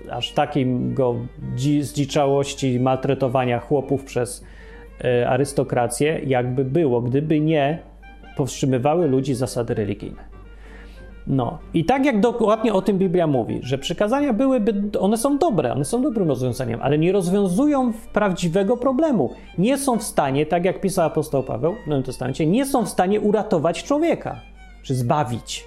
e, 0.07 0.13
aż 0.13 0.31
takiego 0.31 1.15
zdziczałości 1.81 2.79
maltretowania 2.79 3.59
chłopów 3.59 4.03
przez 4.03 4.45
e, 5.03 5.29
arystokrację, 5.29 6.21
jakby 6.25 6.65
było, 6.65 7.01
gdyby 7.01 7.39
nie 7.39 7.79
powstrzymywały 8.37 9.07
ludzi 9.07 9.33
zasady 9.33 9.73
religijne. 9.73 10.30
No 11.27 11.57
i 11.73 11.85
tak 11.85 12.05
jak 12.05 12.19
dokładnie 12.19 12.73
o 12.73 12.81
tym 12.81 12.97
Biblia 12.97 13.27
mówi, 13.27 13.59
że 13.63 13.77
przykazania 13.77 14.33
byłyby, 14.33 14.99
one 14.99 15.17
są 15.17 15.37
dobre, 15.37 15.73
one 15.73 15.85
są 15.85 16.01
dobrym 16.01 16.27
rozwiązaniem, 16.27 16.79
ale 16.83 16.97
nie 16.97 17.11
rozwiązują 17.11 17.93
prawdziwego 18.13 18.77
problemu. 18.77 19.33
Nie 19.57 19.77
są 19.77 19.97
w 19.97 20.03
stanie, 20.03 20.45
tak 20.45 20.65
jak 20.65 20.81
pisał 20.81 21.05
apostoł 21.05 21.43
Paweł 21.43 21.75
w 21.85 21.87
Nowym 21.87 22.03
Testamencie, 22.03 22.45
nie 22.45 22.65
są 22.65 22.85
w 22.85 22.89
stanie 22.89 23.21
uratować 23.21 23.83
człowieka, 23.83 24.41
czy 24.83 24.95
zbawić. 24.95 25.65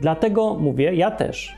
Dlatego 0.00 0.54
mówię, 0.54 0.94
ja 0.94 1.10
też. 1.10 1.54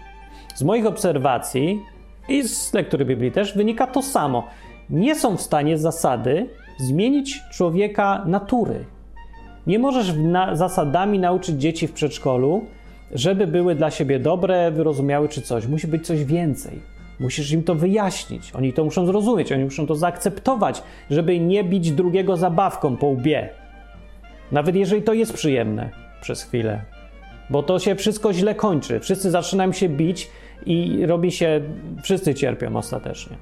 Z 0.54 0.62
moich 0.62 0.86
obserwacji 0.86 1.82
i 2.28 2.42
z 2.42 2.74
lektury 2.74 3.04
Biblii 3.04 3.32
też 3.32 3.56
wynika 3.56 3.86
to 3.86 4.02
samo. 4.02 4.44
Nie 4.90 5.14
są 5.14 5.36
w 5.36 5.40
stanie 5.40 5.78
zasady 5.78 6.48
zmienić 6.78 7.42
człowieka 7.52 8.22
natury. 8.26 8.84
Nie 9.66 9.78
możesz 9.78 10.14
na 10.16 10.56
zasadami 10.56 11.18
nauczyć 11.18 11.56
dzieci 11.56 11.86
w 11.86 11.92
przedszkolu, 11.92 12.64
żeby 13.14 13.46
były 13.46 13.74
dla 13.74 13.90
siebie 13.90 14.18
dobre, 14.18 14.70
wyrozumiałe 14.70 15.28
czy 15.28 15.42
coś. 15.42 15.66
Musi 15.66 15.86
być 15.86 16.06
coś 16.06 16.24
więcej. 16.24 16.80
Musisz 17.20 17.52
im 17.52 17.62
to 17.62 17.74
wyjaśnić. 17.74 18.52
Oni 18.54 18.72
to 18.72 18.84
muszą 18.84 19.06
zrozumieć, 19.06 19.52
oni 19.52 19.64
muszą 19.64 19.86
to 19.86 19.94
zaakceptować, 19.94 20.82
żeby 21.10 21.40
nie 21.40 21.64
bić 21.64 21.92
drugiego 21.92 22.36
zabawką 22.36 22.96
po 22.96 23.06
łbie. 23.06 23.48
Nawet 24.52 24.76
jeżeli 24.76 25.02
to 25.02 25.12
jest 25.12 25.32
przyjemne 25.32 25.90
przez 26.20 26.42
chwilę. 26.42 26.82
Bo 27.50 27.62
to 27.62 27.78
się 27.78 27.94
wszystko 27.94 28.32
źle 28.32 28.54
kończy. 28.54 29.00
Wszyscy 29.00 29.30
zaczynają 29.30 29.72
się 29.72 29.88
bić 29.88 30.30
i 30.66 31.06
robi 31.06 31.32
się, 31.32 31.60
wszyscy 32.02 32.34
cierpią 32.34 32.76
ostatecznie. 32.76 33.36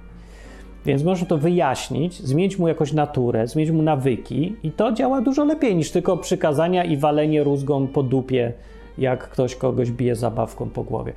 Więc 0.86 1.04
można 1.04 1.26
to 1.26 1.38
wyjaśnić, 1.38 2.20
zmienić 2.20 2.58
mu 2.58 2.68
jakoś 2.68 2.92
naturę, 2.92 3.46
zmienić 3.46 3.72
mu 3.72 3.82
nawyki 3.82 4.56
i 4.62 4.70
to 4.70 4.92
działa 4.92 5.20
dużo 5.20 5.44
lepiej 5.44 5.76
niż 5.76 5.90
tylko 5.90 6.16
przykazania 6.16 6.84
i 6.84 6.96
walenie 6.96 7.44
rózgą 7.44 7.86
po 7.86 8.02
dupie 8.02 8.52
jak 8.98 9.28
ktoś 9.28 9.56
kogoś 9.56 9.90
bije 9.90 10.16
zabawką 10.16 10.70
po 10.70 10.84
głowie. 10.84 11.12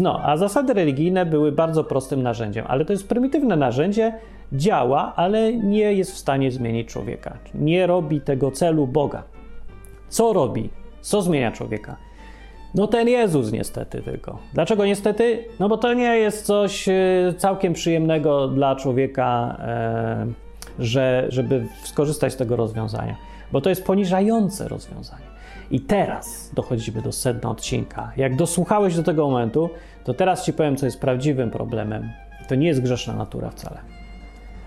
no, 0.00 0.20
a 0.22 0.36
zasady 0.36 0.74
religijne 0.74 1.26
były 1.26 1.52
bardzo 1.52 1.84
prostym 1.84 2.22
narzędziem, 2.22 2.64
ale 2.68 2.84
to 2.84 2.92
jest 2.92 3.08
prymitywne 3.08 3.56
narzędzie, 3.56 4.12
działa, 4.52 5.12
ale 5.16 5.54
nie 5.54 5.92
jest 5.92 6.12
w 6.12 6.18
stanie 6.18 6.50
zmienić 6.50 6.88
człowieka. 6.88 7.36
Nie 7.54 7.86
robi 7.86 8.20
tego 8.20 8.50
celu 8.50 8.86
Boga. 8.86 9.22
Co 10.08 10.32
robi? 10.32 10.70
Co 11.00 11.22
zmienia 11.22 11.52
człowieka? 11.52 11.96
No 12.74 12.86
ten 12.86 13.08
Jezus 13.08 13.52
niestety 13.52 14.02
tylko. 14.02 14.38
Dlaczego 14.54 14.86
niestety? 14.86 15.44
No 15.60 15.68
bo 15.68 15.76
to 15.76 15.94
nie 15.94 16.16
jest 16.18 16.46
coś 16.46 16.88
e, 16.88 16.94
całkiem 17.36 17.72
przyjemnego 17.72 18.48
dla 18.48 18.76
człowieka, 18.76 19.56
e, 19.60 20.26
że, 20.78 21.26
żeby 21.28 21.66
skorzystać 21.82 22.32
z 22.32 22.36
tego 22.36 22.56
rozwiązania, 22.56 23.16
bo 23.52 23.60
to 23.60 23.70
jest 23.70 23.84
poniżające 23.84 24.68
rozwiązanie. 24.68 25.29
I 25.70 25.80
teraz 25.80 26.50
dochodzimy 26.54 27.02
do 27.02 27.12
sedna 27.12 27.50
odcinka. 27.50 28.12
Jak 28.16 28.36
dosłuchałeś 28.36 28.96
do 28.96 29.02
tego 29.02 29.28
momentu, 29.30 29.70
to 30.04 30.14
teraz 30.14 30.44
ci 30.44 30.52
powiem, 30.52 30.76
co 30.76 30.86
jest 30.86 31.00
prawdziwym 31.00 31.50
problemem. 31.50 32.10
To 32.48 32.54
nie 32.54 32.68
jest 32.68 32.82
grzeszna 32.82 33.14
natura 33.14 33.50
wcale. 33.50 33.80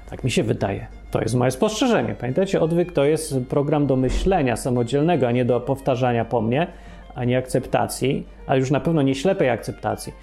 Tak 0.09 0.23
mi 0.23 0.31
się 0.31 0.43
wydaje. 0.43 0.87
To 1.11 1.21
jest 1.21 1.35
moje 1.35 1.51
spostrzeżenie. 1.51 2.15
Pamiętajcie, 2.19 2.61
odwyk 2.61 2.91
to 2.91 3.05
jest 3.05 3.35
program 3.49 3.87
do 3.87 3.95
myślenia 3.95 4.55
samodzielnego, 4.55 5.27
a 5.27 5.31
nie 5.31 5.45
do 5.45 5.59
powtarzania 5.59 6.25
po 6.25 6.41
mnie, 6.41 6.67
a 7.15 7.23
nie 7.25 7.37
akceptacji, 7.37 8.27
ale 8.47 8.59
już 8.59 8.71
na 8.71 8.79
pewno 8.79 9.01
nie 9.01 9.15
ślepej 9.15 9.49
akceptacji. 9.49 10.13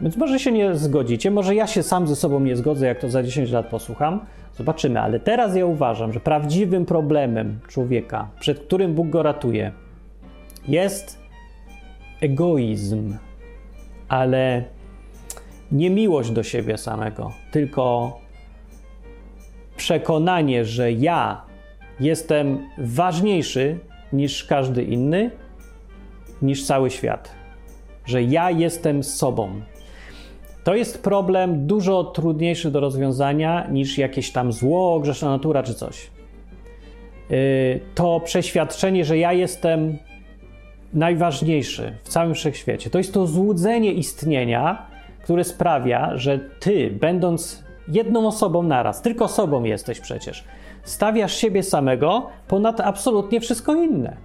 Więc 0.00 0.16
może 0.16 0.38
się 0.38 0.52
nie 0.52 0.74
zgodzicie, 0.74 1.30
może 1.30 1.54
ja 1.54 1.66
się 1.66 1.82
sam 1.82 2.06
ze 2.06 2.16
sobą 2.16 2.40
nie 2.40 2.56
zgodzę, 2.56 2.86
jak 2.86 2.98
to 2.98 3.08
za 3.08 3.22
10 3.22 3.50
lat 3.50 3.66
posłucham. 3.66 4.20
Zobaczymy, 4.56 5.00
ale 5.00 5.20
teraz 5.20 5.56
ja 5.56 5.66
uważam, 5.66 6.12
że 6.12 6.20
prawdziwym 6.20 6.86
problemem 6.86 7.58
człowieka, 7.68 8.28
przed 8.40 8.60
którym 8.60 8.94
Bóg 8.94 9.08
go 9.08 9.22
ratuje, 9.22 9.72
jest 10.68 11.18
egoizm, 12.20 13.16
ale 14.08 14.64
nie 15.72 15.90
miłość 15.90 16.30
do 16.30 16.42
siebie 16.42 16.78
samego, 16.78 17.32
tylko 17.50 18.12
przekonanie, 19.76 20.64
że 20.64 20.92
ja 20.92 21.42
jestem 22.00 22.68
ważniejszy 22.78 23.78
niż 24.12 24.44
każdy 24.44 24.82
inny, 24.82 25.30
niż 26.42 26.66
cały 26.66 26.90
świat. 26.90 27.34
Że 28.06 28.22
ja 28.22 28.50
jestem 28.50 29.02
sobą. 29.02 29.60
To 30.64 30.74
jest 30.74 31.02
problem 31.02 31.66
dużo 31.66 32.04
trudniejszy 32.04 32.70
do 32.70 32.80
rozwiązania 32.80 33.66
niż 33.70 33.98
jakieś 33.98 34.32
tam 34.32 34.52
zło, 34.52 35.00
grzeszna 35.00 35.28
natura 35.28 35.62
czy 35.62 35.74
coś. 35.74 36.10
Y, 37.30 37.80
to 37.94 38.20
przeświadczenie, 38.20 39.04
że 39.04 39.18
ja 39.18 39.32
jestem 39.32 39.98
najważniejszy 40.94 41.92
w 42.04 42.08
całym 42.08 42.34
wszechświecie, 42.34 42.90
to 42.90 42.98
jest 42.98 43.14
to 43.14 43.26
złudzenie 43.26 43.92
istnienia, 43.92 44.86
które 45.22 45.44
sprawia, 45.44 46.16
że 46.16 46.38
ty, 46.38 46.90
będąc 47.00 47.64
jedną 47.88 48.26
osobą 48.26 48.62
naraz, 48.62 49.02
tylko 49.02 49.28
sobą 49.28 49.64
jesteś 49.64 50.00
przecież, 50.00 50.44
stawiasz 50.82 51.36
siebie 51.36 51.62
samego 51.62 52.26
ponad 52.48 52.80
absolutnie 52.80 53.40
wszystko 53.40 53.74
inne. 53.74 54.16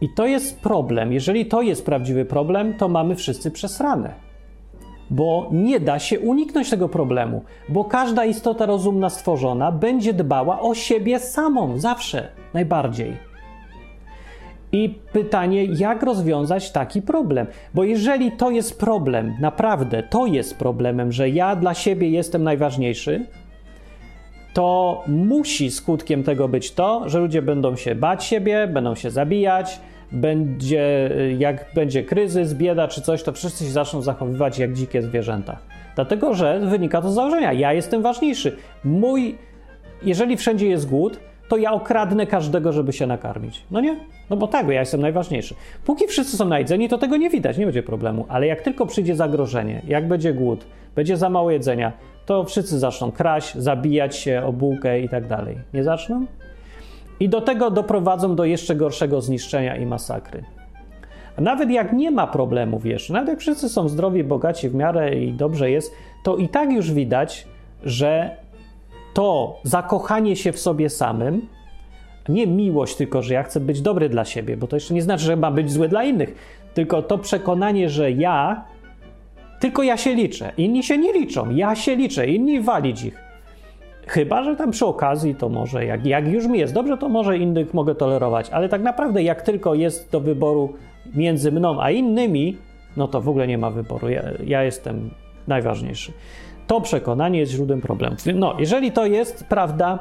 I 0.00 0.08
to 0.08 0.26
jest 0.26 0.60
problem. 0.60 1.12
Jeżeli 1.12 1.46
to 1.46 1.62
jest 1.62 1.86
prawdziwy 1.86 2.24
problem, 2.24 2.74
to 2.74 2.88
mamy 2.88 3.16
wszyscy 3.16 3.50
przesrane. 3.50 4.14
Bo 5.10 5.48
nie 5.52 5.80
da 5.80 5.98
się 5.98 6.20
uniknąć 6.20 6.70
tego 6.70 6.88
problemu, 6.88 7.44
bo 7.68 7.84
każda 7.84 8.24
istota 8.24 8.66
rozumna 8.66 9.10
stworzona 9.10 9.72
będzie 9.72 10.12
dbała 10.12 10.60
o 10.60 10.74
siebie 10.74 11.18
samą, 11.18 11.78
zawsze, 11.78 12.28
najbardziej. 12.54 13.31
I 14.72 14.94
pytanie, 15.12 15.64
jak 15.64 16.02
rozwiązać 16.02 16.70
taki 16.70 17.02
problem? 17.02 17.46
Bo 17.74 17.84
jeżeli 17.84 18.32
to 18.32 18.50
jest 18.50 18.80
problem, 18.80 19.36
naprawdę 19.40 20.02
to 20.02 20.26
jest 20.26 20.58
problemem, 20.58 21.12
że 21.12 21.28
ja 21.28 21.56
dla 21.56 21.74
siebie 21.74 22.10
jestem 22.10 22.42
najważniejszy, 22.42 23.26
to 24.54 25.02
musi 25.06 25.70
skutkiem 25.70 26.22
tego 26.22 26.48
być 26.48 26.72
to, 26.72 27.08
że 27.08 27.18
ludzie 27.18 27.42
będą 27.42 27.76
się 27.76 27.94
bać 27.94 28.24
siebie, 28.24 28.66
będą 28.66 28.94
się 28.94 29.10
zabijać, 29.10 29.80
będzie, 30.12 31.10
jak 31.38 31.66
będzie 31.74 32.04
kryzys, 32.04 32.54
bieda 32.54 32.88
czy 32.88 33.02
coś, 33.02 33.22
to 33.22 33.32
wszyscy 33.32 33.64
się 33.64 33.70
zaczną 33.70 34.02
zachowywać 34.02 34.58
jak 34.58 34.72
dzikie 34.72 35.02
zwierzęta. 35.02 35.58
Dlatego, 35.94 36.34
że 36.34 36.60
wynika 36.60 37.02
to 37.02 37.10
z 37.10 37.14
założenia. 37.14 37.52
Ja 37.52 37.72
jestem 37.72 38.02
ważniejszy. 38.02 38.56
Mój, 38.84 39.38
jeżeli 40.02 40.36
wszędzie 40.36 40.66
jest 40.66 40.88
głód, 40.88 41.18
to 41.52 41.56
ja 41.56 41.72
okradnę 41.72 42.26
każdego, 42.26 42.72
żeby 42.72 42.92
się 42.92 43.06
nakarmić. 43.06 43.62
No 43.70 43.80
nie? 43.80 43.96
No 44.30 44.36
bo 44.36 44.46
tak, 44.46 44.66
bo 44.66 44.72
ja 44.72 44.80
jestem 44.80 45.00
najważniejszy. 45.00 45.54
Póki 45.84 46.06
wszyscy 46.06 46.36
są 46.36 46.44
najedzeni, 46.44 46.88
to 46.88 46.98
tego 46.98 47.16
nie 47.16 47.30
widać, 47.30 47.58
nie 47.58 47.64
będzie 47.64 47.82
problemu. 47.82 48.26
Ale 48.28 48.46
jak 48.46 48.62
tylko 48.62 48.86
przyjdzie 48.86 49.16
zagrożenie, 49.16 49.82
jak 49.86 50.08
będzie 50.08 50.34
głód, 50.34 50.66
będzie 50.94 51.16
za 51.16 51.30
mało 51.30 51.50
jedzenia, 51.50 51.92
to 52.26 52.44
wszyscy 52.44 52.78
zaczną 52.78 53.10
kraść, 53.10 53.54
zabijać 53.54 54.16
się 54.16 54.42
o 54.46 54.52
bułkę 54.52 55.00
i 55.00 55.08
tak 55.08 55.26
dalej. 55.26 55.58
Nie 55.74 55.84
zaczną? 55.84 56.26
I 57.20 57.28
do 57.28 57.40
tego 57.40 57.70
doprowadzą 57.70 58.36
do 58.36 58.44
jeszcze 58.44 58.74
gorszego 58.74 59.20
zniszczenia 59.20 59.76
i 59.76 59.86
masakry. 59.86 60.44
A 61.36 61.40
nawet 61.40 61.70
jak 61.70 61.92
nie 61.92 62.10
ma 62.10 62.26
problemów 62.26 62.86
jeszcze, 62.86 63.12
nawet 63.12 63.28
jak 63.28 63.40
wszyscy 63.40 63.68
są 63.68 63.88
zdrowi, 63.88 64.24
bogaci 64.24 64.68
w 64.68 64.74
miarę 64.74 65.14
i 65.14 65.32
dobrze 65.32 65.70
jest, 65.70 65.92
to 66.24 66.36
i 66.36 66.48
tak 66.48 66.72
już 66.72 66.92
widać, 66.92 67.46
że 67.84 68.36
to 69.14 69.60
zakochanie 69.62 70.36
się 70.36 70.52
w 70.52 70.58
sobie 70.58 70.90
samym, 70.90 71.48
nie 72.28 72.46
miłość 72.46 72.96
tylko, 72.96 73.22
że 73.22 73.34
ja 73.34 73.42
chcę 73.42 73.60
być 73.60 73.80
dobry 73.80 74.08
dla 74.08 74.24
siebie, 74.24 74.56
bo 74.56 74.66
to 74.66 74.76
jeszcze 74.76 74.94
nie 74.94 75.02
znaczy, 75.02 75.24
że 75.24 75.36
ma 75.36 75.50
być 75.50 75.72
zły 75.72 75.88
dla 75.88 76.04
innych, 76.04 76.34
tylko 76.74 77.02
to 77.02 77.18
przekonanie, 77.18 77.88
że 77.90 78.10
ja, 78.10 78.64
tylko 79.60 79.82
ja 79.82 79.96
się 79.96 80.14
liczę, 80.14 80.52
inni 80.56 80.82
się 80.82 80.98
nie 80.98 81.12
liczą, 81.12 81.50
ja 81.50 81.74
się 81.74 81.96
liczę, 81.96 82.26
inni 82.26 82.60
walić 82.60 83.04
ich. 83.04 83.22
Chyba, 84.06 84.44
że 84.44 84.56
tam 84.56 84.70
przy 84.70 84.86
okazji 84.86 85.34
to 85.34 85.48
może, 85.48 85.84
jak, 85.84 86.06
jak 86.06 86.28
już 86.28 86.46
mi 86.46 86.58
jest 86.58 86.74
dobrze, 86.74 86.98
to 86.98 87.08
może 87.08 87.38
innych 87.38 87.74
mogę 87.74 87.94
tolerować, 87.94 88.50
ale 88.50 88.68
tak 88.68 88.82
naprawdę 88.82 89.22
jak 89.22 89.42
tylko 89.42 89.74
jest 89.74 90.10
do 90.10 90.20
wyboru 90.20 90.72
między 91.14 91.52
mną 91.52 91.80
a 91.80 91.90
innymi, 91.90 92.56
no 92.96 93.08
to 93.08 93.20
w 93.20 93.28
ogóle 93.28 93.46
nie 93.46 93.58
ma 93.58 93.70
wyboru. 93.70 94.08
Ja, 94.08 94.22
ja 94.44 94.62
jestem 94.62 95.10
najważniejszy. 95.48 96.12
To 96.72 96.80
przekonanie 96.80 97.38
jest 97.38 97.52
źródłem 97.52 97.80
problemów. 97.80 98.18
No, 98.34 98.56
jeżeli 98.58 98.92
to 98.92 99.06
jest 99.06 99.44
prawda, 99.44 99.98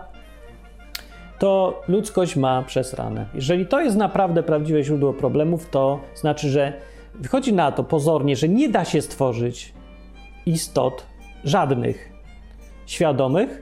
to 1.40 1.82
ludzkość 1.88 2.36
ma 2.36 2.64
przesrane. 2.64 3.26
Jeżeli 3.34 3.66
to 3.66 3.82
jest 3.82 3.98
naprawdę 3.98 4.44
prawdziwe 4.44 4.84
źródło 4.84 5.14
problemów, 5.14 5.70
to 5.70 6.00
znaczy, 6.16 6.50
że 6.50 6.74
wychodzi 7.16 7.54
na 7.54 7.72
to 7.72 7.84
pozornie, 7.84 8.36
że 8.36 8.50
nie 8.50 8.70
da 8.70 8.86
się 8.86 9.02
stworzyć 9.02 9.74
istot 10.46 11.06
żadnych 11.44 12.12
świadomych, 12.86 13.62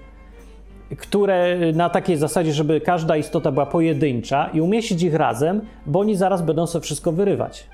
które 0.98 1.58
na 1.74 1.90
takiej 1.90 2.18
zasadzie, 2.18 2.54
żeby 2.54 2.82
każda 2.82 3.18
istota 3.18 3.52
była 3.52 3.66
pojedyncza 3.66 4.50
i 4.54 4.62
umieścić 4.62 5.04
ich 5.04 5.14
razem, 5.14 5.62
bo 5.86 6.00
oni 6.00 6.16
zaraz 6.16 6.42
będą 6.42 6.68
sobie 6.68 6.84
wszystko 6.84 7.12
wyrywać. 7.12 7.68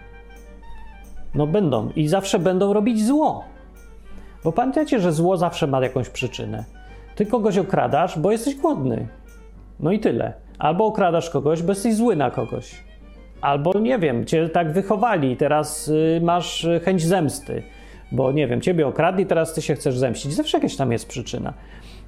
No 1.33 1.47
będą 1.47 1.89
i 1.95 2.07
zawsze 2.07 2.39
będą 2.39 2.73
robić 2.73 3.05
zło. 3.05 3.54
Bo 4.45 4.51
pamiętacie, 4.51 4.99
że 4.99 5.11
zło 5.11 5.37
zawsze 5.37 5.67
ma 5.67 5.81
jakąś 5.81 6.09
przyczynę. 6.09 6.63
Ty 7.15 7.25
kogoś 7.25 7.57
okradasz, 7.57 8.19
bo 8.19 8.31
jesteś 8.31 8.55
głodny. 8.55 9.07
No 9.79 9.91
i 9.91 9.99
tyle. 9.99 10.33
Albo 10.59 10.85
okradasz 10.85 11.29
kogoś, 11.29 11.61
bo 11.61 11.71
jesteś 11.71 11.95
zły 11.95 12.15
na 12.15 12.31
kogoś. 12.31 12.83
Albo 13.41 13.79
nie 13.79 13.99
wiem, 13.99 14.25
cię 14.25 14.49
tak 14.49 14.71
wychowali 14.71 15.31
i 15.31 15.37
teraz 15.37 15.87
y, 15.87 16.19
masz 16.23 16.67
chęć 16.83 17.05
zemsty, 17.05 17.63
bo 18.11 18.31
nie 18.31 18.47
wiem, 18.47 18.61
ciebie 18.61 18.87
okradli, 18.87 19.25
teraz 19.25 19.53
ty 19.53 19.61
się 19.61 19.75
chcesz 19.75 19.97
zemścić. 19.97 20.33
Zawsze 20.33 20.57
jakaś 20.57 20.75
tam 20.75 20.91
jest 20.91 21.07
przyczyna. 21.07 21.53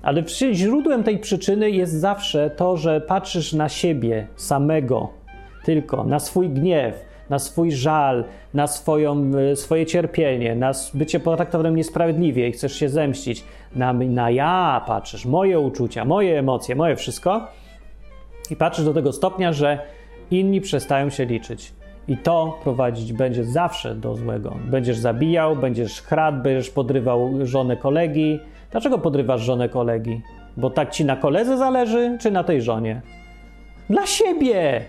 Ale 0.01 0.23
źródłem 0.51 1.03
tej 1.03 1.19
przyczyny 1.19 1.71
jest 1.71 1.93
zawsze 1.93 2.49
to, 2.49 2.77
że 2.77 3.01
patrzysz 3.01 3.53
na 3.53 3.69
siebie 3.69 4.27
samego, 4.35 5.09
tylko 5.65 6.03
na 6.03 6.19
swój 6.19 6.49
gniew, 6.49 7.07
na 7.30 7.39
swój 7.39 7.71
żal, 7.71 8.23
na 8.53 8.67
swoją, 8.67 9.32
e, 9.51 9.55
swoje 9.55 9.86
cierpienie, 9.86 10.55
na 10.55 10.71
bycie 10.93 11.19
potraktowanym 11.19 11.75
niesprawiedliwie 11.75 12.47
i 12.47 12.51
chcesz 12.51 12.75
się 12.75 12.89
zemścić. 12.89 13.43
Na, 13.75 13.93
na 13.93 14.30
ja 14.30 14.82
patrzysz, 14.88 15.25
moje 15.25 15.59
uczucia, 15.59 16.05
moje 16.05 16.39
emocje, 16.39 16.75
moje 16.75 16.95
wszystko. 16.95 17.47
I 18.51 18.55
patrzysz 18.55 18.86
do 18.86 18.93
tego 18.93 19.13
stopnia, 19.13 19.53
że 19.53 19.80
inni 20.32 20.61
przestają 20.61 21.09
się 21.09 21.25
liczyć. 21.25 21.73
I 22.07 22.17
to 22.17 22.59
prowadzić 22.63 23.13
będzie 23.13 23.43
zawsze 23.43 23.95
do 23.95 24.15
złego. 24.15 24.55
Będziesz 24.65 24.97
zabijał, 24.97 25.55
będziesz 25.55 26.01
kradł, 26.01 26.43
będziesz 26.43 26.69
podrywał 26.69 27.32
żonę 27.45 27.78
kolegi, 27.78 28.39
Dlaczego 28.71 28.99
podrywasz 28.99 29.41
żonę 29.41 29.69
kolegi? 29.69 30.21
Bo 30.57 30.69
tak 30.69 30.91
ci 30.91 31.05
na 31.05 31.15
koledze 31.15 31.57
zależy, 31.57 32.17
czy 32.21 32.32
na 32.32 32.43
tej 32.43 32.61
żonie? 32.61 33.01
Dla 33.89 34.05
siebie! 34.05 34.82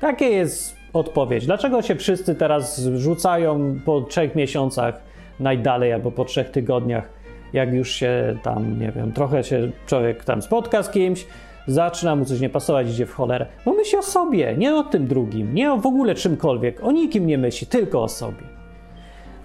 Takie 0.00 0.24
jest 0.24 0.76
odpowiedź. 0.94 1.46
Dlaczego 1.46 1.82
się 1.82 1.94
wszyscy 1.94 2.34
teraz 2.34 2.80
rzucają 2.96 3.80
po 3.84 4.00
trzech 4.00 4.34
miesiącach 4.34 5.00
najdalej 5.40 5.92
albo 5.92 6.10
po 6.10 6.24
trzech 6.24 6.50
tygodniach, 6.50 7.08
jak 7.52 7.72
już 7.72 7.90
się 7.90 8.36
tam, 8.42 8.80
nie 8.80 8.92
wiem, 8.92 9.12
trochę 9.12 9.44
się 9.44 9.70
człowiek 9.86 10.24
tam 10.24 10.42
spotka 10.42 10.82
z 10.82 10.90
kimś, 10.90 11.26
zaczyna 11.66 12.16
mu 12.16 12.24
coś 12.24 12.40
nie 12.40 12.48
pasować, 12.48 12.88
idzie 12.88 13.06
w 13.06 13.14
cholerę. 13.14 13.46
Bo 13.64 13.72
myśli 13.72 13.98
o 13.98 14.02
sobie, 14.02 14.54
nie 14.56 14.74
o 14.74 14.82
tym 14.82 15.06
drugim, 15.06 15.54
nie 15.54 15.72
o 15.72 15.76
w 15.76 15.86
ogóle 15.86 16.14
czymkolwiek, 16.14 16.84
o 16.84 16.92
nikim 16.92 17.26
nie 17.26 17.38
myśli, 17.38 17.66
tylko 17.66 18.02
o 18.02 18.08
sobie. 18.08 18.42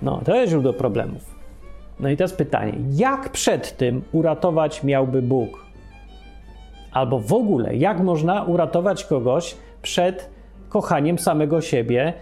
No, 0.02 0.22
to 0.26 0.36
jest 0.36 0.50
źródło 0.50 0.74
problemów. 0.74 1.36
No 2.00 2.10
i 2.10 2.18
teraz 2.18 2.34
pytanie, 2.34 2.74
jak 2.92 3.30
przed 3.30 3.78
tym 3.78 4.02
uratować 4.12 4.84
miałby 4.84 5.22
Bóg? 5.22 5.66
Albo 6.92 7.20
w 7.20 7.34
ogóle, 7.34 7.76
jak 7.76 8.00
można 8.00 8.44
uratować 8.44 9.06
kogoś 9.06 9.56
przed 9.82 10.30
kochaniem 10.70 11.20
samego 11.20 11.62
siebie 11.62 12.14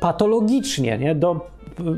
patologicznie, 0.00 0.98
nie? 0.98 1.14
Do, 1.14 1.40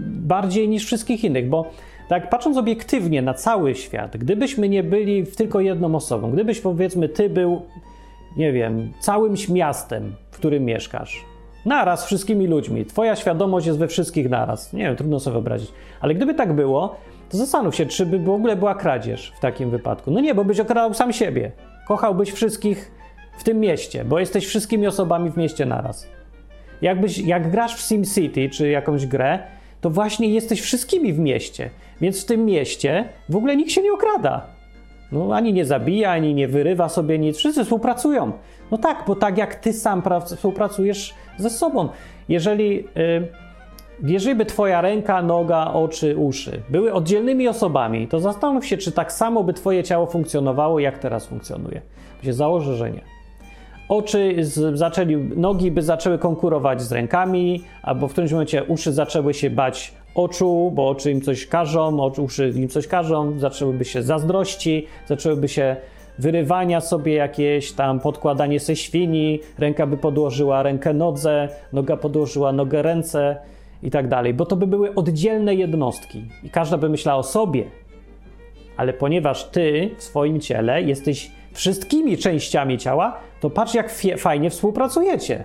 bardziej 0.07 0.69
niż 0.69 0.87
wszystkich 0.87 1.25
innych, 1.25 1.49
bo 1.49 1.71
tak 2.09 2.31
patrząc 2.31 2.57
obiektywnie 2.57 3.23
na 3.23 3.35
cały 3.35 3.75
świat, 3.75 4.17
gdybyśmy 4.17 4.69
nie 4.69 4.83
byli 4.83 5.27
tylko 5.27 5.61
jedną 5.61 5.95
osobą, 5.95 6.31
gdybyś 6.31 6.61
powiedzmy 6.61 7.09
ty 7.09 7.31
był, 7.31 7.63
nie 8.37 8.53
wiem, 8.53 8.93
całym 9.01 9.35
miastem, 9.49 10.15
w 10.31 10.37
którym 10.37 10.65
mieszkasz, 10.65 11.25
naraz 11.65 12.07
wszystkimi 12.07 12.47
ludźmi, 12.47 12.85
twoja 12.85 13.17
świadomość 13.17 13.67
jest 13.67 13.79
we 13.79 13.89
wszystkich 13.89 14.31
naraz, 14.31 14.73
nie 14.73 14.85
wiem, 14.85 14.97
trudno 14.97 15.21
sobie 15.21 15.33
wyobrazić, 15.33 15.73
ale 16.01 16.15
gdyby 16.15 16.35
tak 16.35 16.53
było, 16.53 16.97
to 17.31 17.37
zastanów 17.37 17.77
się, 17.77 17.87
czy 17.87 18.07
by 18.07 18.19
w 18.19 18.31
ogóle 18.31 18.57
była 18.57 18.75
kradzież 18.75 19.33
w 19.37 19.41
takim 19.41 19.71
wypadku. 19.71 20.11
No 20.11 20.21
nie, 20.21 20.35
bo 20.35 20.45
byś 20.45 20.61
okradał 20.61 20.95
sam 20.95 21.13
siebie. 21.13 21.53
Kochałbyś 21.89 22.33
wszystkich 22.33 22.91
w 23.39 23.45
tym 23.45 23.61
mieście, 23.61 24.05
bo 24.05 24.19
jesteś 24.19 24.47
wszystkimi 24.47 24.87
osobami 24.87 25.31
w 25.31 25.37
mieście 25.37 25.67
naraz. 25.67 26.09
Jakbyś, 26.83 27.19
jak 27.19 27.51
grasz 27.51 27.77
w 27.77 27.81
SimCity 27.81 28.49
czy 28.49 28.69
jakąś 28.69 29.07
grę, 29.07 29.39
to 29.81 29.91
właśnie 29.91 30.29
jesteś 30.29 30.61
wszystkimi 30.61 31.13
w 31.13 31.19
mieście. 31.19 31.71
Więc 32.01 32.23
w 32.23 32.27
tym 32.27 32.45
mieście 32.45 33.09
w 33.29 33.37
ogóle 33.37 33.57
nikt 33.57 33.71
się 33.71 33.83
nie 33.83 33.93
okrada. 33.93 34.47
No, 35.13 35.35
ani 35.35 35.53
nie 35.53 35.65
zabija, 35.65 36.11
ani 36.11 36.35
nie 36.35 36.49
wyrywa 36.49 36.89
sobie 36.89 37.19
nic. 37.19 37.37
Wszyscy 37.37 37.65
współpracują. 37.65 38.33
No 38.71 38.79
tak, 38.79 39.05
bo 39.07 39.17
tak 39.17 39.39
jak 39.39 39.55
ty 39.55 39.73
sam 39.73 40.03
współpracujesz 40.25 41.15
ze 41.37 41.51
sobą. 41.51 41.89
Jeżeli. 42.29 42.75
Yy, 42.75 43.29
jeżeli 44.03 44.35
by 44.35 44.47
twoja 44.47 44.81
ręka, 44.81 45.23
noga, 45.23 45.71
oczy, 45.73 46.17
uszy 46.17 46.63
były 46.69 46.93
oddzielnymi 46.93 47.49
osobami, 47.49 48.09
to 48.09 48.21
zastanów 48.21 48.67
się, 48.67 48.77
czy 48.77 48.93
tak 48.93 49.13
samo 49.13 49.45
by 49.45 49.53
twoje 49.53 49.85
ciało 49.85 50.07
funkcjonowało, 50.07 50.79
jak 50.79 50.99
teraz 50.99 51.27
funkcjonuje. 51.27 51.83
Bo 52.19 52.25
się 52.25 52.33
założę, 52.33 52.77
że 52.77 52.91
nie. 52.91 53.18
Oczy 53.89 54.45
z, 54.45 54.79
zaczęli, 54.79 55.17
nogi 55.17 55.71
by 55.71 55.83
zaczęły 55.83 56.19
konkurować 56.19 56.83
z 56.83 56.93
rękami, 56.93 57.63
albo 57.83 58.09
w 58.09 58.13
którymś 58.13 58.33
momencie 58.33 58.65
uszy 58.65 58.93
zaczęły 58.93 59.35
się 59.35 59.51
bać 59.51 59.93
oczu, 60.15 60.73
bo 60.75 60.89
oczy 60.89 61.11
im 61.11 61.21
coś 61.21 61.47
każą, 61.47 62.11
uszy 62.11 62.53
im 62.57 62.69
coś 62.69 62.87
każą, 62.87 63.39
zaczęłyby 63.39 63.85
się 63.85 64.03
zazdrości, 64.03 64.87
zaczęłyby 65.07 65.49
się 65.49 65.77
wyrywania 66.19 66.81
sobie 66.81 67.15
jakieś 67.15 67.73
tam, 67.73 68.01
podkładanie 68.01 68.61
se 68.61 68.77
świni, 68.77 69.41
ręka 69.59 69.87
by 69.87 69.97
podłożyła 69.97 70.63
rękę 70.63 70.95
nodze, 70.95 71.49
noga 71.73 71.97
podłożyła 71.97 72.53
nogę 72.53 72.83
ręce 72.83 73.37
i 73.83 73.91
tak 73.91 74.09
dalej, 74.09 74.35
bo 74.35 74.47
to 74.47 74.57
by 74.57 74.67
były 74.67 74.95
oddzielne 74.95 75.55
jednostki 75.55 76.25
i 76.43 76.51
każda 76.51 76.79
by 76.79 76.89
myślała 76.89 77.19
o 77.19 77.23
sobie. 77.23 77.65
Ale 78.77 78.93
ponieważ 78.93 79.45
ty 79.45 79.91
w 79.97 80.03
swoim 80.03 80.41
ciele 80.41 80.83
jesteś 80.83 81.31
wszystkimi 81.53 82.19
częściami 82.19 82.79
ciała, 82.79 83.21
to 83.41 83.51
patrz 83.51 83.75
jak 83.75 83.91
fajnie 84.19 84.51
współpracujecie. 84.51 85.45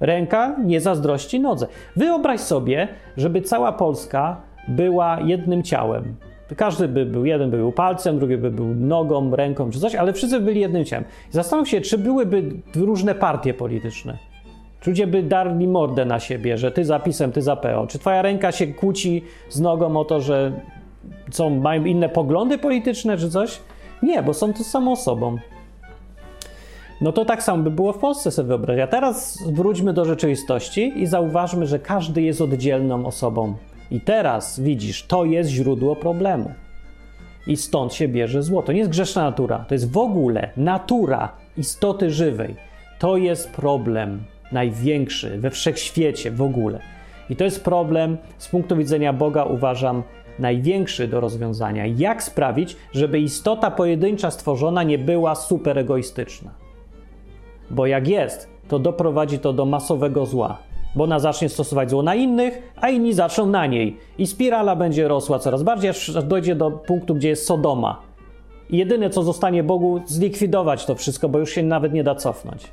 Ręka 0.00 0.56
nie 0.64 0.80
zazdrości 0.80 1.40
nodze. 1.40 1.66
Wyobraź 1.96 2.40
sobie, 2.40 2.88
żeby 3.16 3.42
cała 3.42 3.72
Polska 3.72 4.40
była 4.68 5.20
jednym 5.20 5.62
ciałem. 5.62 6.16
Każdy 6.56 6.88
by 6.88 7.06
był, 7.06 7.24
jeden 7.24 7.50
by 7.50 7.56
był 7.56 7.72
palcem, 7.72 8.18
drugi 8.18 8.36
by 8.36 8.50
był 8.50 8.66
nogą, 8.74 9.36
ręką 9.36 9.70
czy 9.70 9.80
coś, 9.80 9.94
ale 9.94 10.12
wszyscy 10.12 10.38
by 10.40 10.44
byli 10.44 10.60
jednym 10.60 10.84
ciałem. 10.84 11.04
zastanów 11.30 11.68
się, 11.68 11.80
czy 11.80 11.98
byłyby 11.98 12.42
różne 12.76 13.14
partie 13.14 13.54
polityczne. 13.54 14.18
Czy 14.80 14.90
ludzie 14.90 15.06
by 15.06 15.22
darli 15.22 15.68
mordę 15.68 16.04
na 16.04 16.20
siebie, 16.20 16.58
że 16.58 16.70
ty 16.70 16.84
za 16.84 16.98
PiSem, 16.98 17.32
ty 17.32 17.42
za 17.42 17.56
PO. 17.56 17.86
Czy 17.86 17.98
twoja 17.98 18.22
ręka 18.22 18.52
się 18.52 18.66
kłóci 18.66 19.22
z 19.48 19.60
nogą 19.60 19.96
o 19.96 20.04
to, 20.04 20.20
że 20.20 20.52
są, 21.30 21.50
mają 21.50 21.84
inne 21.84 22.08
poglądy 22.08 22.58
polityczne 22.58 23.16
czy 23.16 23.30
coś? 23.30 23.60
Nie, 24.02 24.22
bo 24.22 24.34
są 24.34 24.52
to 24.52 24.64
samą 24.64 24.92
osobą. 24.92 25.36
No 27.02 27.12
to 27.12 27.24
tak 27.24 27.42
samo 27.42 27.62
by 27.62 27.70
było 27.70 27.92
w 27.92 27.98
Polsce 27.98 28.30
sobie 28.30 28.48
wyobrazić. 28.48 28.82
A 28.82 28.86
teraz 28.86 29.38
wróćmy 29.46 29.92
do 29.92 30.04
rzeczywistości 30.04 30.92
i 30.96 31.06
zauważmy, 31.06 31.66
że 31.66 31.78
każdy 31.78 32.22
jest 32.22 32.40
oddzielną 32.40 33.06
osobą. 33.06 33.54
I 33.90 34.00
teraz 34.00 34.60
widzisz, 34.60 35.06
to 35.06 35.24
jest 35.24 35.50
źródło 35.50 35.96
problemu. 35.96 36.52
I 37.46 37.56
stąd 37.56 37.94
się 37.94 38.08
bierze 38.08 38.42
zło. 38.42 38.62
To 38.62 38.72
nie 38.72 38.78
jest 38.78 38.90
grzeszna 38.90 39.22
natura, 39.22 39.64
to 39.68 39.74
jest 39.74 39.92
w 39.92 39.98
ogóle 39.98 40.50
natura 40.56 41.32
istoty 41.56 42.10
żywej. 42.10 42.56
To 42.98 43.16
jest 43.16 43.50
problem 43.50 44.24
największy 44.52 45.38
we 45.38 45.50
wszechświecie 45.50 46.30
w 46.30 46.42
ogóle. 46.42 46.80
I 47.30 47.36
to 47.36 47.44
jest 47.44 47.64
problem 47.64 48.18
z 48.38 48.48
punktu 48.48 48.76
widzenia 48.76 49.12
Boga, 49.12 49.44
uważam, 49.44 50.02
największy 50.38 51.08
do 51.08 51.20
rozwiązania. 51.20 51.86
Jak 51.86 52.22
sprawić, 52.22 52.76
żeby 52.92 53.20
istota 53.20 53.70
pojedyncza 53.70 54.30
stworzona 54.30 54.82
nie 54.82 54.98
była 54.98 55.34
super 55.34 55.78
egoistyczna? 55.78 56.61
Bo 57.72 57.86
jak 57.86 58.08
jest, 58.08 58.48
to 58.68 58.78
doprowadzi 58.78 59.38
to 59.38 59.52
do 59.52 59.66
masowego 59.66 60.26
zła, 60.26 60.58
bo 60.94 61.04
ona 61.04 61.18
zacznie 61.18 61.48
stosować 61.48 61.90
zło 61.90 62.02
na 62.02 62.14
innych, 62.14 62.72
a 62.80 62.88
inni 62.88 63.12
zaczną 63.12 63.46
na 63.46 63.66
niej. 63.66 63.96
I 64.18 64.26
spirala 64.26 64.76
będzie 64.76 65.08
rosła 65.08 65.38
coraz 65.38 65.62
bardziej, 65.62 65.90
aż 65.90 66.10
dojdzie 66.10 66.54
do 66.54 66.70
punktu, 66.70 67.14
gdzie 67.14 67.28
jest 67.28 67.46
Sodoma. 67.46 68.00
I 68.70 68.76
jedyne, 68.76 69.10
co 69.10 69.22
zostanie 69.22 69.62
Bogu, 69.62 70.00
zlikwidować 70.06 70.84
to 70.86 70.94
wszystko, 70.94 71.28
bo 71.28 71.38
już 71.38 71.50
się 71.50 71.62
nawet 71.62 71.92
nie 71.92 72.04
da 72.04 72.14
cofnąć. 72.14 72.68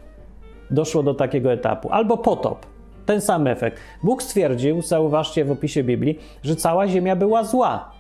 Doszło 0.72 1.04
do 1.04 1.14
takiego 1.14 1.52
etapu. 1.52 1.90
Albo 1.92 2.18
potop. 2.18 2.66
Ten 3.06 3.22
sam 3.22 3.48
efekt. 3.48 3.80
Bóg 4.04 4.24
stwierdził, 4.24 4.82
zauważcie 4.82 5.46
w 5.46 5.52
opisie 5.52 5.84
Biblii, 5.84 6.20
że 6.44 6.56
cała 6.56 6.88
ziemia 6.88 7.16
była 7.16 7.44
zła. 7.44 7.92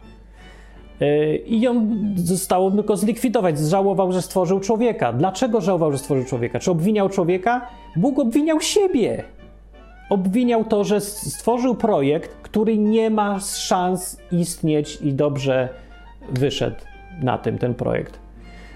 Yy, 0.99 1.37
I 1.37 1.61
ją 1.61 1.87
zostało 2.15 2.71
tylko 2.71 2.97
zlikwidować. 2.97 3.59
Zżałował, 3.59 4.11
że 4.11 4.21
stworzył 4.21 4.59
człowieka. 4.59 5.13
Dlaczego 5.13 5.61
żałował, 5.61 5.91
że 5.91 5.97
stworzył 5.97 6.25
człowieka? 6.25 6.59
Czy 6.59 6.71
obwiniał 6.71 7.09
człowieka? 7.09 7.67
Bóg 7.95 8.19
obwiniał 8.19 8.61
siebie. 8.61 9.23
Obwiniał 10.09 10.65
to, 10.65 10.83
że 10.83 11.01
stworzył 11.01 11.75
projekt, 11.75 12.35
który 12.41 12.77
nie 12.77 13.09
ma 13.09 13.39
szans 13.39 14.17
istnieć 14.31 15.01
i 15.01 15.13
dobrze 15.13 15.69
wyszedł 16.31 16.77
na 17.21 17.37
tym 17.37 17.57
ten 17.57 17.73
projekt. 17.73 18.19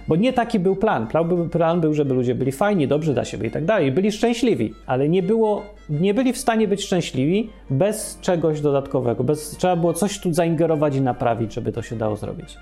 Bo 0.08 0.16
nie 0.16 0.34
taki 0.34 0.60
był 0.60 0.76
plan. 0.76 1.08
Plan 1.52 1.82
był, 1.82 1.94
żeby 1.94 2.14
ludzie 2.14 2.36
byli 2.36 2.52
fajni, 2.52 2.88
dobrzy 2.88 3.14
dla 3.14 3.26
siebie 3.26 3.48
i 3.48 3.52
tak 3.52 3.66
dalej. 3.66 3.92
Byli 3.92 4.12
szczęśliwi, 4.12 4.74
ale 4.86 5.10
nie, 5.10 5.24
było, 5.24 5.64
nie 5.90 6.14
byli 6.14 6.34
w 6.34 6.38
stanie 6.38 6.68
być 6.68 6.84
szczęśliwi 6.84 7.50
bez 7.70 8.20
czegoś 8.22 8.62
dodatkowego. 8.62 9.24
Bez, 9.24 9.50
trzeba 9.58 9.76
było 9.76 9.94
coś 9.94 10.20
tu 10.20 10.34
zaingerować 10.34 10.96
i 10.96 11.02
naprawić, 11.02 11.54
żeby 11.54 11.72
to 11.72 11.82
się 11.82 11.96
dało 11.96 12.16
zrobić. 12.16 12.58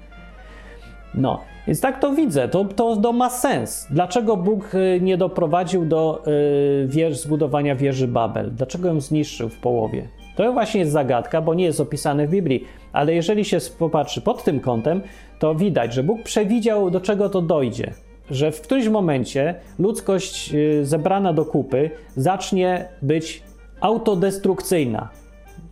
No, 1.16 1.40
więc 1.68 1.82
tak 1.82 2.00
to 2.00 2.14
widzę, 2.14 2.50
to, 2.50 2.66
to, 2.66 2.96
to 2.96 3.14
ma 3.14 3.30
sens. 3.30 3.88
Dlaczego 3.90 4.38
Bóg 4.38 4.76
y, 4.76 5.00
nie 5.02 5.18
doprowadził 5.18 5.86
do 5.86 6.24
yy, 6.26 6.88
wież, 6.88 7.18
zbudowania 7.18 7.76
wieży 7.76 8.08
Babel? 8.08 8.52
Dlaczego 8.52 8.88
ją 8.88 9.02
zniszczył 9.02 9.50
w 9.50 9.58
połowie? 9.58 10.08
To 10.36 10.54
właśnie 10.54 10.80
jest 10.80 10.92
zagadka, 10.92 11.42
bo 11.42 11.54
nie 11.54 11.64
jest 11.64 11.80
opisane 11.80 12.28
w 12.28 12.30
Biblii, 12.30 12.66
ale 12.94 13.14
jeżeli 13.14 13.46
się 13.46 13.58
popatrzy 13.80 14.22
pod 14.22 14.44
tym 14.44 14.60
kątem, 14.60 15.02
to 15.40 15.56
widać, 15.56 15.94
że 15.94 16.04
Bóg 16.04 16.24
przewidział, 16.24 16.92
do 16.92 17.02
czego 17.02 17.30
to 17.30 17.42
dojdzie. 17.42 17.94
Że 18.30 18.52
w 18.52 18.62
którymś 18.62 18.88
momencie 18.88 19.56
ludzkość 19.80 20.54
y, 20.54 20.86
zebrana 20.86 21.34
do 21.34 21.46
kupy 21.46 21.90
zacznie 22.16 22.90
być 23.02 23.44
autodestrukcyjna. 23.82 25.10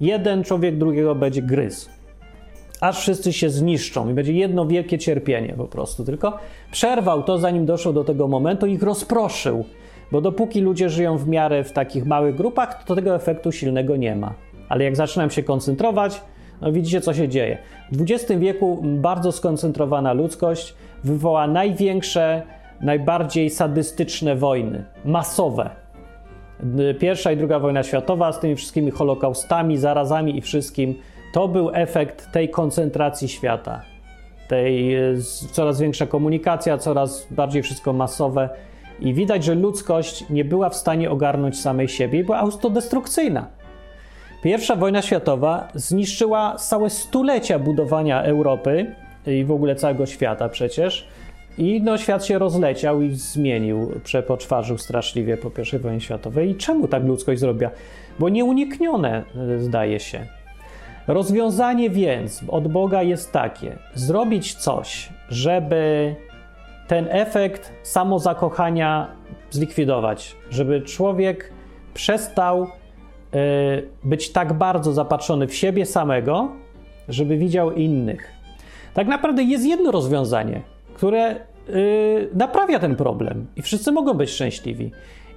Jeden 0.02 0.44
człowiek 0.44 0.78
drugiego 0.78 1.16
będzie 1.16 1.42
gryzł. 1.42 1.90
Aż 2.82 3.00
wszyscy 3.00 3.34
się 3.34 3.50
zniszczą 3.50 4.10
i 4.10 4.14
będzie 4.14 4.34
jedno 4.34 4.66
wielkie 4.66 4.98
cierpienie 4.98 5.54
po 5.58 5.66
prostu. 5.66 6.06
Tylko 6.06 6.38
przerwał 6.72 7.24
to, 7.24 7.38
zanim 7.38 7.66
doszło 7.66 7.94
do 7.94 8.04
tego 8.04 8.28
momentu, 8.28 8.66
ich 8.66 8.84
rozproszył. 8.84 9.66
Bo 10.12 10.22
dopóki 10.22 10.62
ludzie 10.62 10.90
żyją 10.90 11.18
w 11.18 11.28
miarę 11.28 11.64
w 11.64 11.72
takich 11.72 12.06
małych 12.06 12.36
grupach, 12.36 12.84
to 12.84 12.96
tego 12.96 13.16
efektu 13.16 13.52
silnego 13.52 13.96
nie 13.96 14.16
ma. 14.16 14.34
Ale 14.70 14.84
jak 14.84 14.96
zaczynam 14.96 15.30
się 15.30 15.44
koncentrować, 15.44 16.22
no 16.62 16.72
widzicie, 16.72 17.02
co 17.02 17.14
się 17.14 17.28
dzieje. 17.28 17.58
W 17.92 18.02
XX 18.02 18.40
wieku 18.40 18.80
bardzo 18.84 19.32
skoncentrowana 19.32 20.14
ludzkość 20.14 20.76
wywoła 21.04 21.48
największe, 21.48 22.42
najbardziej 22.82 23.50
sadystyczne 23.50 24.36
wojny, 24.36 24.84
masowe. 25.06 25.70
Pierwsza 27.00 27.32
i 27.32 27.38
druga 27.38 27.60
wojna 27.60 27.84
światowa 27.84 28.32
z 28.32 28.40
tymi 28.40 28.56
wszystkimi 28.56 28.92
holokaustami, 28.92 29.78
zarazami 29.78 30.38
i 30.38 30.42
wszystkim, 30.42 30.96
to 31.34 31.48
był 31.48 31.72
efekt 31.74 32.32
tej 32.32 32.50
koncentracji 32.50 33.28
świata. 33.28 33.82
Tej 34.48 34.96
coraz 35.52 35.80
większa 35.80 36.06
komunikacja, 36.06 36.78
coraz 36.78 37.28
bardziej 37.32 37.64
wszystko 37.64 37.94
masowe. 37.94 38.50
I 39.00 39.14
widać, 39.14 39.44
że 39.44 39.56
ludzkość 39.56 40.30
nie 40.30 40.46
była 40.46 40.70
w 40.70 40.76
stanie 40.76 41.12
ogarnąć 41.12 41.60
samej 41.60 41.88
siebie 41.88 42.24
była 42.24 42.38
autodestrukcyjna. 42.38 43.48
Pierwsza 44.44 44.76
wojna 44.76 45.02
światowa 45.02 45.68
zniszczyła 45.74 46.56
całe 46.56 46.90
stulecia 46.90 47.60
budowania 47.60 48.24
Europy 48.24 48.96
i 49.28 49.46
w 49.46 49.52
ogóle 49.52 49.76
całego 49.76 50.06
świata 50.06 50.50
przecież. 50.50 51.08
I 51.58 51.82
no, 51.84 51.98
świat 51.98 52.26
się 52.26 52.40
rozleciał 52.40 53.02
i 53.02 53.16
zmienił, 53.16 53.92
przepoczwarzył 54.04 54.78
straszliwie 54.78 55.38
po 55.38 55.52
I 55.76 55.80
wojnie 55.80 56.02
światowej. 56.02 56.50
I 56.50 56.56
czemu 56.56 56.88
tak 56.88 57.04
ludzkość 57.04 57.40
zrobiła? 57.40 57.72
Bo 58.20 58.30
nieuniknione, 58.30 59.24
e, 59.56 59.60
zdaje 59.60 60.00
się. 60.00 60.26
Rozwiązanie 61.08 61.90
więc 61.90 62.44
od 62.48 62.68
Boga 62.68 63.04
jest 63.04 63.32
takie: 63.32 63.78
zrobić 63.94 64.56
coś, 64.56 65.10
żeby 65.30 66.16
ten 66.88 67.08
efekt 67.10 67.74
samozakochania 67.84 69.08
zlikwidować, 69.50 70.36
żeby 70.50 70.82
człowiek 70.82 71.52
przestał 71.94 72.68
być 74.04 74.30
tak 74.30 74.54
bardzo 74.54 74.94
zapatrzony 74.94 75.48
w 75.48 75.56
siebie 75.56 75.86
samego, 75.86 76.52
żeby 77.10 77.38
widział 77.38 77.72
innych. 77.72 78.34
Tak 78.94 79.08
naprawdę 79.08 79.44
jest 79.44 79.66
jedno 79.66 79.92
rozwiązanie, 79.92 80.62
które 80.94 81.36
y, 81.70 82.30
naprawia 82.34 82.80
ten 82.80 82.96
problem 82.96 83.46
i 83.56 83.62
wszyscy 83.62 83.92
mogą 83.92 84.14
być 84.14 84.30
szczęśliwi. 84.30 84.92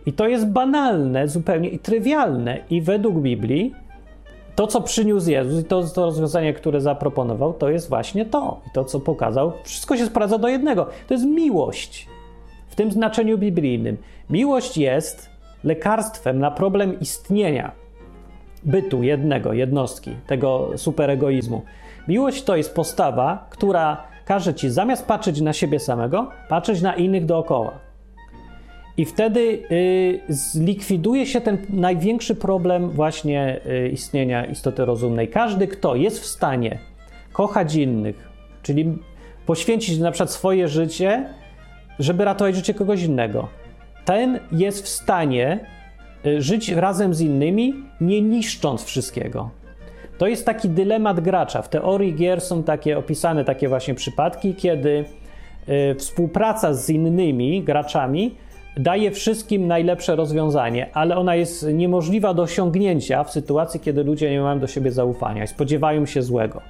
I 0.07 0.13
to 0.13 0.29
jest 0.29 0.49
banalne 0.49 1.29
zupełnie 1.29 1.69
i 1.69 1.79
trywialne. 1.79 2.59
I 2.71 2.83
według 2.83 3.19
Biblii 3.19 3.75
to, 4.55 4.67
co 4.67 4.81
przyniósł 4.81 5.31
Jezus 5.31 5.61
i 5.61 5.65
to, 5.65 5.83
to 5.83 6.05
rozwiązanie, 6.05 6.55
które 6.55 6.81
zaproponował, 6.81 7.53
to 7.53 7.71
jest 7.71 7.89
właśnie 7.89 8.27
to. 8.27 8.61
I 8.67 8.71
to, 8.75 8.85
co 8.85 9.01
pokazał, 9.01 9.53
wszystko 9.65 9.97
się 9.97 10.07
sprawdza 10.07 10.39
do 10.39 10.49
jednego. 10.49 10.87
To 11.09 11.15
jest 11.15 11.27
miłość 11.27 12.09
w 12.69 12.75
tym 12.75 12.93
znaczeniu 12.93 13.39
biblijnym. 13.39 13.97
Miłość 14.31 14.79
jest 14.79 15.31
lekarstwem 15.65 16.39
na 16.39 16.51
problem 16.51 17.01
istnienia 17.01 17.82
bytu 18.65 19.03
jednego, 19.03 19.53
jednostki, 19.53 20.11
tego 20.27 20.71
superegoizmu. 20.77 21.63
Miłość 22.09 22.43
to 22.43 22.57
jest 22.57 22.75
postawa, 22.75 23.47
która 23.51 24.05
każe 24.25 24.55
ci 24.55 24.71
zamiast 24.71 25.07
patrzeć 25.07 25.41
na 25.41 25.53
siebie 25.53 25.81
samego, 25.81 26.29
patrzeć 26.49 26.83
na 26.83 26.95
innych 26.95 27.27
dookoła. 27.27 27.79
I 28.97 29.05
wtedy 29.05 29.41
y, 29.41 30.21
zlikwiduje 30.29 31.27
się 31.27 31.41
ten 31.41 31.59
największy 31.69 32.35
problem 32.35 32.91
właśnie 32.91 33.61
y, 33.67 33.89
istnienia 33.89 34.45
istoty 34.45 34.85
rozumnej. 34.85 35.29
Każdy, 35.29 35.69
kto 35.69 35.97
jest 35.97 36.21
w 36.21 36.27
stanie 36.27 36.79
kochać 37.33 37.75
innych, 37.75 38.29
czyli 38.63 38.99
poświęcić 39.47 39.99
na 39.99 40.11
przykład 40.11 40.31
swoje 40.31 40.69
życie, 40.69 41.29
żeby 41.99 42.25
ratować 42.25 42.57
życie 42.57 42.75
kogoś 42.75 43.03
innego, 43.03 43.49
ten 44.05 44.41
jest 44.53 44.85
w 44.85 44.89
stanie 44.89 45.61
żyć 46.39 46.69
razem 46.69 47.15
z 47.15 47.21
innymi, 47.21 47.75
nie 48.01 48.23
niszcząc 48.23 48.85
wszystkiego. 48.85 49.51
To 50.19 50.27
jest 50.27 50.47
taki 50.47 50.69
dylemat 50.69 51.21
gracza. 51.21 51.63
W 51.63 51.69
teorii 51.69 52.15
gier 52.15 52.41
są 52.41 52.63
takie 52.63 52.99
opisane 52.99 53.45
takie 53.45 53.69
właśnie 53.69 53.95
przypadki, 53.95 54.55
kiedy 54.55 55.05
y, 55.69 55.95
współpraca 55.95 56.75
z 56.75 56.91
innymi 56.91 57.63
graczami 57.63 58.35
daje 58.77 59.11
wszystkim 59.11 59.67
najlepsze 59.67 60.17
rozwiązanie, 60.17 60.91
ale 60.95 61.17
ona 61.17 61.35
jest 61.35 61.69
niemożliwa 61.73 62.35
do 62.35 62.43
osiągnięcia 62.43 63.25
w 63.25 63.31
sytuacji, 63.31 63.81
kiedy 63.81 64.05
ludzie 64.05 64.31
nie 64.31 64.41
mają 64.41 64.59
do 64.59 64.67
siebie 64.67 64.93
zaufania 64.93 65.45
i 65.45 65.49
spodziewają 65.49 66.07
się 66.07 66.23
złego. 66.23 66.61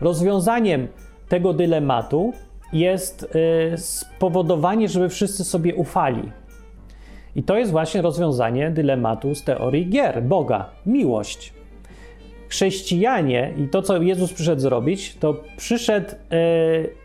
Rozwiązaniem 0.00 0.88
tego 1.28 1.52
dylematu 1.52 2.32
jest 2.72 3.22
y, 3.22 3.78
spowodowanie, 3.78 4.88
żeby 4.88 5.08
wszyscy 5.08 5.44
sobie 5.44 5.74
ufali. 5.74 6.22
I 7.36 7.42
to 7.42 7.58
jest 7.58 7.70
właśnie 7.70 8.02
rozwiązanie 8.02 8.70
dylematu 8.70 9.34
z 9.34 9.44
teorii 9.44 9.88
gier 9.88 10.22
Boga 10.22 10.70
miłość. 10.86 11.52
Chrześcijanie 12.48 13.52
i 13.56 13.68
to, 13.68 13.82
co 13.82 14.02
Jezus 14.02 14.32
przyszedł 14.32 14.60
zrobić, 14.60 15.16
to 15.20 15.36
przyszedł. 15.56 16.10
Y, 16.32 17.02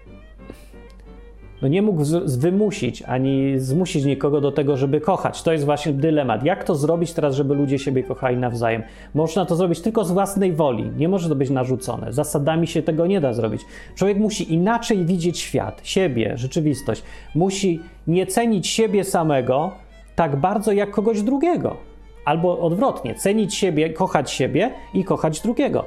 no 1.62 1.68
nie 1.68 1.82
mógł 1.82 2.04
wymusić 2.26 3.04
ani 3.04 3.60
zmusić 3.60 4.06
nikogo 4.06 4.42
do 4.42 4.52
tego, 4.52 4.78
żeby 4.78 5.02
kochać. 5.02 5.44
To 5.44 5.52
jest 5.52 5.66
właśnie 5.66 5.94
dylemat. 5.94 6.44
Jak 6.44 6.64
to 6.64 6.76
zrobić 6.76 7.14
teraz, 7.14 7.36
żeby 7.36 7.56
ludzie 7.56 7.80
siebie 7.80 8.04
kochali 8.04 8.38
nawzajem? 8.38 8.84
Można 9.14 9.46
to 9.46 9.56
zrobić 9.56 9.82
tylko 9.82 10.06
z 10.06 10.12
własnej 10.12 10.54
woli. 10.54 10.92
Nie 10.98 11.10
może 11.10 11.30
to 11.30 11.36
być 11.36 11.50
narzucone. 11.50 12.14
Zasadami 12.14 12.68
się 12.68 12.82
tego 12.82 13.08
nie 13.08 13.22
da 13.22 13.34
zrobić. 13.34 13.62
Człowiek 13.96 14.18
musi 14.18 14.54
inaczej 14.54 15.06
widzieć 15.06 15.40
świat, 15.40 15.82
siebie, 15.84 16.38
rzeczywistość. 16.38 17.04
Musi 17.36 17.80
nie 18.08 18.28
cenić 18.28 18.68
siebie 18.68 19.04
samego 19.04 19.72
tak 20.18 20.36
bardzo 20.36 20.72
jak 20.72 20.92
kogoś 20.92 21.22
drugiego. 21.22 21.78
Albo 22.26 22.60
odwrotnie, 22.60 23.16
cenić 23.16 23.56
siebie, 23.56 23.90
kochać 23.90 24.32
siebie 24.32 24.72
i 24.94 25.04
kochać 25.04 25.42
drugiego. 25.42 25.86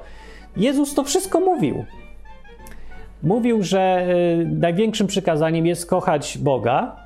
Jezus 0.57 0.95
to 0.95 1.05
wszystko 1.05 1.41
mówił. 1.41 1.85
Mówił, 3.22 3.62
że 3.62 4.07
y, 4.41 4.47
największym 4.47 5.07
przykazaniem 5.07 5.66
jest 5.66 5.87
kochać 5.87 6.39
Boga 6.39 6.97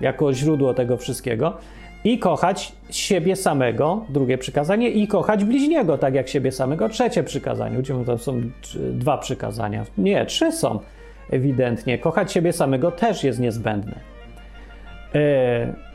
jako 0.00 0.32
źródło 0.32 0.74
tego 0.74 0.96
wszystkiego 0.96 1.56
i 2.04 2.18
kochać 2.18 2.72
siebie 2.90 3.36
samego, 3.36 4.04
drugie 4.08 4.38
przykazanie, 4.38 4.90
i 4.90 5.08
kochać 5.08 5.44
bliźniego, 5.44 5.98
tak 5.98 6.14
jak 6.14 6.28
siebie 6.28 6.52
samego, 6.52 6.88
trzecie 6.88 7.24
przykazanie. 7.24 7.78
Udział 7.78 8.04
tam 8.04 8.18
są 8.18 8.42
dwa 8.92 9.18
przykazania. 9.18 9.84
Nie, 9.98 10.26
trzy 10.26 10.52
są 10.52 10.78
ewidentnie. 11.30 11.98
Kochać 11.98 12.32
siebie 12.32 12.52
samego 12.52 12.90
też 12.90 13.24
jest 13.24 13.40
niezbędne. 13.40 14.00
No, 15.14 15.93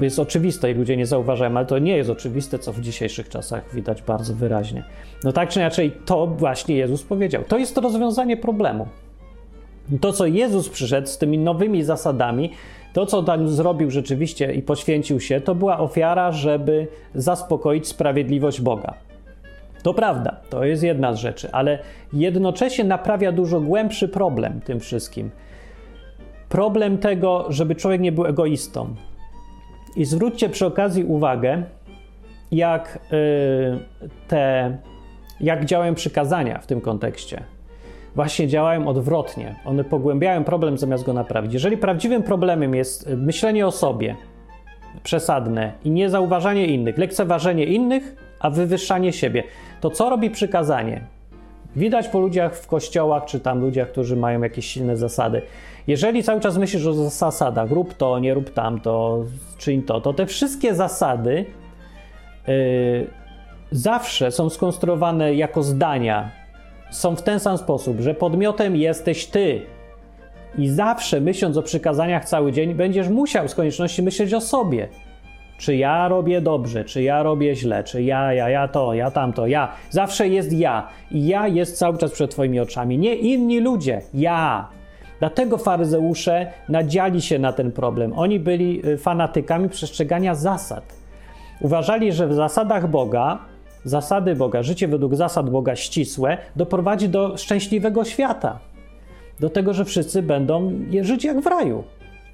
jest 0.00 0.18
oczywiste 0.18 0.70
i 0.70 0.74
ludzie 0.74 0.96
nie 0.96 1.06
zauważają, 1.06 1.56
ale 1.56 1.66
to 1.66 1.78
nie 1.78 1.96
jest 1.96 2.10
oczywiste, 2.10 2.58
co 2.58 2.72
w 2.72 2.80
dzisiejszych 2.80 3.28
czasach 3.28 3.74
widać 3.74 4.02
bardzo 4.02 4.34
wyraźnie. 4.34 4.84
No 5.24 5.32
tak 5.32 5.48
czy 5.48 5.60
inaczej, 5.60 5.92
to 6.04 6.26
właśnie 6.26 6.76
Jezus 6.76 7.02
powiedział. 7.02 7.44
To 7.48 7.58
jest 7.58 7.74
to 7.74 7.80
rozwiązanie 7.80 8.36
problemu. 8.36 8.88
To, 10.00 10.12
co 10.12 10.26
Jezus 10.26 10.68
przyszedł 10.68 11.06
z 11.06 11.18
tymi 11.18 11.38
nowymi 11.38 11.82
zasadami, 11.82 12.50
to, 12.92 13.06
co 13.06 13.22
tam 13.22 13.48
zrobił 13.48 13.90
rzeczywiście 13.90 14.52
i 14.52 14.62
poświęcił 14.62 15.20
się, 15.20 15.40
to 15.40 15.54
była 15.54 15.78
ofiara, 15.78 16.32
żeby 16.32 16.86
zaspokoić 17.14 17.88
sprawiedliwość 17.88 18.60
Boga. 18.60 18.94
To 19.82 19.94
prawda, 19.94 20.36
to 20.50 20.64
jest 20.64 20.82
jedna 20.82 21.14
z 21.14 21.18
rzeczy, 21.18 21.48
ale 21.52 21.78
jednocześnie 22.12 22.84
naprawia 22.84 23.32
dużo 23.32 23.60
głębszy 23.60 24.08
problem 24.08 24.60
tym 24.60 24.80
wszystkim. 24.80 25.30
Problem 26.48 26.98
tego, 26.98 27.46
żeby 27.48 27.74
człowiek 27.74 28.00
nie 28.00 28.12
był 28.12 28.26
egoistą, 28.26 28.94
i 29.96 30.04
zwróćcie 30.04 30.48
przy 30.48 30.66
okazji 30.66 31.04
uwagę, 31.04 31.62
jak 32.52 32.98
y, 33.12 33.18
te, 34.28 34.76
jak 35.40 35.64
działają 35.64 35.94
przykazania 35.94 36.58
w 36.58 36.66
tym 36.66 36.80
kontekście. 36.80 37.42
Właśnie 38.14 38.48
działają 38.48 38.88
odwrotnie. 38.88 39.54
One 39.64 39.84
pogłębiają 39.84 40.44
problem 40.44 40.78
zamiast 40.78 41.04
go 41.04 41.12
naprawić. 41.12 41.52
Jeżeli 41.52 41.76
prawdziwym 41.76 42.22
problemem 42.22 42.74
jest 42.74 43.10
myślenie 43.16 43.66
o 43.66 43.70
sobie 43.70 44.16
przesadne 45.02 45.72
i 45.84 45.90
niezauważanie 45.90 46.66
innych, 46.66 46.98
lekceważenie 46.98 47.64
innych, 47.64 48.16
a 48.40 48.50
wywyższanie 48.50 49.12
siebie, 49.12 49.44
to 49.80 49.90
co 49.90 50.10
robi 50.10 50.30
przykazanie? 50.30 51.00
Widać 51.76 52.08
po 52.08 52.20
ludziach 52.20 52.56
w 52.56 52.66
kościołach, 52.66 53.24
czy 53.24 53.40
tam 53.40 53.60
ludziach, 53.60 53.88
którzy 53.88 54.16
mają 54.16 54.42
jakieś 54.42 54.66
silne 54.66 54.96
zasady. 54.96 55.42
Jeżeli 55.86 56.22
cały 56.22 56.40
czas 56.40 56.58
myślisz 56.58 56.86
o 56.86 56.94
zasadach, 56.94 57.70
rób 57.70 57.94
to, 57.94 58.18
nie 58.18 58.34
rób 58.34 58.50
tamto, 58.50 59.24
czyń 59.58 59.82
to, 59.82 60.00
to 60.00 60.12
te 60.12 60.26
wszystkie 60.26 60.74
zasady 60.74 61.44
yy, 62.48 63.06
zawsze 63.70 64.30
są 64.30 64.50
skonstruowane 64.50 65.34
jako 65.34 65.62
zdania. 65.62 66.30
Są 66.90 67.16
w 67.16 67.22
ten 67.22 67.40
sam 67.40 67.58
sposób, 67.58 68.00
że 68.00 68.14
podmiotem 68.14 68.76
jesteś 68.76 69.26
ty. 69.26 69.62
I 70.58 70.68
zawsze 70.68 71.20
myśląc 71.20 71.56
o 71.56 71.62
przykazaniach 71.62 72.24
cały 72.24 72.52
dzień, 72.52 72.74
będziesz 72.74 73.08
musiał 73.08 73.48
z 73.48 73.54
konieczności 73.54 74.02
myśleć 74.02 74.34
o 74.34 74.40
sobie. 74.40 74.88
Czy 75.58 75.76
ja 75.76 76.08
robię 76.08 76.40
dobrze, 76.40 76.84
czy 76.84 77.02
ja 77.02 77.22
robię 77.22 77.56
źle, 77.56 77.84
czy 77.84 78.02
ja, 78.02 78.32
ja, 78.32 78.48
ja 78.48 78.68
to, 78.68 78.94
ja 78.94 79.10
tamto, 79.10 79.46
ja. 79.46 79.72
Zawsze 79.90 80.28
jest 80.28 80.52
ja. 80.52 80.88
I 81.10 81.26
ja 81.26 81.48
jest 81.48 81.78
cały 81.78 81.98
czas 81.98 82.12
przed 82.12 82.30
Twoimi 82.30 82.60
oczami. 82.60 82.98
Nie 82.98 83.14
inni 83.14 83.60
ludzie, 83.60 84.00
ja. 84.14 84.68
Dlatego 85.22 85.58
faryzeusze 85.58 86.46
nadziali 86.68 87.22
się 87.22 87.38
na 87.38 87.52
ten 87.52 87.72
problem. 87.72 88.12
Oni 88.16 88.40
byli 88.40 88.86
y, 88.86 88.98
fanatykami 88.98 89.68
przestrzegania 89.68 90.34
zasad. 90.34 90.94
Uważali, 91.60 92.12
że 92.12 92.28
w 92.28 92.34
zasadach 92.34 92.90
Boga, 92.90 93.38
zasady 93.84 94.34
Boga, 94.34 94.62
życie 94.62 94.88
według 94.88 95.14
zasad 95.14 95.50
Boga 95.50 95.76
ścisłe, 95.76 96.38
doprowadzi 96.56 97.08
do 97.08 97.36
szczęśliwego 97.36 98.04
świata. 98.04 98.58
Do 99.40 99.50
tego, 99.50 99.74
że 99.74 99.84
wszyscy 99.84 100.22
będą 100.22 100.72
żyć 101.02 101.24
jak 101.24 101.40
w 101.40 101.46
raju. 101.46 101.84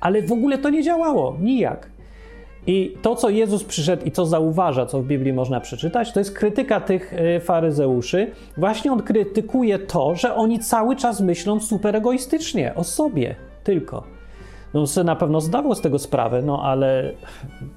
Ale 0.01 0.23
w 0.23 0.33
ogóle 0.33 0.59
to 0.59 0.71
nie 0.71 0.83
działało, 0.83 1.37
nijak. 1.41 1.91
I 2.69 2.97
to, 3.03 3.17
co 3.17 3.31
Jezus 3.31 3.65
przyszedł 3.65 4.05
i 4.05 4.11
co 4.11 4.27
zauważa, 4.27 4.87
co 4.87 5.03
w 5.03 5.07
Biblii 5.07 5.33
można 5.33 5.61
przeczytać, 5.61 6.13
to 6.13 6.21
jest 6.21 6.39
krytyka 6.39 6.81
tych 6.81 7.13
y, 7.13 7.41
faryzeuszy. 7.41 8.31
Właśnie 8.57 8.93
on 8.93 9.03
krytykuje 9.03 9.79
to, 9.79 10.15
że 10.15 10.35
oni 10.35 10.59
cały 10.59 10.97
czas 10.97 11.21
myślą 11.21 11.61
super 11.61 11.97
egoistycznie 11.97 12.75
o 12.75 12.85
sobie 12.85 13.37
tylko. 13.65 14.05
No, 14.75 14.87
sobie 14.87 15.05
na 15.05 15.17
pewno 15.17 15.41
zdawał 15.41 15.75
z 15.75 15.81
tego 15.81 15.99
sprawę, 15.99 16.43
no 16.43 16.63
ale 16.63 17.13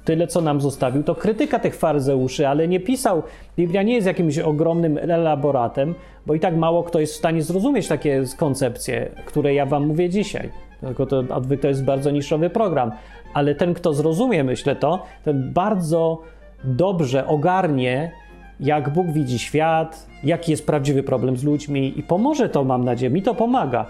tyle, 0.06 0.28
co 0.28 0.42
nam 0.42 0.62
zostawił, 0.62 1.04
to 1.04 1.16
krytyka 1.16 1.60
tych 1.60 1.76
faryzeuszy, 1.76 2.48
ale 2.48 2.68
nie 2.68 2.80
pisał. 2.80 3.24
Biblia 3.58 3.84
nie 3.84 3.94
jest 3.94 4.08
jakimś 4.08 4.40
ogromnym 4.40 4.98
elaboratem, 4.98 5.96
bo 6.26 6.34
i 6.34 6.40
tak 6.40 6.56
mało 6.56 6.84
kto 6.84 7.00
jest 7.00 7.14
w 7.14 7.18
stanie 7.18 7.42
zrozumieć 7.42 7.88
takie 7.88 8.24
koncepcje, 8.38 9.12
które 9.26 9.54
ja 9.54 9.66
Wam 9.66 9.88
mówię 9.88 10.10
dzisiaj. 10.10 10.50
Tylko 10.82 11.06
to, 11.06 11.24
to 11.62 11.68
jest 11.68 11.86
bardzo 11.86 12.12
niszowy 12.12 12.50
program 12.50 12.92
ale 13.34 13.56
ten, 13.56 13.74
kto 13.74 13.94
zrozumie, 13.94 14.44
myślę 14.44 14.76
to, 14.76 15.04
ten 15.24 15.54
bardzo 15.54 16.22
dobrze 16.64 17.28
ogarnie, 17.28 18.12
jak 18.60 18.94
Bóg 18.94 19.08
widzi 19.08 19.40
świat, 19.40 20.08
jaki 20.24 20.52
jest 20.52 20.66
prawdziwy 20.66 21.04
problem 21.04 21.38
z 21.38 21.44
ludźmi 21.44 22.00
i 22.00 22.04
pomoże 22.04 22.50
to, 22.50 22.64
mam 22.64 22.86
nadzieję, 22.86 23.10
mi 23.10 23.22
to 23.22 23.36
pomaga. 23.36 23.86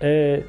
Yy, 0.00 0.42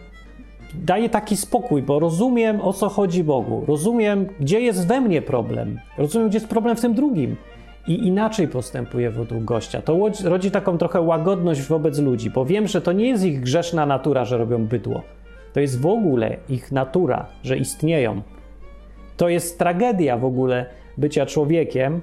daje 0.74 1.10
taki 1.10 1.38
spokój, 1.38 1.82
bo 1.82 2.00
rozumiem 2.00 2.62
o 2.62 2.74
co 2.74 2.90
chodzi 2.90 3.24
Bogu, 3.24 3.64
rozumiem, 3.68 4.28
gdzie 4.40 4.60
jest 4.60 4.88
we 4.88 5.02
mnie 5.02 5.22
problem, 5.22 5.80
rozumiem, 5.98 6.30
gdzie 6.30 6.38
jest 6.38 6.50
problem 6.50 6.76
w 6.76 6.82
tym 6.82 6.94
drugim 6.94 7.36
i 7.88 8.08
inaczej 8.08 8.48
postępuje 8.48 9.12
według 9.12 9.44
gościa. 9.44 9.82
To 9.82 10.10
rodzi 10.24 10.52
taką 10.52 10.78
trochę 10.78 11.02
łagodność 11.02 11.62
wobec 11.62 12.00
ludzi, 12.00 12.30
bo 12.30 12.46
wiem, 12.46 12.68
że 12.68 12.82
to 12.82 12.92
nie 12.92 13.08
jest 13.08 13.26
ich 13.26 13.42
grzeszna 13.42 13.86
natura, 13.86 14.26
że 14.26 14.38
robią 14.38 14.66
bydło. 14.66 15.02
To 15.54 15.60
jest 15.60 15.82
w 15.82 15.86
ogóle 15.86 16.38
ich 16.50 16.72
natura, 16.72 17.26
że 17.44 17.58
istnieją. 17.58 18.22
To 19.18 19.30
jest 19.30 19.60
tragedia 19.60 20.18
w 20.18 20.26
ogóle 20.26 20.66
bycia 20.98 21.26
człowiekiem, 21.26 22.02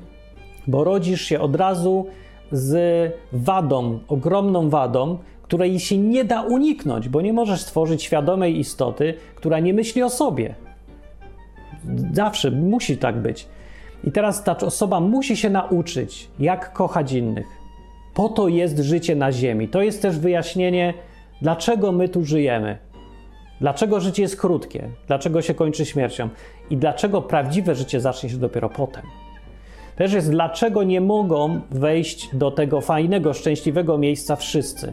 bo 0.66 0.84
rodzisz 0.84 1.20
się 1.20 1.40
od 1.40 1.56
razu 1.56 2.06
z 2.52 3.12
wadą, 3.32 3.98
ogromną 4.08 4.70
wadą, 4.70 5.18
której 5.42 5.78
się 5.78 5.98
nie 5.98 6.24
da 6.24 6.42
uniknąć, 6.42 7.08
bo 7.08 7.20
nie 7.20 7.32
możesz 7.32 7.60
stworzyć 7.60 8.02
świadomej 8.02 8.58
istoty, 8.58 9.14
która 9.34 9.58
nie 9.58 9.74
myśli 9.74 10.02
o 10.02 10.10
sobie. 10.10 10.54
Zawsze 12.12 12.50
musi 12.50 12.96
tak 12.96 13.16
być. 13.16 13.48
I 14.04 14.12
teraz 14.12 14.44
ta 14.44 14.56
osoba 14.56 15.00
musi 15.00 15.36
się 15.36 15.50
nauczyć, 15.50 16.28
jak 16.38 16.72
kochać 16.72 17.12
innych. 17.12 17.46
Po 18.14 18.28
to 18.28 18.48
jest 18.48 18.78
życie 18.78 19.16
na 19.16 19.32
Ziemi. 19.32 19.68
To 19.68 19.82
jest 19.82 20.02
też 20.02 20.18
wyjaśnienie, 20.18 20.94
dlaczego 21.42 21.92
my 21.92 22.08
tu 22.08 22.24
żyjemy. 22.24 22.78
Dlaczego 23.60 24.00
życie 24.00 24.22
jest 24.22 24.40
krótkie? 24.40 24.88
Dlaczego 25.06 25.42
się 25.42 25.54
kończy 25.54 25.86
śmiercią? 25.86 26.28
I 26.70 26.76
dlaczego 26.76 27.22
prawdziwe 27.22 27.74
życie 27.74 28.00
zacznie 28.00 28.30
się 28.30 28.36
dopiero 28.36 28.68
potem? 28.68 29.02
Też 29.96 30.12
jest, 30.12 30.30
dlaczego 30.30 30.82
nie 30.82 31.00
mogą 31.00 31.60
wejść 31.70 32.36
do 32.36 32.50
tego 32.50 32.80
fajnego, 32.80 33.34
szczęśliwego 33.34 33.98
miejsca 33.98 34.36
wszyscy. 34.36 34.92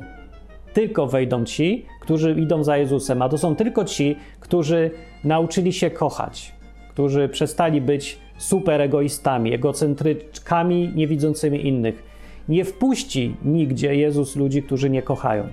Tylko 0.74 1.08
wejdą 1.08 1.46
ci, 1.46 1.86
którzy 2.02 2.32
idą 2.32 2.64
za 2.64 2.78
Jezusem, 2.78 3.22
a 3.22 3.30
to 3.30 3.38
są 3.38 3.56
tylko 3.56 3.86
ci, 3.86 4.16
którzy 4.40 4.92
nauczyli 5.24 5.74
się 5.74 5.90
kochać, 5.90 6.54
którzy 6.90 7.30
przestali 7.30 7.82
być 7.82 8.20
super 8.38 8.82
egoistami, 8.82 9.54
egocentryczkami 9.54 10.92
niewidzącymi 10.96 11.68
innych. 11.68 12.04
Nie 12.50 12.66
wpuści 12.66 13.36
nigdzie 13.46 13.96
Jezus 13.96 14.36
ludzi, 14.36 14.64
którzy 14.64 14.90
nie 14.90 15.02
kochają. 15.02 15.48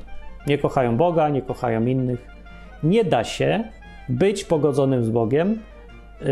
Nie 0.46 0.58
kochają 0.58 0.96
Boga, 0.96 1.28
nie 1.28 1.42
kochają 1.42 1.86
innych. 1.86 2.39
Nie 2.82 3.04
da 3.04 3.24
się 3.24 3.64
być 4.08 4.44
pogodzonym 4.44 5.04
z 5.04 5.10
Bogiem, 5.10 5.58
yy, 6.20 6.26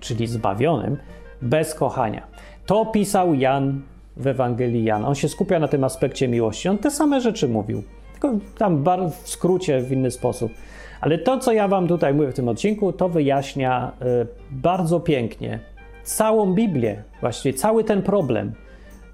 czyli 0.00 0.26
zbawionym, 0.26 0.96
bez 1.42 1.74
kochania. 1.74 2.26
To 2.66 2.86
pisał 2.86 3.34
Jan 3.34 3.82
w 4.16 4.26
Ewangelii 4.26 4.84
Jana. 4.84 5.08
On 5.08 5.14
się 5.14 5.28
skupia 5.28 5.58
na 5.58 5.68
tym 5.68 5.84
aspekcie 5.84 6.28
miłości. 6.28 6.68
On 6.68 6.78
te 6.78 6.90
same 6.90 7.20
rzeczy 7.20 7.48
mówił, 7.48 7.82
tylko 8.12 8.32
tam 8.58 8.84
w 9.10 9.28
skrócie, 9.28 9.80
w 9.80 9.92
inny 9.92 10.10
sposób. 10.10 10.52
Ale 11.00 11.18
to, 11.18 11.38
co 11.38 11.52
ja 11.52 11.68
Wam 11.68 11.88
tutaj 11.88 12.14
mówię 12.14 12.32
w 12.32 12.34
tym 12.34 12.48
odcinku, 12.48 12.92
to 12.92 13.08
wyjaśnia 13.08 13.92
y, 14.22 14.26
bardzo 14.50 15.00
pięknie 15.00 15.58
całą 16.02 16.54
Biblię, 16.54 17.02
właściwie 17.20 17.58
cały 17.58 17.84
ten 17.84 18.02
problem, 18.02 18.52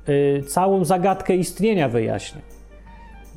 y, 0.08 0.42
całą 0.46 0.84
zagadkę 0.84 1.36
istnienia 1.36 1.88
wyjaśnia. 1.88 2.40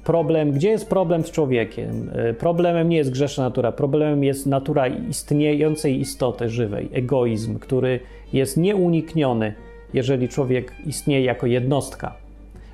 Problem, 0.09 0.51
gdzie 0.51 0.69
jest 0.69 0.89
problem 0.89 1.23
z 1.23 1.31
człowiekiem? 1.31 2.09
Y, 2.29 2.33
problemem 2.33 2.89
nie 2.89 2.97
jest 2.97 3.11
grzeszna 3.11 3.43
natura, 3.43 3.71
problemem 3.71 4.23
jest 4.23 4.45
natura 4.45 4.87
istniejącej 4.87 5.99
istoty 5.99 6.49
żywej, 6.49 6.89
egoizm, 6.93 7.59
który 7.59 7.99
jest 8.33 8.57
nieunikniony, 8.57 9.53
jeżeli 9.93 10.29
człowiek 10.29 10.73
istnieje 10.85 11.25
jako 11.25 11.47
jednostka 11.47 12.15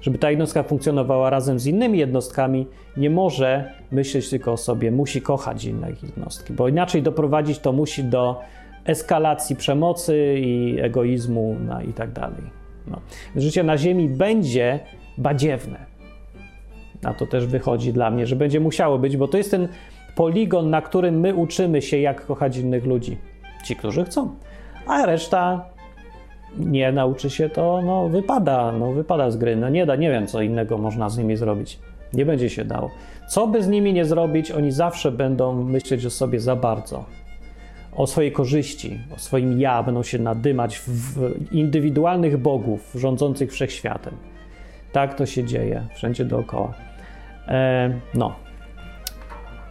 żeby 0.02 0.18
ta 0.18 0.30
jednostka 0.30 0.64
funkcjonowała 0.64 1.30
razem 1.30 1.60
z 1.60 1.66
innymi 1.68 2.00
jednostkami, 2.00 2.68
nie 2.98 3.10
może 3.10 3.72
myśleć 3.92 4.30
tylko 4.30 4.52
o 4.52 4.58
sobie, 4.58 4.92
musi 4.92 5.22
kochać 5.22 5.66
inne 5.66 5.92
jednostki, 6.04 6.54
bo 6.54 6.68
inaczej 6.68 7.02
doprowadzić 7.02 7.60
to 7.60 7.72
musi 7.72 8.04
do 8.04 8.42
eskalacji 8.86 9.56
przemocy 9.56 10.36
i 10.40 10.78
egoizmu 10.80 11.56
no, 11.68 11.82
i 11.82 11.94
tak 11.94 12.12
dalej. 12.12 12.42
No. 12.88 13.02
Życie 13.36 13.64
na 13.64 13.78
Ziemi 13.78 14.10
będzie 14.10 14.80
badziewne. 15.18 15.95
Na 17.06 17.14
to 17.14 17.28
też 17.28 17.46
wychodzi 17.46 17.94
dla 17.94 18.12
mnie, 18.12 18.28
że 18.28 18.36
będzie 18.36 18.60
musiało 18.60 19.00
być, 19.00 19.18
bo 19.18 19.28
to 19.28 19.38
jest 19.38 19.52
ten 19.52 19.68
poligon, 20.16 20.70
na 20.70 20.82
którym 20.82 21.20
my 21.20 21.36
uczymy 21.36 21.82
się, 21.82 21.98
jak 21.98 22.26
kochać 22.26 22.58
innych 22.58 22.86
ludzi. 22.86 23.18
Ci, 23.66 23.76
którzy 23.76 24.06
chcą. 24.06 24.30
A 24.88 25.06
reszta 25.06 25.66
nie 26.58 26.92
nauczy 26.92 27.30
się, 27.30 27.50
to 27.50 27.82
no, 27.86 28.10
wypada, 28.10 28.72
no, 28.72 28.92
wypada 28.92 29.32
z 29.32 29.38
gry. 29.38 29.56
No 29.56 29.70
nie 29.70 29.86
da, 29.86 29.96
nie 29.96 30.10
wiem, 30.10 30.28
co 30.28 30.42
innego 30.42 30.78
można 30.78 31.10
z 31.10 31.18
nimi 31.18 31.36
zrobić. 31.36 31.80
Nie 32.14 32.26
będzie 32.26 32.50
się 32.50 32.66
dało. 32.66 32.92
Co 33.30 33.48
by 33.48 33.64
z 33.64 33.68
nimi 33.68 33.94
nie 33.94 34.06
zrobić, 34.06 34.52
oni 34.52 34.72
zawsze 34.72 35.12
będą 35.12 35.64
myśleć 35.64 36.06
o 36.06 36.10
sobie 36.10 36.40
za 36.40 36.56
bardzo. 36.56 37.06
O 37.96 38.08
swojej 38.08 38.32
korzyści, 38.32 39.00
o 39.16 39.20
swoim 39.20 39.62
ja, 39.62 39.84
będą 39.84 40.04
się 40.04 40.20
nadymać 40.20 40.80
w 40.80 41.32
indywidualnych 41.52 42.38
bogów 42.38 42.92
rządzących 42.96 43.52
wszechświatem. 43.52 44.14
Tak 44.92 45.16
to 45.16 45.26
się 45.26 45.44
dzieje 45.44 45.88
wszędzie 45.94 46.26
dookoła. 46.26 46.85
E, 47.48 48.00
no, 48.14 48.36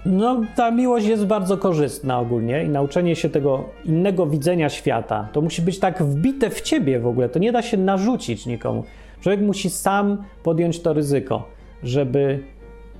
no, 0.07 0.41
ta 0.57 0.71
miłość 0.71 1.07
jest 1.07 1.27
bardzo 1.27 1.57
korzystna 1.57 2.21
ogólnie 2.21 2.65
i 2.65 2.69
nauczenie 2.69 3.17
się 3.17 3.29
tego 3.29 3.65
innego 3.85 4.27
widzenia 4.27 4.69
świata 4.69 5.29
to 5.33 5.41
musi 5.41 5.63
być 5.63 5.79
tak 5.79 6.03
wbite 6.03 6.51
w 6.51 6.61
ciebie 6.61 7.01
w 7.01 7.07
ogóle. 7.07 7.29
To 7.29 7.39
nie 7.39 7.53
da 7.53 7.63
się 7.63 7.77
narzucić 7.77 8.47
nikomu. 8.47 8.85
Człowiek 9.21 9.41
musi 9.41 9.71
sam 9.71 10.25
podjąć 10.43 10.81
to 10.81 10.93
ryzyko, 10.93 11.49
żeby 11.83 12.41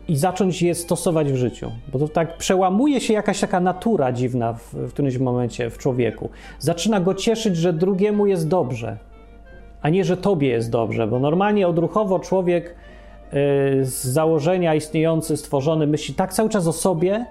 i 0.09 0.17
zacząć 0.17 0.63
je 0.63 0.75
stosować 0.75 1.33
w 1.33 1.37
życiu. 1.37 1.71
Bo 1.93 1.99
to 1.99 2.09
tak 2.09 2.37
przełamuje 2.37 3.01
się 3.01 3.15
jakaś 3.15 3.41
taka 3.41 3.61
natura 3.61 4.13
dziwna 4.13 4.53
w, 4.53 4.75
w 4.75 4.93
którymś 4.93 5.19
momencie 5.19 5.71
w 5.71 5.79
człowieku. 5.79 6.31
Zaczyna 6.59 7.01
go 7.01 7.15
cieszyć, 7.15 7.57
że 7.57 7.73
drugiemu 7.73 8.27
jest 8.27 8.49
dobrze, 8.49 8.99
a 9.83 9.89
nie, 9.89 10.05
że 10.05 10.17
tobie 10.17 10.49
jest 10.49 10.71
dobrze, 10.71 11.07
bo 11.07 11.19
normalnie 11.19 11.69
odruchowo 11.69 12.19
człowiek 12.19 12.75
z 13.83 14.05
założenia 14.05 14.75
istniejący, 14.75 15.37
stworzony 15.37 15.87
myśli 15.87 16.15
tak 16.15 16.33
cały 16.33 16.49
czas 16.49 16.67
o 16.67 16.73
sobie, 16.73 17.27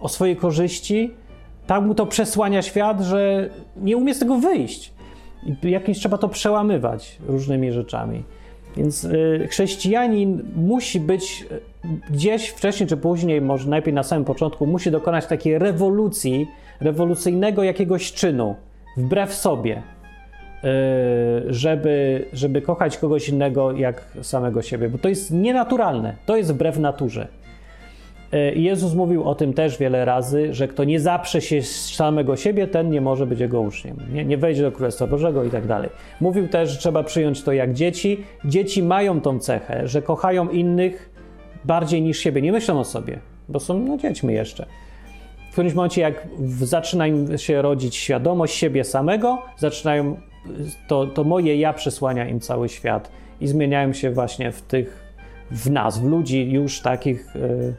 o 0.00 0.08
swojej 0.08 0.36
korzyści, 0.36 1.14
tak 1.66 1.82
mu 1.82 1.94
to 1.94 2.06
przesłania 2.06 2.62
świat, 2.62 3.00
że 3.00 3.50
nie 3.76 3.96
umie 3.96 4.14
z 4.14 4.18
tego 4.18 4.38
wyjść. 4.38 4.92
I 5.46 5.70
jakimś 5.70 5.98
trzeba 5.98 6.18
to 6.18 6.28
przełamywać 6.28 7.18
różnymi 7.26 7.72
rzeczami. 7.72 8.22
Więc 8.76 9.04
y, 9.04 9.48
chrześcijanin 9.50 10.42
musi 10.56 11.00
być 11.00 11.46
y, 11.84 11.88
gdzieś 12.10 12.48
wcześniej 12.48 12.88
czy 12.88 12.96
później, 12.96 13.40
może 13.40 13.70
najpierw 13.70 13.94
na 13.94 14.02
samym 14.02 14.24
początku, 14.24 14.66
musi 14.66 14.90
dokonać 14.90 15.26
takiej 15.26 15.58
rewolucji, 15.58 16.46
rewolucyjnego 16.80 17.62
jakiegoś 17.62 18.12
czynu, 18.12 18.54
wbrew 18.96 19.34
sobie, 19.34 19.82
Y, 19.95 19.95
żeby, 21.48 22.24
żeby 22.32 22.62
kochać 22.62 22.98
kogoś 22.98 23.28
innego 23.28 23.72
jak 23.72 24.04
samego 24.22 24.62
siebie, 24.62 24.88
bo 24.88 24.98
to 24.98 25.08
jest 25.08 25.30
nienaturalne, 25.30 26.16
to 26.26 26.36
jest 26.36 26.52
wbrew 26.52 26.78
naturze. 26.78 27.28
Y, 28.34 28.54
Jezus 28.54 28.94
mówił 28.94 29.24
o 29.24 29.34
tym 29.34 29.52
też 29.52 29.78
wiele 29.78 30.04
razy, 30.04 30.54
że 30.54 30.68
kto 30.68 30.84
nie 30.84 31.00
zaprze 31.00 31.40
się 31.40 31.62
samego 31.62 32.36
siebie, 32.36 32.66
ten 32.66 32.90
nie 32.90 33.00
może 33.00 33.26
być 33.26 33.40
jego 33.40 33.60
uczniem, 33.60 33.96
nie, 34.12 34.24
nie 34.24 34.38
wejdzie 34.38 34.62
do 34.62 34.72
Królestwa 34.72 35.06
Bożego 35.06 35.44
i 35.44 35.50
tak 35.50 35.66
dalej. 35.66 35.90
Mówił 36.20 36.48
też, 36.48 36.70
że 36.70 36.78
trzeba 36.78 37.02
przyjąć 37.02 37.42
to 37.42 37.52
jak 37.52 37.74
dzieci. 37.74 38.24
Dzieci 38.44 38.82
mają 38.82 39.20
tą 39.20 39.38
cechę, 39.38 39.88
że 39.88 40.02
kochają 40.02 40.48
innych 40.48 41.10
bardziej 41.64 42.02
niż 42.02 42.18
siebie, 42.18 42.42
nie 42.42 42.52
myślą 42.52 42.80
o 42.80 42.84
sobie, 42.84 43.18
bo 43.48 43.60
są 43.60 43.78
no, 43.78 43.96
dziećmi 43.96 44.34
jeszcze. 44.34 44.66
W 45.48 45.52
którymś 45.52 45.74
momencie, 45.74 46.00
jak 46.00 46.28
zaczyna 46.48 47.06
im 47.06 47.38
się 47.38 47.62
rodzić 47.62 47.96
świadomość 47.96 48.54
siebie 48.54 48.84
samego, 48.84 49.38
zaczynają 49.56 50.16
to, 50.88 51.06
to 51.06 51.24
moje 51.24 51.56
ja 51.56 51.72
przesłania 51.72 52.28
im 52.28 52.40
cały 52.40 52.68
świat 52.68 53.10
i 53.40 53.46
zmieniają 53.46 53.92
się 53.92 54.10
właśnie 54.10 54.52
w 54.52 54.62
tych, 54.62 55.06
w 55.50 55.70
nas, 55.70 55.98
w 55.98 56.04
ludzi 56.04 56.50
już 56.52 56.80
takich, 56.80 57.36
y, 57.36 57.74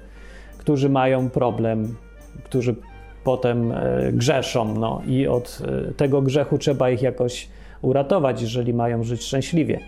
którzy 0.58 0.90
mają 0.90 1.30
problem, 1.30 1.96
którzy 2.44 2.76
potem 3.24 3.72
y, 3.72 3.76
grzeszą, 4.14 4.74
no 4.80 5.02
i 5.08 5.28
od 5.28 5.62
y, 5.90 5.94
tego 5.94 6.22
grzechu 6.22 6.58
trzeba 6.58 6.90
ich 6.90 7.02
jakoś 7.02 7.50
uratować, 7.82 8.42
jeżeli 8.42 8.74
mają 8.74 9.04
żyć 9.04 9.24
szczęśliwie. 9.24 9.80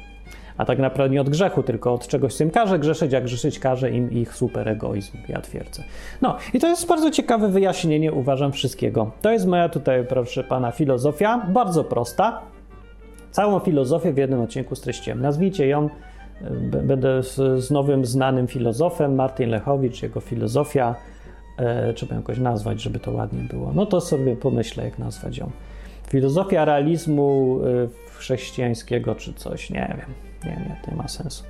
A 0.58 0.66
tak 0.66 0.80
naprawdę 0.80 1.14
nie 1.14 1.22
od 1.22 1.30
grzechu, 1.30 1.64
tylko 1.64 1.94
od 1.94 2.08
czegoś, 2.08 2.34
co 2.34 2.44
im 2.44 2.52
każe 2.52 2.80
grzeszyć, 2.80 3.14
a 3.14 3.22
grzeszyć 3.22 3.60
każe 3.60 3.92
im 3.92 4.12
ich 4.12 4.36
superegoizm, 4.36 5.18
ja 5.30 5.42
twierdzę. 5.42 5.84
No 6.22 6.38
i 6.54 6.60
to 6.60 6.68
jest 6.68 6.88
bardzo 6.88 7.12
ciekawe 7.12 7.50
wyjaśnienie, 7.50 8.14
uważam, 8.14 8.52
wszystkiego. 8.52 9.12
To 9.22 9.32
jest 9.32 9.46
moja 9.46 9.70
tutaj, 9.70 10.06
proszę 10.10 10.44
pana, 10.44 10.72
filozofia, 10.72 11.38
bardzo 11.48 11.84
prosta, 11.84 12.42
Całą 13.32 13.60
filozofię 13.60 14.14
w 14.14 14.18
jednym 14.18 14.42
odcinku 14.42 14.76
streściłem. 14.76 15.22
Nazwijcie 15.22 15.68
ją, 15.68 15.90
będę 16.84 17.24
z, 17.24 17.64
z 17.64 17.72
nowym, 17.72 18.06
znanym 18.06 18.48
filozofem, 18.48 19.16
Martin 19.16 19.50
Lechowicz, 19.50 20.04
jego 20.04 20.20
filozofia. 20.20 20.96
E, 21.58 21.94
trzeba 21.94 22.16
ją 22.16 22.22
jakoś 22.22 22.38
nazwać, 22.38 22.82
żeby 22.82 23.00
to 23.00 23.12
ładnie 23.12 23.44
było. 23.44 23.72
No 23.76 23.86
to 23.86 24.02
sobie 24.02 24.36
pomyślę, 24.36 24.86
jak 24.86 25.00
nazwać 25.00 25.38
ją. 25.38 25.52
Filozofia 26.10 26.66
realizmu 26.66 27.60
e, 27.64 28.10
chrześcijańskiego 28.18 29.16
czy 29.16 29.34
coś, 29.34 29.70
nie 29.70 29.96
wiem. 29.98 30.14
Nie, 30.46 30.62
nie, 30.62 30.76
to 30.86 30.92
nie 30.92 30.98
ma 30.98 31.08
sensu. 31.08 31.44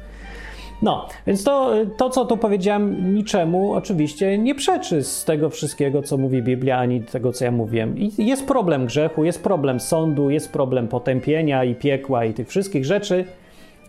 No, 0.82 1.08
więc 1.28 1.44
to, 1.44 1.72
to, 1.98 2.10
co 2.10 2.26
tu 2.26 2.38
powiedziałem, 2.38 3.14
niczemu 3.14 3.74
oczywiście 3.74 4.38
nie 4.38 4.56
przeczy 4.56 5.04
z 5.04 5.26
tego 5.26 5.50
wszystkiego, 5.50 6.02
co 6.02 6.18
mówi 6.18 6.44
Biblia, 6.44 6.78
ani 6.78 7.02
tego, 7.02 7.34
co 7.34 7.46
ja 7.46 7.52
mówiłem. 7.52 7.98
I 7.98 8.12
jest 8.18 8.48
problem 8.48 8.86
grzechu, 8.86 9.24
jest 9.24 9.44
problem 9.44 9.80
sądu, 9.80 10.30
jest 10.30 10.52
problem 10.52 10.88
potępienia 10.88 11.64
i 11.64 11.76
piekła 11.76 12.26
i 12.26 12.34
tych 12.34 12.48
wszystkich 12.48 12.86
rzeczy, 12.86 13.26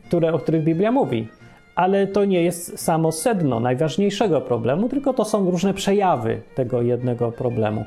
które, 0.09 0.33
o 0.33 0.39
których 0.39 0.65
Biblia 0.65 0.93
mówi. 0.93 1.29
Ale 1.75 2.07
to 2.07 2.25
nie 2.25 2.43
jest 2.43 2.79
samo 2.79 3.13
sedno 3.13 3.61
najważniejszego 3.61 4.41
problemu, 4.41 4.89
tylko 4.89 5.15
to 5.15 5.25
są 5.25 5.51
różne 5.51 5.75
przejawy 5.75 6.41
tego 6.55 6.83
jednego 6.83 7.33
problemu. 7.33 7.85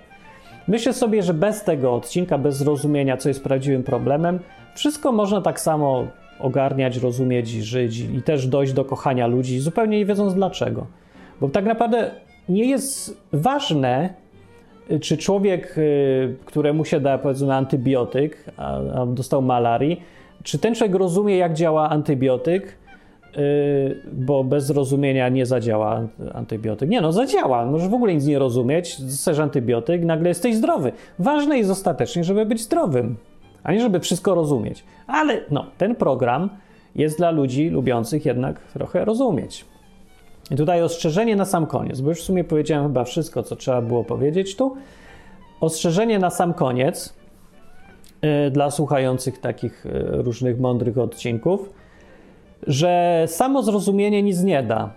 Myślę 0.67 0.93
sobie, 0.93 1.23
że 1.23 1.33
bez 1.33 1.63
tego 1.63 1.95
odcinka, 1.95 2.37
bez 2.37 2.57
zrozumienia, 2.57 3.17
co 3.17 3.29
jest 3.29 3.43
prawdziwym 3.43 3.83
problemem, 3.83 4.39
wszystko 4.75 5.11
można 5.11 5.41
tak 5.41 5.59
samo 5.59 6.07
ogarniać, 6.39 6.97
rozumieć, 6.97 7.49
żyć 7.49 7.99
i 7.99 8.21
też 8.21 8.47
dojść 8.47 8.73
do 8.73 8.85
kochania 8.85 9.27
ludzi, 9.27 9.59
zupełnie 9.59 9.97
nie 9.97 10.05
wiedząc 10.05 10.33
dlaczego. 10.33 10.85
Bo 11.41 11.49
tak 11.49 11.65
naprawdę 11.65 12.11
nie 12.49 12.65
jest 12.65 13.21
ważne, 13.33 14.13
czy 15.01 15.17
człowiek, 15.17 15.77
y, 15.77 16.35
któremu 16.45 16.85
się 16.85 16.99
da 16.99 17.17
powiedzmy 17.17 17.53
antybiotyk, 17.53 18.45
a, 18.57 18.77
a 18.77 19.05
dostał 19.05 19.41
malarii, 19.41 20.01
czy 20.43 20.59
ten 20.59 20.75
człowiek 20.75 20.95
rozumie, 20.95 21.37
jak 21.37 21.53
działa 21.53 21.89
antybiotyk, 21.89 22.77
y, 23.37 24.01
bo 24.13 24.43
bez 24.43 24.65
zrozumienia 24.65 25.29
nie 25.29 25.45
zadziała 25.45 26.07
antybiotyk. 26.33 26.89
Nie, 26.89 27.01
no 27.01 27.11
zadziała. 27.11 27.65
Możesz 27.65 27.87
w 27.87 27.93
ogóle 27.93 28.13
nic 28.13 28.25
nie 28.25 28.39
rozumieć, 28.39 29.01
dostajesz 29.01 29.39
antybiotyk, 29.39 30.03
nagle 30.03 30.29
jesteś 30.29 30.55
zdrowy. 30.55 30.91
Ważne 31.19 31.57
jest 31.57 31.71
ostatecznie, 31.71 32.23
żeby 32.23 32.45
być 32.45 32.61
zdrowym 32.61 33.15
a 33.63 33.73
nie 33.73 33.81
żeby 33.81 33.99
wszystko 33.99 34.35
rozumieć. 34.35 34.83
Ale 35.07 35.41
no, 35.51 35.65
ten 35.77 35.95
program 35.95 36.49
jest 36.95 37.17
dla 37.17 37.31
ludzi 37.31 37.69
lubiących 37.69 38.25
jednak 38.25 38.59
trochę 38.59 39.05
rozumieć. 39.05 39.65
I 40.51 40.55
tutaj 40.55 40.81
ostrzeżenie 40.81 41.35
na 41.35 41.45
sam 41.45 41.65
koniec, 41.65 42.01
bo 42.01 42.09
już 42.09 42.19
w 42.19 42.23
sumie 42.23 42.43
powiedziałem 42.43 42.87
chyba 42.87 43.03
wszystko, 43.03 43.43
co 43.43 43.55
trzeba 43.55 43.81
było 43.81 44.03
powiedzieć 44.03 44.55
tu. 44.55 44.75
Ostrzeżenie 45.61 46.19
na 46.19 46.29
sam 46.29 46.53
koniec 46.53 47.13
yy, 48.21 48.51
dla 48.51 48.71
słuchających 48.71 49.39
takich 49.39 49.85
yy, 49.85 50.21
różnych 50.21 50.59
mądrych 50.59 50.97
odcinków. 50.97 51.69
że 52.67 53.23
samo 53.27 53.63
zrozumienie 53.63 54.23
nic 54.23 54.43
nie 54.43 54.63
da. 54.63 54.93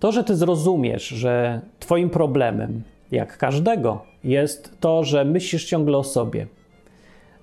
To, 0.00 0.12
że 0.12 0.24
ty 0.24 0.36
zrozumiesz, 0.36 1.08
że 1.08 1.60
twoim 1.78 2.10
problemem, 2.10 2.82
jak 3.12 3.38
każdego, 3.38 4.02
jest 4.24 4.80
to, 4.80 5.04
że 5.04 5.24
myślisz 5.24 5.64
ciągle 5.64 5.98
o 5.98 6.04
sobie 6.04 6.46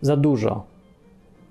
za 0.04 0.18
dużo 0.18 0.64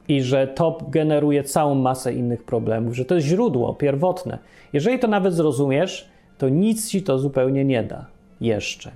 i 0.09 0.23
że 0.23 0.47
to 0.47 0.79
generuje 0.89 1.45
całą 1.45 1.75
masę 1.75 2.15
innych 2.15 2.45
problemów, 2.45 2.95
że 2.95 3.05
to 3.05 3.15
jest 3.15 3.27
źródło 3.27 3.75
pierwotne. 3.75 4.39
Jeżeli 4.73 4.99
to 4.99 5.09
nawet 5.09 5.35
zrozumiesz, 5.35 6.09
to 6.39 6.49
nic 6.49 6.91
ci 6.91 7.03
to 7.03 7.19
zupełnie 7.19 7.65
nie 7.65 7.83
da 7.83 8.07
jeszcze. 8.41 8.91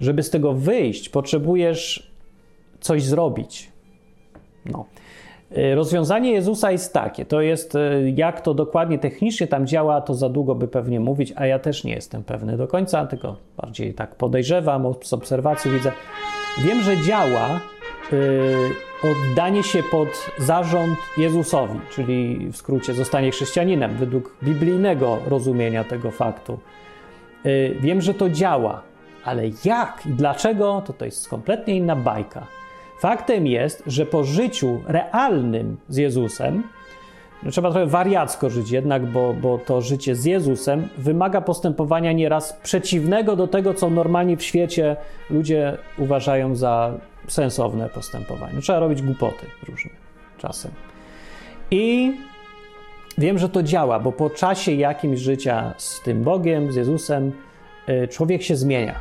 Żeby 0.00 0.22
z 0.22 0.30
tego 0.30 0.52
wyjść, 0.52 1.08
potrzebujesz 1.08 2.10
coś 2.80 3.02
zrobić. 3.02 3.72
No. 4.66 4.84
Y, 5.58 5.74
rozwiązanie 5.74 6.32
Jezusa 6.32 6.70
jest 6.70 6.92
takie, 6.92 7.24
to 7.24 7.40
jest 7.40 7.74
y, 7.74 8.12
jak 8.16 8.40
to 8.40 8.54
dokładnie 8.54 8.98
technicznie 8.98 9.46
tam 9.46 9.66
działa, 9.66 10.00
to 10.00 10.14
za 10.14 10.28
długo 10.28 10.54
by 10.54 10.68
pewnie 10.68 11.00
mówić, 11.00 11.32
a 11.36 11.46
ja 11.46 11.58
też 11.58 11.84
nie 11.84 11.94
jestem 11.94 12.24
pewny 12.24 12.56
do 12.56 12.68
końca, 12.68 13.06
tylko 13.06 13.36
bardziej 13.56 13.94
tak 13.94 14.14
podejrzewam, 14.14 14.94
z 15.02 15.12
obserwacji 15.12 15.70
widzę. 15.70 15.92
Wiem, 16.64 16.82
że 16.82 16.96
działa 17.06 17.60
oddanie 19.02 19.62
się 19.62 19.82
pod 19.82 20.30
zarząd 20.38 20.98
Jezusowi, 21.16 21.80
czyli 21.90 22.48
w 22.52 22.56
skrócie 22.56 22.94
zostanie 22.94 23.30
chrześcijaninem 23.30 23.96
według 23.96 24.36
biblijnego 24.42 25.18
rozumienia 25.26 25.84
tego 25.84 26.10
faktu. 26.10 26.58
Yy, 27.44 27.76
wiem, 27.80 28.00
że 28.00 28.14
to 28.14 28.30
działa, 28.30 28.82
ale 29.24 29.42
jak 29.64 30.02
i 30.06 30.10
dlaczego, 30.10 30.82
to 30.86 30.92
to 30.92 31.04
jest 31.04 31.28
kompletnie 31.28 31.76
inna 31.76 31.96
bajka. 31.96 32.46
Faktem 32.98 33.46
jest, 33.46 33.82
że 33.86 34.06
po 34.06 34.24
życiu 34.24 34.80
realnym 34.86 35.76
z 35.88 35.96
Jezusem, 35.96 36.62
no 37.42 37.50
trzeba 37.50 37.70
trochę 37.70 37.86
wariacko 37.86 38.50
żyć 38.50 38.70
jednak, 38.70 39.06
bo, 39.06 39.34
bo 39.34 39.58
to 39.58 39.80
życie 39.80 40.14
z 40.14 40.24
Jezusem 40.24 40.88
wymaga 40.98 41.40
postępowania 41.40 42.12
nieraz 42.12 42.52
przeciwnego 42.62 43.36
do 43.36 43.48
tego, 43.48 43.74
co 43.74 43.90
normalnie 43.90 44.36
w 44.36 44.42
świecie 44.42 44.96
ludzie 45.30 45.78
uważają 45.98 46.56
za 46.56 46.92
sensowne 47.28 47.88
postępowanie. 47.88 48.60
Trzeba 48.60 48.78
robić 48.78 49.02
głupoty 49.02 49.46
różne 49.68 49.90
czasem. 50.38 50.70
I 51.70 52.12
wiem, 53.18 53.38
że 53.38 53.48
to 53.48 53.62
działa, 53.62 54.00
bo 54.00 54.12
po 54.12 54.30
czasie 54.30 54.72
jakimś 54.72 55.20
życia 55.20 55.74
z 55.76 56.00
tym 56.00 56.22
Bogiem, 56.22 56.72
z 56.72 56.76
Jezusem, 56.76 57.32
y, 57.88 58.08
człowiek 58.08 58.42
się 58.42 58.56
zmienia 58.56 59.00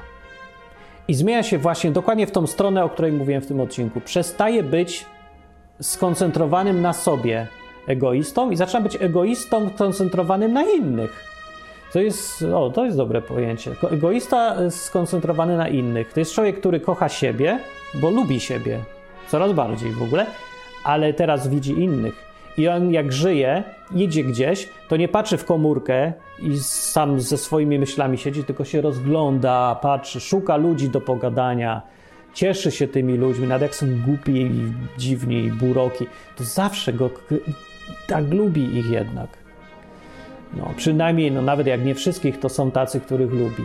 i 1.08 1.14
zmienia 1.14 1.44
się 1.44 1.58
właśnie 1.58 1.92
dokładnie 1.92 2.28
w 2.28 2.32
tą 2.32 2.48
stronę, 2.48 2.84
o 2.84 2.90
której 2.90 3.12
mówiłem 3.12 3.42
w 3.42 3.48
tym 3.48 3.60
odcinku. 3.60 4.02
Przestaje 4.02 4.64
być 4.64 5.06
skoncentrowanym 5.82 6.82
na 6.82 6.94
sobie 6.94 7.48
egoistą 7.88 8.52
i 8.52 8.56
zaczyna 8.56 8.82
być 8.82 8.98
egoistą 9.02 9.70
skoncentrowanym 9.76 10.54
na 10.54 10.64
innych. 10.64 11.33
To 11.94 12.02
jest, 12.02 12.42
o, 12.42 12.70
to 12.70 12.86
jest 12.86 12.98
dobre 12.98 13.22
pojęcie. 13.22 13.72
Egoista 13.92 14.56
skoncentrowany 14.70 15.58
na 15.58 15.68
innych. 15.68 16.14
To 16.14 16.20
jest 16.20 16.34
człowiek, 16.34 16.60
który 16.60 16.80
kocha 16.80 17.10
siebie, 17.10 17.60
bo 17.94 18.10
lubi 18.10 18.40
siebie 18.40 18.80
coraz 19.28 19.54
bardziej 19.54 19.92
w 19.92 20.04
ogóle, 20.04 20.26
ale 20.84 21.14
teraz 21.14 21.48
widzi 21.48 21.72
innych. 21.72 22.34
I 22.58 22.68
on 22.68 22.92
jak 22.92 23.14
żyje, 23.14 23.64
idzie 23.96 24.24
gdzieś, 24.24 24.70
to 24.88 24.98
nie 24.98 25.08
patrzy 25.08 25.38
w 25.38 25.46
komórkę 25.46 26.14
i 26.40 26.58
sam 26.60 27.22
ze 27.22 27.38
swoimi 27.38 27.80
myślami 27.80 28.18
siedzi, 28.18 28.44
tylko 28.44 28.66
się 28.66 28.82
rozgląda, 28.82 29.80
patrzy, 29.82 30.20
szuka 30.20 30.58
ludzi 30.58 30.90
do 30.90 31.02
pogadania, 31.02 31.82
cieszy 32.34 32.72
się 32.72 32.88
tymi 32.88 33.18
ludźmi, 33.18 33.48
nawet 33.48 33.62
jak 33.62 33.76
są 33.76 33.88
głupi 34.06 34.32
i 34.32 34.74
dziwni 34.98 35.44
i 35.44 35.52
buroki, 35.52 36.06
to 36.36 36.44
zawsze 36.44 36.94
go 36.94 37.10
tak 38.08 38.34
lubi 38.34 38.78
ich 38.78 38.90
jednak. 38.90 39.43
No, 40.58 40.74
przynajmniej, 40.78 41.32
no, 41.32 41.42
nawet 41.42 41.68
jak 41.68 41.86
nie 41.86 41.96
wszystkich, 41.96 42.40
to 42.40 42.50
są 42.50 42.72
tacy, 42.72 43.00
których 43.00 43.32
lubi. 43.32 43.64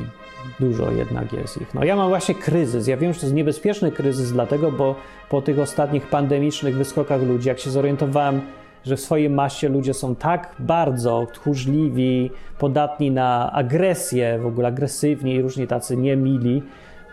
Dużo 0.60 0.90
jednak 0.90 1.32
jest 1.32 1.60
ich. 1.60 1.74
No, 1.74 1.84
ja 1.84 1.96
mam 1.96 2.08
właśnie 2.08 2.34
kryzys. 2.34 2.86
Ja 2.86 2.96
wiem, 2.96 3.12
że 3.12 3.20
to 3.20 3.26
jest 3.26 3.34
niebezpieczny 3.34 3.92
kryzys, 3.92 4.32
dlatego, 4.32 4.72
bo 4.72 4.94
po 5.30 5.42
tych 5.42 5.58
ostatnich 5.58 6.06
pandemicznych 6.06 6.76
wyskokach 6.76 7.22
ludzi, 7.22 7.48
jak 7.48 7.58
się 7.58 7.70
zorientowałem, 7.70 8.40
że 8.84 8.96
w 8.96 9.00
swojej 9.00 9.30
masie 9.30 9.68
ludzie 9.68 9.94
są 9.94 10.14
tak 10.14 10.54
bardzo 10.58 11.26
tchórzliwi, 11.32 12.30
podatni 12.58 13.10
na 13.10 13.52
agresję, 13.52 14.38
w 14.42 14.46
ogóle 14.46 14.68
agresywni 14.68 15.34
i 15.34 15.42
różni 15.42 15.66
tacy 15.66 15.96
niemili, 15.96 16.62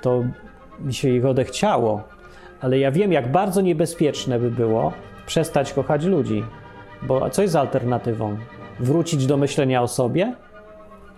to 0.01 0.23
mi 0.79 0.93
się 0.93 1.09
ich 1.09 1.25
odechciało. 1.25 2.03
Ale 2.61 2.79
ja 2.79 2.91
wiem, 2.91 3.11
jak 3.11 3.31
bardzo 3.31 3.61
niebezpieczne 3.61 4.39
by 4.39 4.51
było 4.51 4.93
przestać 5.25 5.73
kochać 5.73 6.05
ludzi. 6.05 6.43
Bo 7.01 7.29
co 7.29 7.41
jest 7.41 7.55
alternatywą? 7.55 8.37
Wrócić 8.79 9.25
do 9.25 9.37
myślenia 9.37 9.81
o 9.81 9.87
sobie? 9.87 10.33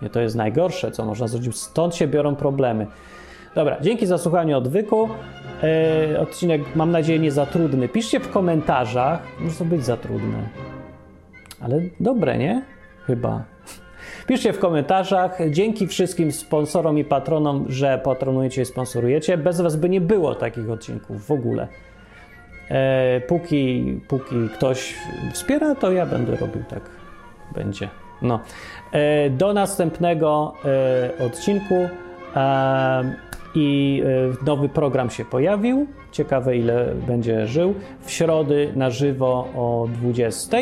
Nie, 0.02 0.10
to 0.10 0.20
jest 0.20 0.36
najgorsze, 0.36 0.90
co 0.90 1.04
można 1.04 1.28
zrobić. 1.28 1.56
Stąd 1.56 1.94
się 1.94 2.06
biorą 2.06 2.36
problemy. 2.36 2.86
Dobra, 3.54 3.76
dzięki 3.80 4.06
za 4.06 4.18
słuchanie 4.18 4.56
odwyku. 4.56 5.08
E, 5.62 6.20
odcinek, 6.20 6.76
mam 6.76 6.90
nadzieję, 6.90 7.18
nie 7.18 7.32
za 7.32 7.46
trudny. 7.46 7.88
Piszcie 7.88 8.20
w 8.20 8.30
komentarzach. 8.30 9.22
Może 9.40 9.56
to 9.56 9.64
być 9.64 9.84
za 9.84 9.96
trudne. 9.96 10.48
Ale 11.60 11.80
dobre, 12.00 12.38
nie? 12.38 12.62
Chyba. 13.06 13.44
Piszcie 14.28 14.52
w 14.52 14.58
komentarzach. 14.58 15.38
Dzięki 15.50 15.86
wszystkim 15.86 16.32
sponsorom 16.32 16.98
i 16.98 17.04
patronom, 17.04 17.64
że 17.68 18.00
patronujecie 18.04 18.62
i 18.62 18.64
sponsorujecie. 18.64 19.38
Bez 19.38 19.60
Was 19.60 19.76
by 19.76 19.88
nie 19.88 20.00
było 20.00 20.34
takich 20.34 20.70
odcinków 20.70 21.26
w 21.26 21.30
ogóle. 21.30 21.68
E, 22.70 23.20
póki, 23.20 24.00
póki 24.08 24.48
ktoś 24.54 24.94
wspiera, 25.32 25.74
to 25.74 25.92
ja 25.92 26.06
będę 26.06 26.36
robił 26.36 26.62
tak. 26.68 26.97
Będzie. 27.54 27.88
No. 28.22 28.40
E, 28.92 29.30
do 29.30 29.52
następnego 29.52 30.54
e, 30.64 31.24
odcinku. 31.26 31.88
E, 32.36 33.28
i 33.54 34.02
nowy 34.46 34.68
program 34.68 35.10
się 35.10 35.24
pojawił. 35.24 35.86
Ciekawe, 36.12 36.56
ile 36.56 36.94
będzie 37.06 37.46
żył. 37.46 37.74
W 38.00 38.10
środy 38.10 38.72
na 38.76 38.90
żywo 38.90 39.48
o 39.56 39.88
20 40.02 40.56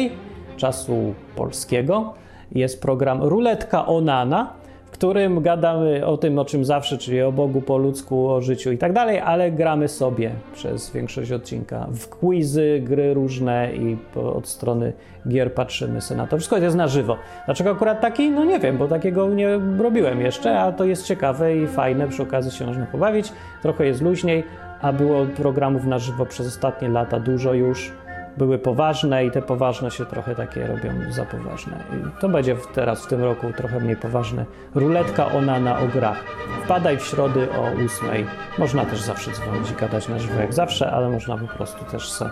czasu 0.57 1.15
polskiego 1.37 2.15
jest 2.53 2.83
program 2.83 3.23
Ruletka 3.23 3.87
Onana 3.87 4.53
którym 4.97 5.43
gadamy 5.43 6.07
o 6.07 6.17
tym, 6.17 6.39
o 6.39 6.45
czym 6.45 6.65
zawsze, 6.65 6.99
czyli 6.99 7.23
o 7.23 7.33
Bogu, 7.33 7.61
po 7.61 7.79
ludzku, 7.79 8.31
o 8.31 8.41
życiu 8.41 8.73
i 8.73 8.79
tak 8.79 8.93
dalej, 8.93 9.21
ale 9.21 9.53
gramy 9.53 9.89
sobie 9.89 10.31
przez 10.55 10.91
większość 10.91 11.33
odcinka 11.33 11.87
w 11.93 12.09
quizy, 12.09 12.81
gry 12.85 13.15
różne 13.15 13.75
i 13.75 13.97
od 14.35 14.49
strony 14.49 14.93
gier 15.29 15.55
patrzymy 15.55 16.01
sobie 16.01 16.19
na 16.19 16.27
to. 16.27 16.37
Wszystko 16.37 16.57
jest 16.57 16.77
na 16.77 16.89
żywo. 16.89 17.17
Dlaczego 17.47 17.71
akurat 17.71 18.01
taki? 18.01 18.31
No 18.31 18.45
nie 18.45 18.59
wiem, 18.59 18.79
bo 18.79 18.89
takiego 18.89 19.29
nie 19.29 19.61
robiłem 19.79 20.21
jeszcze, 20.21 20.61
a 20.61 20.73
to 20.73 20.85
jest 20.85 21.07
ciekawe 21.07 21.57
i 21.57 21.67
fajne, 21.67 22.09
przy 22.09 22.23
okazji 22.23 22.51
się 22.51 22.67
można 22.67 22.87
pobawić. 22.87 23.33
Trochę 23.63 23.87
jest 23.87 24.03
luźniej, 24.03 24.45
a 24.81 24.93
było 24.93 25.27
programów 25.37 25.85
na 25.85 25.99
żywo 25.99 26.27
przez 26.27 26.47
ostatnie 26.47 26.89
lata 26.89 27.21
dużo 27.21 27.55
już 27.55 27.93
były 28.37 28.59
poważne 28.59 29.25
i 29.25 29.31
te 29.31 29.43
poważne 29.43 29.91
się 29.91 30.07
trochę 30.07 30.35
takie 30.35 30.67
robią 30.67 30.91
za 31.11 31.25
poważne. 31.25 31.77
I 31.93 32.21
to 32.21 32.29
będzie 32.29 32.57
teraz 32.75 33.05
w 33.05 33.09
tym 33.09 33.23
roku 33.23 33.53
trochę 33.57 33.81
mniej 33.81 33.97
poważne. 33.97 34.45
Ruletka 34.75 35.27
ona 35.33 35.61
na 35.61 35.79
o 35.79 35.87
grach. 35.87 36.25
Wpadaj 36.65 36.99
w 36.99 37.05
środy 37.05 37.49
o 37.53 37.63
8. 37.63 38.27
Można 38.59 38.85
też 38.85 39.01
zawsze 39.01 39.31
dzwonić 39.31 39.71
i 39.71 39.75
gadać 39.75 40.09
na 40.09 40.19
żywo 40.19 40.41
jak 40.41 40.55
zawsze, 40.55 40.93
ale 40.93 41.09
można 41.09 41.39
po 41.39 41.47
prostu 41.47 41.85
też 41.85 42.13
se 42.13 42.31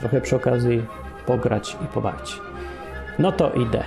trochę 0.00 0.20
przy 0.20 0.36
okazji 0.36 0.86
pograć 1.26 1.76
i 1.84 1.86
pobawić. 1.86 2.40
No 3.18 3.32
to 3.32 3.52
idę. 3.52 3.84